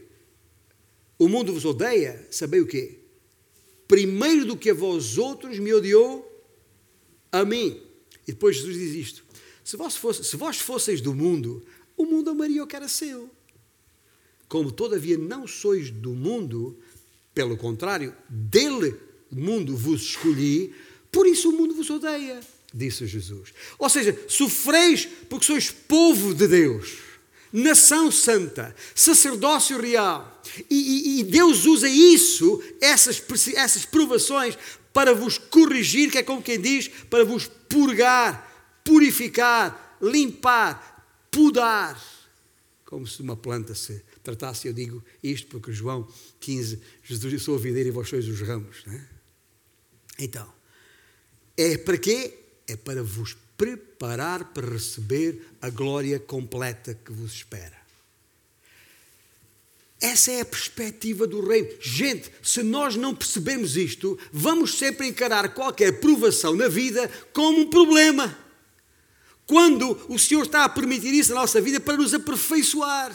o 1.19 1.29
mundo 1.29 1.53
vos 1.53 1.65
odeia, 1.65 2.27
sabei 2.31 2.61
o 2.61 2.67
quê? 2.67 2.99
Primeiro 3.89 4.45
do 4.45 4.57
que 4.57 4.71
a 4.71 4.75
vós 4.75 5.19
outros 5.19 5.59
me 5.59 5.75
odiou 5.75 6.27
a 7.33 7.45
mim. 7.45 7.81
E 8.27 8.33
depois 8.33 8.57
Jesus 8.57 8.77
diz 8.77 8.95
isto: 8.95 9.25
se 9.65 9.77
vós, 9.77 9.97
fosse, 9.97 10.25
se 10.25 10.37
vós 10.37 10.59
fosseis 10.59 11.01
do 11.01 11.15
mundo, 11.15 11.65
o 12.01 12.07
mundo 12.07 12.31
amaria 12.31 12.63
o 12.63 12.67
que 12.67 12.77
era 12.77 12.89
seu. 12.89 13.31
Como 14.49 14.73
todavia 14.73 15.19
não 15.19 15.47
sois 15.47 15.91
do 15.91 16.11
mundo, 16.11 16.79
pelo 17.35 17.57
contrário, 17.57 18.15
dele 18.29 18.97
o 19.31 19.37
mundo 19.37 19.77
vos 19.77 20.03
escolhi, 20.03 20.75
por 21.13 21.27
isso 21.27 21.51
o 21.51 21.53
mundo 21.53 21.75
vos 21.75 21.91
odeia, 21.91 22.41
disse 22.73 23.07
Jesus. 23.07 23.53
Ou 23.79 23.89
seja, 23.89 24.19
sofreis 24.27 25.07
porque 25.29 25.45
sois 25.45 25.71
povo 25.71 26.35
de 26.35 26.49
Deus, 26.49 26.97
nação 27.53 28.11
santa, 28.11 28.75
sacerdócio 28.95 29.79
real. 29.79 30.43
E, 30.71 30.75
e, 30.75 31.21
e 31.21 31.25
Deus 31.25 31.67
usa 31.67 31.89
isso, 31.89 32.63
essas, 32.81 33.23
essas 33.55 33.85
provações, 33.85 34.57
para 34.93 35.15
vos 35.15 35.37
corrigir, 35.37 36.11
que 36.11 36.19
é 36.19 36.23
como 36.23 36.43
quem 36.43 36.61
diz, 36.61 36.89
para 37.11 37.25
vos 37.25 37.47
purgar, 37.69 38.51
purificar, 38.83 39.99
limpar, 40.01 40.90
podar, 41.31 42.01
como 42.85 43.07
se 43.07 43.23
uma 43.23 43.37
planta 43.37 43.75
se 43.75 44.03
tratasse. 44.23 44.67
Eu 44.67 44.73
digo 44.73 45.03
isto 45.23 45.47
porque 45.49 45.73
João 45.73 46.09
15, 46.41 46.81
Jesus, 47.05 47.33
eu 47.33 47.39
sou 47.39 47.55
a 47.55 47.59
videira 47.59 47.89
e 47.89 47.93
vós 47.93 48.09
sois 48.09 48.29
os 48.29 48.41
ramos. 48.41 48.83
É? 48.87 49.01
Então, 50.19 50.53
é 51.57 51.79
para 51.79 51.97
quê? 51.97 52.39
É 52.67 52.77
para 52.77 53.03
vos 53.03 53.37
preparar 53.57 54.53
para 54.53 54.71
receber 54.71 55.47
a 55.61 55.71
glória 55.71 56.19
completa 56.19 56.95
que 56.95 57.13
vos 57.13 57.33
espera. 57.35 57.79
Essa 60.01 60.33
é 60.33 60.41
a 60.41 60.47
perspectiva 60.47 61.27
do 61.27 61.47
reino. 61.47 61.69
Gente, 61.79 62.33
se 62.43 62.63
nós 62.63 62.97
não 62.97 63.15
percebemos 63.15 63.77
isto, 63.77 64.19
vamos 64.33 64.79
sempre 64.79 65.07
encarar 65.07 65.53
qualquer 65.53 66.01
provação 66.01 66.57
na 66.57 66.69
vida 66.69 67.11
como 67.35 67.61
um 67.61 67.69
problema 67.69 68.50
quando 69.51 69.99
o 70.09 70.17
Senhor 70.17 70.45
está 70.45 70.65
a 70.65 70.69
permitir 70.69 71.13
isso 71.13 71.35
na 71.35 71.41
nossa 71.41 71.61
vida 71.61 71.81
para 71.81 71.97
nos 71.97 72.15
aperfeiçoar. 72.15 73.13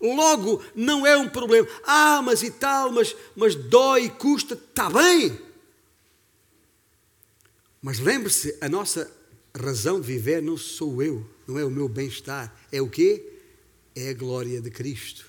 Logo, 0.00 0.60
não 0.74 1.06
é 1.06 1.16
um 1.16 1.28
problema. 1.28 1.68
Ah, 1.84 2.20
mas 2.24 2.42
e 2.42 2.50
tal, 2.50 2.90
mas, 2.90 3.14
mas 3.36 3.54
dói, 3.54 4.10
custa, 4.10 4.54
está 4.54 4.90
bem. 4.90 5.38
Mas 7.80 8.00
lembre-se, 8.00 8.58
a 8.60 8.68
nossa 8.68 9.08
razão 9.56 10.00
de 10.00 10.08
viver 10.08 10.42
não 10.42 10.56
sou 10.56 11.00
eu, 11.00 11.24
não 11.46 11.56
é 11.56 11.64
o 11.64 11.70
meu 11.70 11.88
bem-estar. 11.88 12.52
É 12.72 12.82
o 12.82 12.88
quê? 12.88 13.24
É 13.94 14.08
a 14.08 14.14
glória 14.14 14.60
de 14.60 14.72
Cristo. 14.72 15.24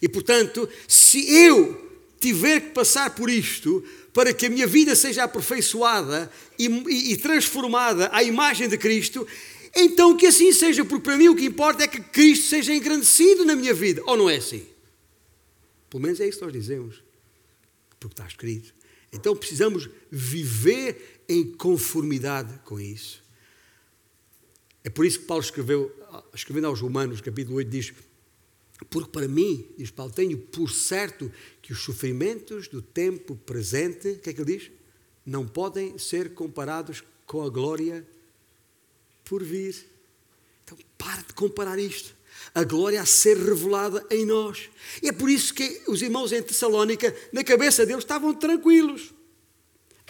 E 0.00 0.08
portanto, 0.08 0.68
se 0.86 1.28
eu 1.34 2.00
tiver 2.20 2.60
que 2.60 2.70
passar 2.70 3.12
por 3.16 3.28
isto, 3.28 3.82
para 4.12 4.32
que 4.34 4.46
a 4.46 4.50
minha 4.50 4.66
vida 4.66 4.94
seja 4.94 5.24
aperfeiçoada 5.24 6.30
e, 6.58 6.66
e, 6.66 7.12
e 7.12 7.16
transformada 7.16 8.10
à 8.12 8.22
imagem 8.22 8.68
de 8.68 8.76
Cristo, 8.76 9.26
então 9.74 10.16
que 10.16 10.26
assim 10.26 10.52
seja, 10.52 10.84
porque 10.84 11.04
para 11.04 11.16
mim 11.16 11.28
o 11.28 11.36
que 11.36 11.46
importa 11.46 11.84
é 11.84 11.88
que 11.88 12.00
Cristo 12.00 12.46
seja 12.46 12.74
engrandecido 12.74 13.44
na 13.44 13.56
minha 13.56 13.72
vida. 13.72 14.02
Ou 14.06 14.16
não 14.16 14.28
é 14.28 14.36
assim? 14.36 14.66
Pelo 15.88 16.02
menos 16.02 16.20
é 16.20 16.28
isso 16.28 16.38
que 16.38 16.44
nós 16.44 16.52
dizemos, 16.52 17.02
porque 17.98 18.14
está 18.14 18.26
escrito. 18.26 18.74
Então 19.12 19.34
precisamos 19.34 19.88
viver 20.10 21.22
em 21.28 21.44
conformidade 21.52 22.52
com 22.64 22.78
isso. 22.78 23.22
É 24.84 24.90
por 24.90 25.06
isso 25.06 25.20
que 25.20 25.26
Paulo 25.26 25.42
escreveu, 25.42 25.94
escrevendo 26.34 26.66
aos 26.66 26.80
Romanos, 26.80 27.20
capítulo 27.20 27.56
8, 27.56 27.70
diz: 27.70 27.92
Porque 28.90 29.10
para 29.10 29.28
mim, 29.28 29.68
diz 29.76 29.90
Paulo, 29.90 30.12
tenho 30.12 30.36
por 30.36 30.70
certo 30.70 31.30
que 31.60 31.72
os 31.72 31.80
sofrimentos 31.80 32.68
do 32.68 32.82
tempo 32.82 33.36
presente, 33.36 34.08
o 34.08 34.18
que 34.18 34.30
é 34.30 34.32
que 34.32 34.40
ele 34.40 34.58
diz? 34.58 34.70
Não 35.24 35.46
podem 35.46 35.96
ser 35.98 36.34
comparados 36.34 37.04
com 37.26 37.42
a 37.42 37.48
glória 37.48 38.06
por 39.24 39.42
vir. 39.42 39.86
Então, 40.64 40.76
para 40.98 41.22
de 41.22 41.32
comparar 41.32 41.78
isto. 41.78 42.14
A 42.54 42.64
glória 42.64 43.00
a 43.00 43.06
ser 43.06 43.36
revelada 43.36 44.04
em 44.10 44.26
nós. 44.26 44.68
E 45.02 45.08
é 45.08 45.12
por 45.12 45.30
isso 45.30 45.54
que 45.54 45.82
os 45.86 46.02
irmãos 46.02 46.32
em 46.32 46.42
Tessalónica, 46.42 47.14
na 47.32 47.44
cabeça 47.44 47.86
deles, 47.86 48.02
estavam 48.02 48.34
tranquilos. 48.34 49.14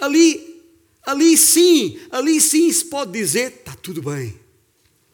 Ali, 0.01 0.65
ali 1.03 1.37
sim, 1.37 2.01
ali 2.11 2.41
sim 2.41 2.73
se 2.73 2.87
pode 2.87 3.13
dizer, 3.13 3.53
está 3.53 3.75
tudo 3.75 4.03
bem. 4.03 4.41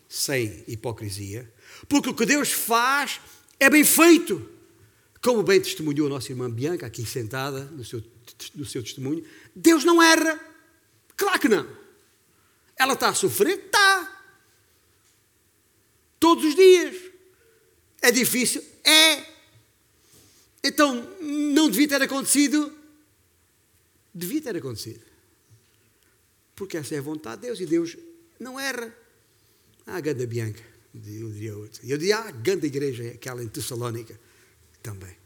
Sem 0.09 0.65
hipocrisia. 0.69 1.53
Porque 1.89 2.09
o 2.09 2.15
que 2.15 2.25
Deus 2.25 2.51
faz 2.53 3.21
é 3.59 3.69
bem 3.69 3.85
feito. 3.85 4.49
Como 5.23 5.43
bem 5.43 5.61
testemunhou 5.61 6.07
a 6.07 6.11
nossa 6.11 6.31
irmã 6.31 6.51
Bianca, 6.51 6.87
aqui 6.87 7.05
sentada 7.05 7.65
no 7.65 7.85
seu, 7.85 8.03
no 8.55 8.65
seu 8.65 8.83
testemunho, 8.83 9.27
Deus 9.55 9.85
não 9.85 10.03
erra. 10.03 10.39
Claro 11.17 11.41
que 11.41 11.49
não. 11.49 11.69
Ela 12.77 12.93
está 12.95 13.09
a 13.09 13.15
sofrer? 13.15 13.59
Está. 13.59 14.23
Todos 16.21 16.45
os 16.45 16.55
dias. 16.55 16.97
É 18.01 18.13
difícil? 18.13 18.63
É. 18.85 19.25
Então, 20.63 20.95
não 21.21 21.69
devia 21.69 21.89
ter 21.89 22.03
acontecido? 22.03 22.73
Devia 24.15 24.41
ter 24.41 24.57
acontecido. 24.57 25.05
Porque 26.55 26.77
essa 26.77 26.95
é 26.95 26.99
a 26.99 27.03
vontade 27.03 27.41
de 27.41 27.47
Deus 27.49 27.61
e 27.61 27.67
Deus 27.67 27.97
não 28.39 28.59
erra. 28.59 28.97
Ah, 29.85 30.01
Ganda 30.01 30.27
Bianca 30.27 30.78
eu 31.07 31.31
diria 31.31 31.57
outro. 31.57 31.81
Eu 31.85 31.99
diria 31.99 32.19
a 32.19 32.31
grande 32.31 32.67
igreja, 32.67 33.09
aquela 33.09 33.43
em 33.43 33.49
Tessalónica, 33.49 34.19
também. 34.83 35.17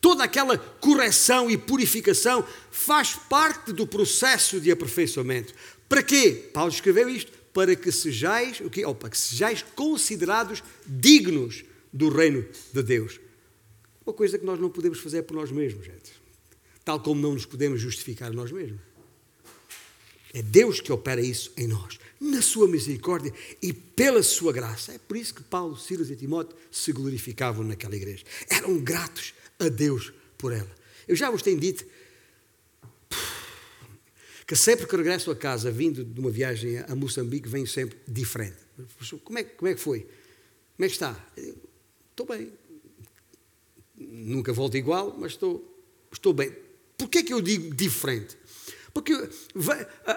Toda 0.00 0.24
aquela 0.24 0.58
correção 0.58 1.50
e 1.50 1.56
purificação 1.56 2.46
faz 2.70 3.14
parte 3.14 3.72
do 3.72 3.86
processo 3.86 4.60
de 4.60 4.70
aperfeiçoamento. 4.70 5.54
Para 5.88 6.02
quê? 6.02 6.50
Paulo 6.52 6.72
escreveu 6.72 7.08
isto. 7.08 7.30
Para 7.52 7.76
que 7.76 7.92
sejais, 7.92 8.60
o 8.60 8.70
quê? 8.70 8.84
Oh, 8.84 8.94
para 8.94 9.10
que 9.10 9.18
sejais 9.18 9.62
considerados 9.76 10.62
dignos 10.86 11.64
do 11.92 12.08
reino 12.08 12.44
de 12.72 12.82
Deus. 12.82 13.20
Uma 14.04 14.14
coisa 14.14 14.38
que 14.38 14.44
nós 14.44 14.58
não 14.58 14.70
podemos 14.70 14.98
fazer 14.98 15.22
por 15.22 15.34
nós 15.34 15.52
mesmos, 15.52 15.84
gente. 15.84 16.12
Tal 16.84 16.98
como 16.98 17.20
não 17.20 17.34
nos 17.34 17.46
podemos 17.46 17.80
justificar 17.80 18.32
nós 18.32 18.50
mesmos. 18.50 18.80
É 20.34 20.42
Deus 20.42 20.80
que 20.80 20.92
opera 20.92 21.20
isso 21.20 21.52
em 21.56 21.66
nós 21.66 21.98
na 22.22 22.40
sua 22.40 22.68
misericórdia 22.68 23.34
e 23.60 23.72
pela 23.72 24.22
sua 24.22 24.52
graça. 24.52 24.92
É 24.92 24.98
por 24.98 25.16
isso 25.16 25.34
que 25.34 25.42
Paulo, 25.42 25.76
Silas 25.76 26.08
e 26.08 26.14
Timóteo 26.14 26.56
se 26.70 26.92
glorificavam 26.92 27.64
naquela 27.64 27.96
igreja. 27.96 28.24
Eram 28.48 28.78
gratos 28.78 29.34
a 29.58 29.68
Deus 29.68 30.12
por 30.38 30.52
ela. 30.52 30.70
Eu 31.08 31.16
já 31.16 31.28
vos 31.30 31.42
tenho 31.42 31.58
dito 31.58 31.84
que 34.46 34.54
sempre 34.54 34.86
que 34.86 34.94
regresso 34.94 35.30
a 35.30 35.36
casa, 35.36 35.70
vindo 35.70 36.04
de 36.04 36.20
uma 36.20 36.30
viagem 36.30 36.78
a 36.78 36.94
Moçambique, 36.94 37.48
venho 37.48 37.66
sempre 37.66 37.98
diferente. 38.06 38.56
Como 39.24 39.38
é, 39.38 39.44
como 39.44 39.68
é 39.68 39.74
que 39.74 39.80
foi? 39.80 40.00
Como 40.76 40.84
é 40.84 40.86
que 40.86 40.94
está? 40.94 41.28
Estou 42.10 42.26
bem. 42.26 42.52
Nunca 43.96 44.52
volto 44.52 44.76
igual, 44.76 45.16
mas 45.18 45.32
estou, 45.32 45.84
estou 46.12 46.32
bem. 46.32 46.54
Porquê 46.96 47.18
é 47.18 47.22
que 47.22 47.32
eu 47.32 47.40
digo 47.40 47.74
diferente? 47.74 48.36
Porque 48.94 49.14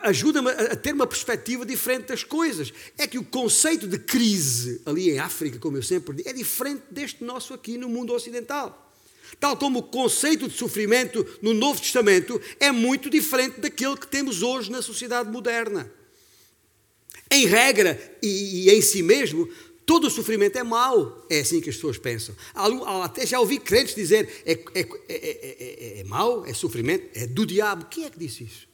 ajuda-me 0.03 0.49
a 0.49 0.75
ter 0.75 0.93
uma 0.93 1.07
perspectiva 1.07 1.65
diferente 1.65 2.07
das 2.07 2.23
coisas. 2.23 2.73
É 2.97 3.07
que 3.07 3.17
o 3.17 3.23
conceito 3.23 3.87
de 3.87 3.97
crise 3.97 4.81
ali 4.85 5.11
em 5.11 5.19
África, 5.19 5.57
como 5.59 5.77
eu 5.77 5.83
sempre 5.83 6.15
digo, 6.15 6.29
é 6.29 6.33
diferente 6.33 6.83
deste 6.91 7.23
nosso 7.23 7.53
aqui 7.53 7.77
no 7.77 7.87
mundo 7.87 8.13
ocidental. 8.13 8.93
Tal 9.39 9.57
como 9.57 9.79
o 9.79 9.83
conceito 9.83 10.47
de 10.47 10.57
sofrimento 10.57 11.25
no 11.41 11.53
Novo 11.53 11.79
Testamento 11.79 12.39
é 12.59 12.71
muito 12.71 13.09
diferente 13.09 13.59
daquele 13.59 13.97
que 13.97 14.07
temos 14.07 14.41
hoje 14.41 14.71
na 14.71 14.81
sociedade 14.81 15.29
moderna. 15.29 15.91
Em 17.31 17.45
regra 17.45 17.99
e, 18.21 18.69
em 18.69 18.81
si 18.81 19.01
mesmo, 19.01 19.49
todo 19.85 20.09
sofrimento 20.09 20.57
é 20.57 20.63
mau. 20.63 21.25
É 21.29 21.39
assim 21.39 21.61
que 21.61 21.69
as 21.69 21.75
pessoas 21.75 21.97
pensam. 21.97 22.35
Até 23.03 23.25
já 23.25 23.39
ouvi 23.39 23.59
crentes 23.59 23.95
dizer: 23.95 24.43
é, 24.45 24.53
é, 24.53 24.81
é, 24.81 25.97
é, 25.97 25.99
é 25.99 26.03
mau, 26.03 26.45
é 26.45 26.53
sofrimento, 26.53 27.09
é 27.13 27.27
do 27.27 27.45
diabo. 27.45 27.85
Quem 27.85 28.05
é 28.05 28.09
que 28.09 28.19
disse 28.19 28.43
isso? 28.43 28.67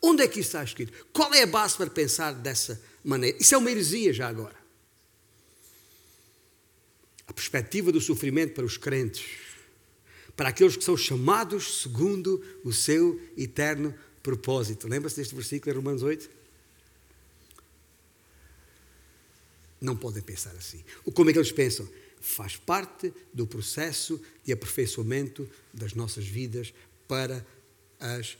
Onde 0.00 0.22
é 0.24 0.28
que 0.28 0.40
isso 0.40 0.48
está 0.48 0.64
escrito? 0.64 0.92
Qual 1.12 1.32
é 1.32 1.42
a 1.42 1.46
base 1.46 1.76
para 1.76 1.88
pensar 1.88 2.32
dessa 2.32 2.82
maneira? 3.04 3.36
Isso 3.40 3.54
é 3.54 3.58
uma 3.58 3.70
heresia 3.70 4.12
já 4.12 4.28
agora. 4.28 4.56
A 7.26 7.32
perspectiva 7.32 7.92
do 7.92 8.00
sofrimento 8.00 8.54
para 8.54 8.64
os 8.64 8.76
crentes, 8.76 9.24
para 10.36 10.48
aqueles 10.48 10.76
que 10.76 10.82
são 10.82 10.96
chamados 10.96 11.82
segundo 11.82 12.42
o 12.64 12.72
seu 12.72 13.20
eterno 13.36 13.94
propósito. 14.22 14.88
Lembra-se 14.88 15.16
deste 15.16 15.34
versículo 15.34 15.72
em 15.72 15.76
Romanos 15.76 16.02
8? 16.02 16.41
Não 19.82 19.96
podem 19.96 20.22
pensar 20.22 20.52
assim. 20.52 20.82
Como 21.12 21.28
é 21.28 21.32
que 21.32 21.38
eles 21.40 21.50
pensam? 21.50 21.88
Faz 22.20 22.56
parte 22.56 23.12
do 23.34 23.46
processo 23.46 24.20
de 24.44 24.52
aperfeiçoamento 24.52 25.48
das 25.74 25.92
nossas 25.92 26.24
vidas 26.24 26.72
para 27.08 27.44
as 27.98 28.38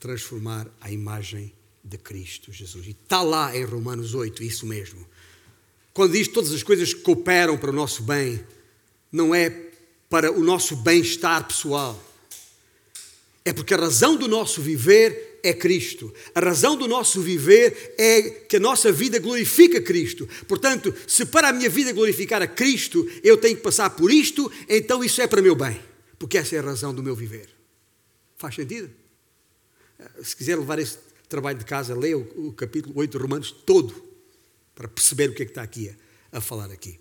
transformar 0.00 0.66
à 0.80 0.90
imagem 0.90 1.52
de 1.84 1.96
Cristo 1.96 2.50
Jesus. 2.50 2.86
E 2.86 2.90
está 2.90 3.22
lá 3.22 3.56
em 3.56 3.64
Romanos 3.64 4.14
8, 4.14 4.42
isso 4.42 4.66
mesmo. 4.66 5.06
Quando 5.92 6.12
diz 6.12 6.26
todas 6.26 6.52
as 6.52 6.62
coisas 6.62 6.92
que 6.92 7.02
cooperam 7.02 7.56
para 7.56 7.70
o 7.70 7.72
nosso 7.72 8.02
bem, 8.02 8.44
não 9.12 9.34
é 9.34 9.50
para 10.08 10.32
o 10.32 10.42
nosso 10.42 10.74
bem-estar 10.74 11.46
pessoal. 11.46 12.02
É 13.44 13.52
porque 13.52 13.74
a 13.74 13.76
razão 13.76 14.16
do 14.16 14.26
nosso 14.26 14.60
viver 14.60 15.29
é 15.42 15.52
Cristo. 15.52 16.12
A 16.34 16.40
razão 16.40 16.76
do 16.76 16.86
nosso 16.88 17.20
viver 17.20 17.94
é 17.98 18.22
que 18.22 18.56
a 18.56 18.60
nossa 18.60 18.92
vida 18.92 19.18
glorifica 19.18 19.80
Cristo. 19.80 20.28
Portanto, 20.46 20.94
se 21.06 21.24
para 21.26 21.48
a 21.48 21.52
minha 21.52 21.68
vida 21.68 21.92
glorificar 21.92 22.42
a 22.42 22.46
Cristo, 22.46 23.08
eu 23.22 23.36
tenho 23.36 23.56
que 23.56 23.62
passar 23.62 23.90
por 23.90 24.10
isto, 24.10 24.50
então 24.68 25.02
isso 25.02 25.20
é 25.20 25.26
para 25.26 25.42
meu 25.42 25.54
bem. 25.54 25.80
Porque 26.18 26.38
essa 26.38 26.56
é 26.56 26.58
a 26.58 26.62
razão 26.62 26.94
do 26.94 27.02
meu 27.02 27.14
viver. 27.14 27.48
Faz 28.36 28.54
sentido? 28.54 28.90
Se 30.22 30.36
quiser 30.36 30.56
levar 30.56 30.78
esse 30.78 30.98
trabalho 31.28 31.58
de 31.58 31.64
casa, 31.64 31.94
leia 31.94 32.18
o, 32.18 32.48
o 32.48 32.52
capítulo 32.52 32.94
8 32.96 33.10
de 33.10 33.18
Romanos 33.18 33.50
todo, 33.50 33.94
para 34.74 34.88
perceber 34.88 35.30
o 35.30 35.34
que 35.34 35.42
é 35.42 35.44
que 35.44 35.50
está 35.52 35.62
aqui 35.62 35.94
a, 36.32 36.38
a 36.38 36.40
falar 36.40 36.70
aqui. 36.70 36.98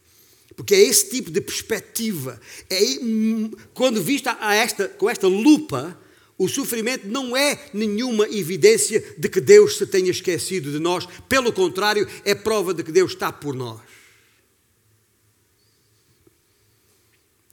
Porque 0.56 0.76
é 0.76 0.80
esse 0.80 1.10
tipo 1.10 1.32
de 1.32 1.40
perspectiva. 1.42 2.40
É, 2.70 2.82
hum, 3.02 3.52
quando 3.74 4.02
vista 4.02 4.38
a 4.40 4.54
esta, 4.56 4.88
com 4.88 5.10
esta 5.10 5.28
lupa, 5.28 5.98
o 6.40 6.48
sofrimento 6.48 7.06
não 7.06 7.36
é 7.36 7.70
nenhuma 7.74 8.26
evidência 8.30 9.02
de 9.18 9.28
que 9.28 9.42
Deus 9.42 9.78
se 9.78 9.86
tenha 9.86 10.10
esquecido 10.10 10.72
de 10.72 10.80
nós. 10.80 11.06
Pelo 11.28 11.52
contrário, 11.52 12.08
é 12.24 12.34
prova 12.34 12.74
de 12.74 12.82
que 12.82 12.94
Deus 12.94 13.12
está 13.12 13.30
por 13.30 13.54
nós. 13.54 13.82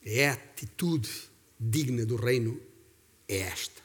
É 0.05 0.29
a 0.29 0.35
atitude 0.35 1.11
digna 1.59 2.07
do 2.07 2.15
reino 2.15 2.61
é 3.29 3.39
esta. 3.39 3.83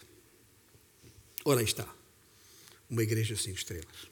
Ora, 1.43 1.62
aí 1.62 1.66
está. 1.66 1.91
Uma 2.88 3.02
igreja 3.02 3.36
cinco 3.36 3.58
estrelas. 3.58 4.08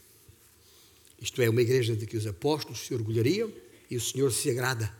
Isto 1.22 1.40
é, 1.44 1.50
uma 1.50 1.62
igreja 1.62 1.96
de 1.96 2.08
que 2.08 2.18
os 2.18 2.26
apóstolos 2.26 2.80
se 2.80 2.96
orgulhariam 2.96 3.54
e 3.92 3.96
o 3.96 4.02
Senhor 4.02 4.32
se 4.32 4.50
agrada. 4.50 4.92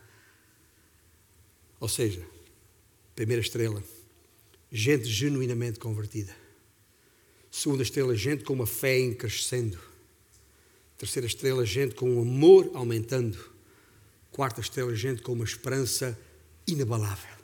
Ou 1.80 1.88
seja, 1.88 2.24
primeira 3.16 3.42
estrela, 3.42 3.82
gente 4.70 5.04
genuinamente 5.04 5.78
convertida. 5.78 6.34
Segunda 7.50 7.82
estrela, 7.82 8.14
gente 8.14 8.44
com 8.44 8.52
uma 8.52 8.66
fé 8.66 8.98
em 8.98 9.12
crescendo. 9.12 9.78
Terceira 10.96 11.26
estrela, 11.26 11.64
gente 11.64 11.94
com 11.94 12.10
um 12.10 12.22
amor 12.22 12.70
aumentando. 12.74 13.38
Quarta 14.30 14.60
estrela, 14.60 14.94
gente 14.94 15.22
com 15.22 15.32
uma 15.32 15.44
esperança 15.44 16.18
inabalável, 16.66 17.36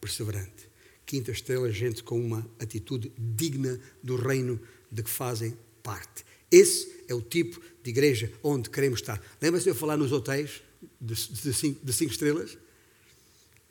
perseverante 0.00 0.72
quinta 1.12 1.30
estrela, 1.30 1.70
gente 1.70 2.02
com 2.02 2.18
uma 2.18 2.48
atitude 2.58 3.12
digna 3.18 3.78
do 4.02 4.16
reino 4.16 4.58
de 4.90 5.02
que 5.02 5.10
fazem 5.10 5.54
parte. 5.82 6.24
Esse 6.50 7.04
é 7.06 7.14
o 7.14 7.20
tipo 7.20 7.60
de 7.82 7.90
igreja 7.90 8.32
onde 8.42 8.70
queremos 8.70 9.00
estar. 9.00 9.22
Lembra-se 9.38 9.64
de 9.64 9.70
eu 9.70 9.74
falar 9.74 9.98
nos 9.98 10.10
hotéis 10.10 10.62
de, 10.98 11.14
de, 11.14 11.52
cinco, 11.52 11.84
de 11.84 11.92
cinco 11.92 12.12
estrelas? 12.12 12.56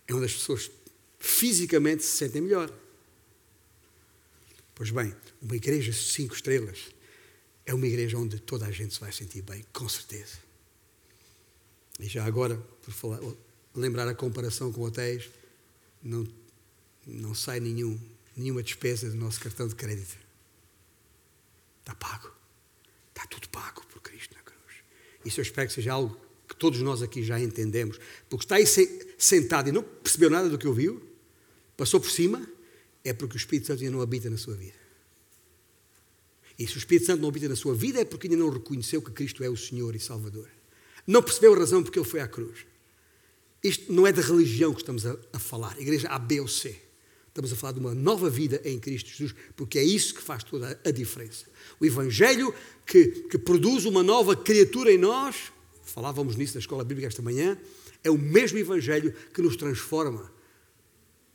É 0.08 0.14
onde 0.14 0.26
as 0.26 0.34
pessoas 0.34 0.70
fisicamente 1.18 2.04
se 2.04 2.16
sentem 2.16 2.44
melhor. 2.44 2.72
Pois 4.76 4.90
bem, 4.90 5.16
uma 5.42 5.56
igreja 5.56 5.94
cinco 5.94 6.34
estrelas 6.34 6.80
é 7.66 7.74
uma 7.74 7.88
igreja 7.88 8.18
onde 8.18 8.40
toda 8.40 8.66
a 8.66 8.72
gente 8.72 8.94
se 8.94 9.00
vai 9.00 9.12
sentir 9.12 9.42
bem, 9.42 9.64
com 9.72 9.88
certeza. 9.88 10.38
E 12.00 12.08
já 12.08 12.26
agora, 12.26 12.58
por 12.82 12.92
falar, 12.92 13.20
lembrar 13.76 14.08
a 14.08 14.16
comparação 14.16 14.72
com 14.72 14.82
hotéis, 14.82 15.30
não 16.02 16.28
não 17.06 17.34
sai 17.34 17.60
nenhum, 17.60 18.00
nenhuma 18.36 18.62
despesa 18.62 19.10
do 19.10 19.16
nosso 19.16 19.40
cartão 19.40 19.68
de 19.68 19.76
crédito. 19.76 20.18
Está 21.80 21.96
pago. 21.96 22.32
Está 23.10 23.26
tudo 23.28 23.50
pago 23.50 23.86
por 23.88 24.02
Cristo 24.02 24.36
na 24.36 24.42
cruz. 24.42 24.76
Isso 25.26 25.40
eu 25.40 25.44
espero 25.44 25.68
que 25.68 25.74
seja 25.74 25.94
algo 25.94 26.16
que 26.48 26.56
todos 26.56 26.80
nós 26.82 27.02
aqui 27.02 27.24
já 27.24 27.40
entendemos, 27.40 28.00
porque 28.30 28.46
está 28.46 28.56
aí 28.56 28.66
sentado 29.18 29.70
e 29.70 29.72
não 29.72 29.84
percebeu 29.84 30.30
nada 30.30 30.50
do 30.50 30.58
que 30.58 30.68
ouviu, 30.68 31.02
passou 31.78 32.00
por 32.00 32.10
cima, 32.10 32.46
é 33.04 33.14
porque 33.14 33.36
o 33.36 33.38
Espírito 33.38 33.68
Santo 33.68 33.84
ainda 33.84 33.96
não 33.96 34.02
habita 34.02 34.30
na 34.30 34.38
sua 34.38 34.56
vida. 34.56 34.80
E 36.58 36.68
se 36.68 36.76
o 36.76 36.78
Espírito 36.78 37.08
Santo 37.08 37.22
não 37.22 37.30
habita 37.30 37.50
na 37.50 37.56
sua 37.56 37.74
vida, 37.74 38.00
é 38.00 38.06
porque 38.06 38.28
ainda 38.28 38.38
não 38.38 38.50
reconheceu 38.50 39.02
que 39.02 39.12
Cristo 39.12 39.44
é 39.44 39.50
o 39.50 39.58
Senhor 39.58 39.96
e 39.96 40.00
Salvador. 40.00 40.48
Não 41.08 41.24
percebeu 41.24 41.54
a 41.54 41.58
razão 41.58 41.82
porque 41.82 41.98
ele 41.98 42.08
foi 42.08 42.20
à 42.20 42.28
cruz. 42.28 42.66
Isto 43.64 43.92
não 43.92 44.06
é 44.06 44.12
da 44.12 44.22
religião 44.22 44.74
que 44.74 44.82
estamos 44.82 45.06
a, 45.06 45.18
a 45.34 45.40
falar, 45.40 45.80
igreja 45.80 46.08
A, 46.10 46.20
B 46.20 46.40
ou 46.40 46.48
C. 46.48 46.76
Estamos 47.28 47.52
a 47.54 47.56
falar 47.56 47.74
de 47.74 47.80
uma 47.80 47.96
nova 47.96 48.30
vida 48.30 48.62
em 48.66 48.78
Cristo 48.78 49.10
Jesus, 49.10 49.34
porque 49.56 49.80
é 49.80 49.84
isso 49.84 50.14
que 50.14 50.22
faz 50.22 50.44
toda 50.44 50.80
a 50.84 50.92
diferença. 50.92 51.46
O 51.80 51.86
Evangelho 51.86 52.54
que, 52.86 53.06
que 53.30 53.38
produz 53.38 53.86
uma 53.86 54.04
nova 54.04 54.36
criatura 54.36 54.92
em 54.92 54.98
nós, 54.98 55.52
falávamos 55.84 56.36
nisso 56.36 56.56
na 56.56 56.60
escola 56.60 56.84
bíblica 56.84 57.08
esta 57.08 57.22
manhã, 57.22 57.58
é 58.04 58.12
o 58.12 58.18
mesmo 58.18 58.58
Evangelho 58.58 59.14
que 59.34 59.42
nos 59.42 59.56
transforma 59.56 60.32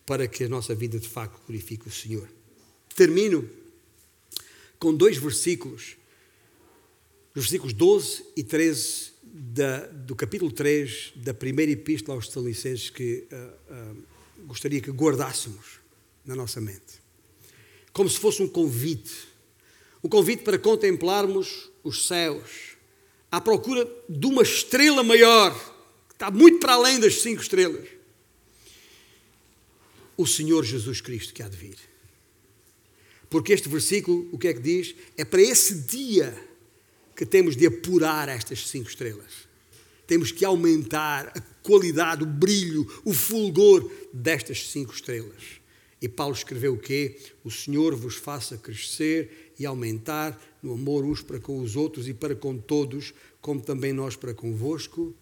para 0.07 0.29
que 0.29 0.45
a 0.45 0.49
nossa 0.49 0.75
vida 0.75 0.99
de 0.99 1.09
facto 1.09 1.41
glorifique 1.47 1.89
o 1.89 1.91
Senhor. 1.91 2.29
Termino 2.95 3.49
com 4.79 4.95
dois 4.95 5.17
versículos, 5.17 5.97
os 7.35 7.43
versículos 7.43 7.73
12 7.73 8.25
e 8.37 8.45
13 8.45 9.13
da, 9.23 9.87
do 9.87 10.15
capítulo 10.15 10.51
3 10.51 11.13
da 11.17 11.35
primeira 11.35 11.73
epístola 11.73 12.17
aos 12.17 12.29
Tessalonicenses 12.29 12.89
que 12.89 13.27
uh, 13.33 13.75
uh, 13.75 14.03
gostaria 14.47 14.81
que 14.81 14.91
guardássemos 14.91 15.81
na 16.25 16.35
nossa 16.35 16.61
mente. 16.61 17.03
Como 17.93 18.09
se 18.09 18.19
fosse 18.19 18.43
um 18.43 18.49
convite. 18.49 19.29
Um 20.05 20.09
convite 20.09 20.43
para 20.43 20.59
contemplarmos 20.59 21.71
os 21.83 22.07
céus 22.07 22.77
à 23.31 23.41
procura 23.41 23.91
de 24.09 24.27
uma 24.27 24.43
estrela 24.43 25.03
maior, 25.03 25.53
que 26.09 26.15
está 26.15 26.31
muito 26.31 26.61
para 26.61 26.75
além 26.75 27.01
das 27.01 27.23
cinco 27.23 27.43
estrelas. 27.43 27.96
O 30.17 30.27
Senhor 30.27 30.65
Jesus 30.65 31.01
Cristo 31.01 31.35
que 31.35 31.43
há 31.43 31.49
de 31.49 31.57
vir. 31.57 31.77
Porque 33.29 33.53
este 33.53 33.69
versículo, 33.69 34.29
o 34.33 34.39
que 34.39 34.49
é 34.49 34.55
que 34.55 34.61
diz? 34.61 34.95
É 35.17 35.25
para 35.25 35.43
esse 35.43 35.75
dia 35.81 36.35
que 37.15 37.27
temos 37.27 37.57
de 37.57 37.67
apurar 37.67 38.29
estas 38.29 38.69
cinco 38.69 38.89
estrelas. 38.89 39.47
Temos 40.07 40.31
que 40.31 40.45
aumentar 40.45 41.33
a 41.37 41.41
qualidade, 41.63 42.23
o 42.23 42.27
brilho, 42.27 42.87
o 43.05 43.13
fulgor 43.13 43.91
destas 44.13 44.71
cinco 44.71 44.93
estrelas. 44.93 45.61
E 46.01 46.09
Paulo 46.09 46.35
escreveu 46.35 46.75
o 46.75 46.79
quê? 46.79 47.19
O 47.43 47.51
Senhor 47.51 47.97
vos 47.97 48.15
faça 48.15 48.57
crescer 48.57 49.53
e 49.59 49.67
aumentar 49.67 50.41
no 50.63 50.75
amor 50.75 51.05
uns 51.05 51.23
para 51.23 51.41
com 51.41 51.61
os 51.61 51.75
outros 51.75 52.07
e 52.07 52.15
para 52.15 52.37
com 52.37 52.57
todos, 52.57 53.15
como 53.41 53.61
também 53.61 53.93
nós 53.93 54.15
para 54.15 54.35
convosco. 54.35 55.15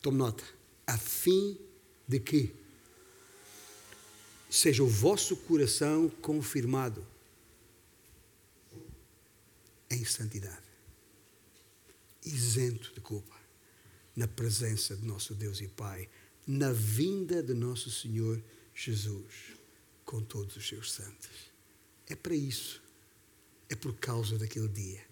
Tome 0.00 0.18
nota. 0.18 0.42
A 0.86 0.96
fim 0.96 1.58
de 2.08 2.18
que 2.18 2.52
seja 4.56 4.82
o 4.82 4.88
vosso 4.88 5.36
coração 5.36 6.08
confirmado 6.08 7.06
em 9.90 10.02
santidade, 10.04 10.64
isento 12.24 12.94
de 12.94 13.00
culpa, 13.00 13.36
na 14.16 14.26
presença 14.26 14.96
de 14.96 15.04
nosso 15.06 15.34
Deus 15.34 15.60
e 15.60 15.68
Pai, 15.68 16.08
na 16.46 16.72
vinda 16.72 17.42
de 17.42 17.52
nosso 17.52 17.90
Senhor 17.90 18.42
Jesus 18.74 19.56
com 20.06 20.22
todos 20.22 20.56
os 20.56 20.66
seus 20.66 20.90
santos. 20.90 21.52
É 22.06 22.16
para 22.16 22.34
isso. 22.34 22.82
É 23.68 23.74
por 23.74 23.94
causa 23.96 24.38
daquele 24.38 24.68
dia. 24.68 25.04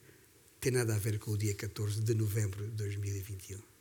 Tem 0.58 0.72
nada 0.72 0.94
a 0.94 0.98
ver 0.98 1.18
com 1.18 1.32
o 1.32 1.36
dia 1.36 1.54
14 1.54 2.00
de 2.00 2.14
novembro 2.14 2.64
de 2.64 2.76
2021. 2.76 3.73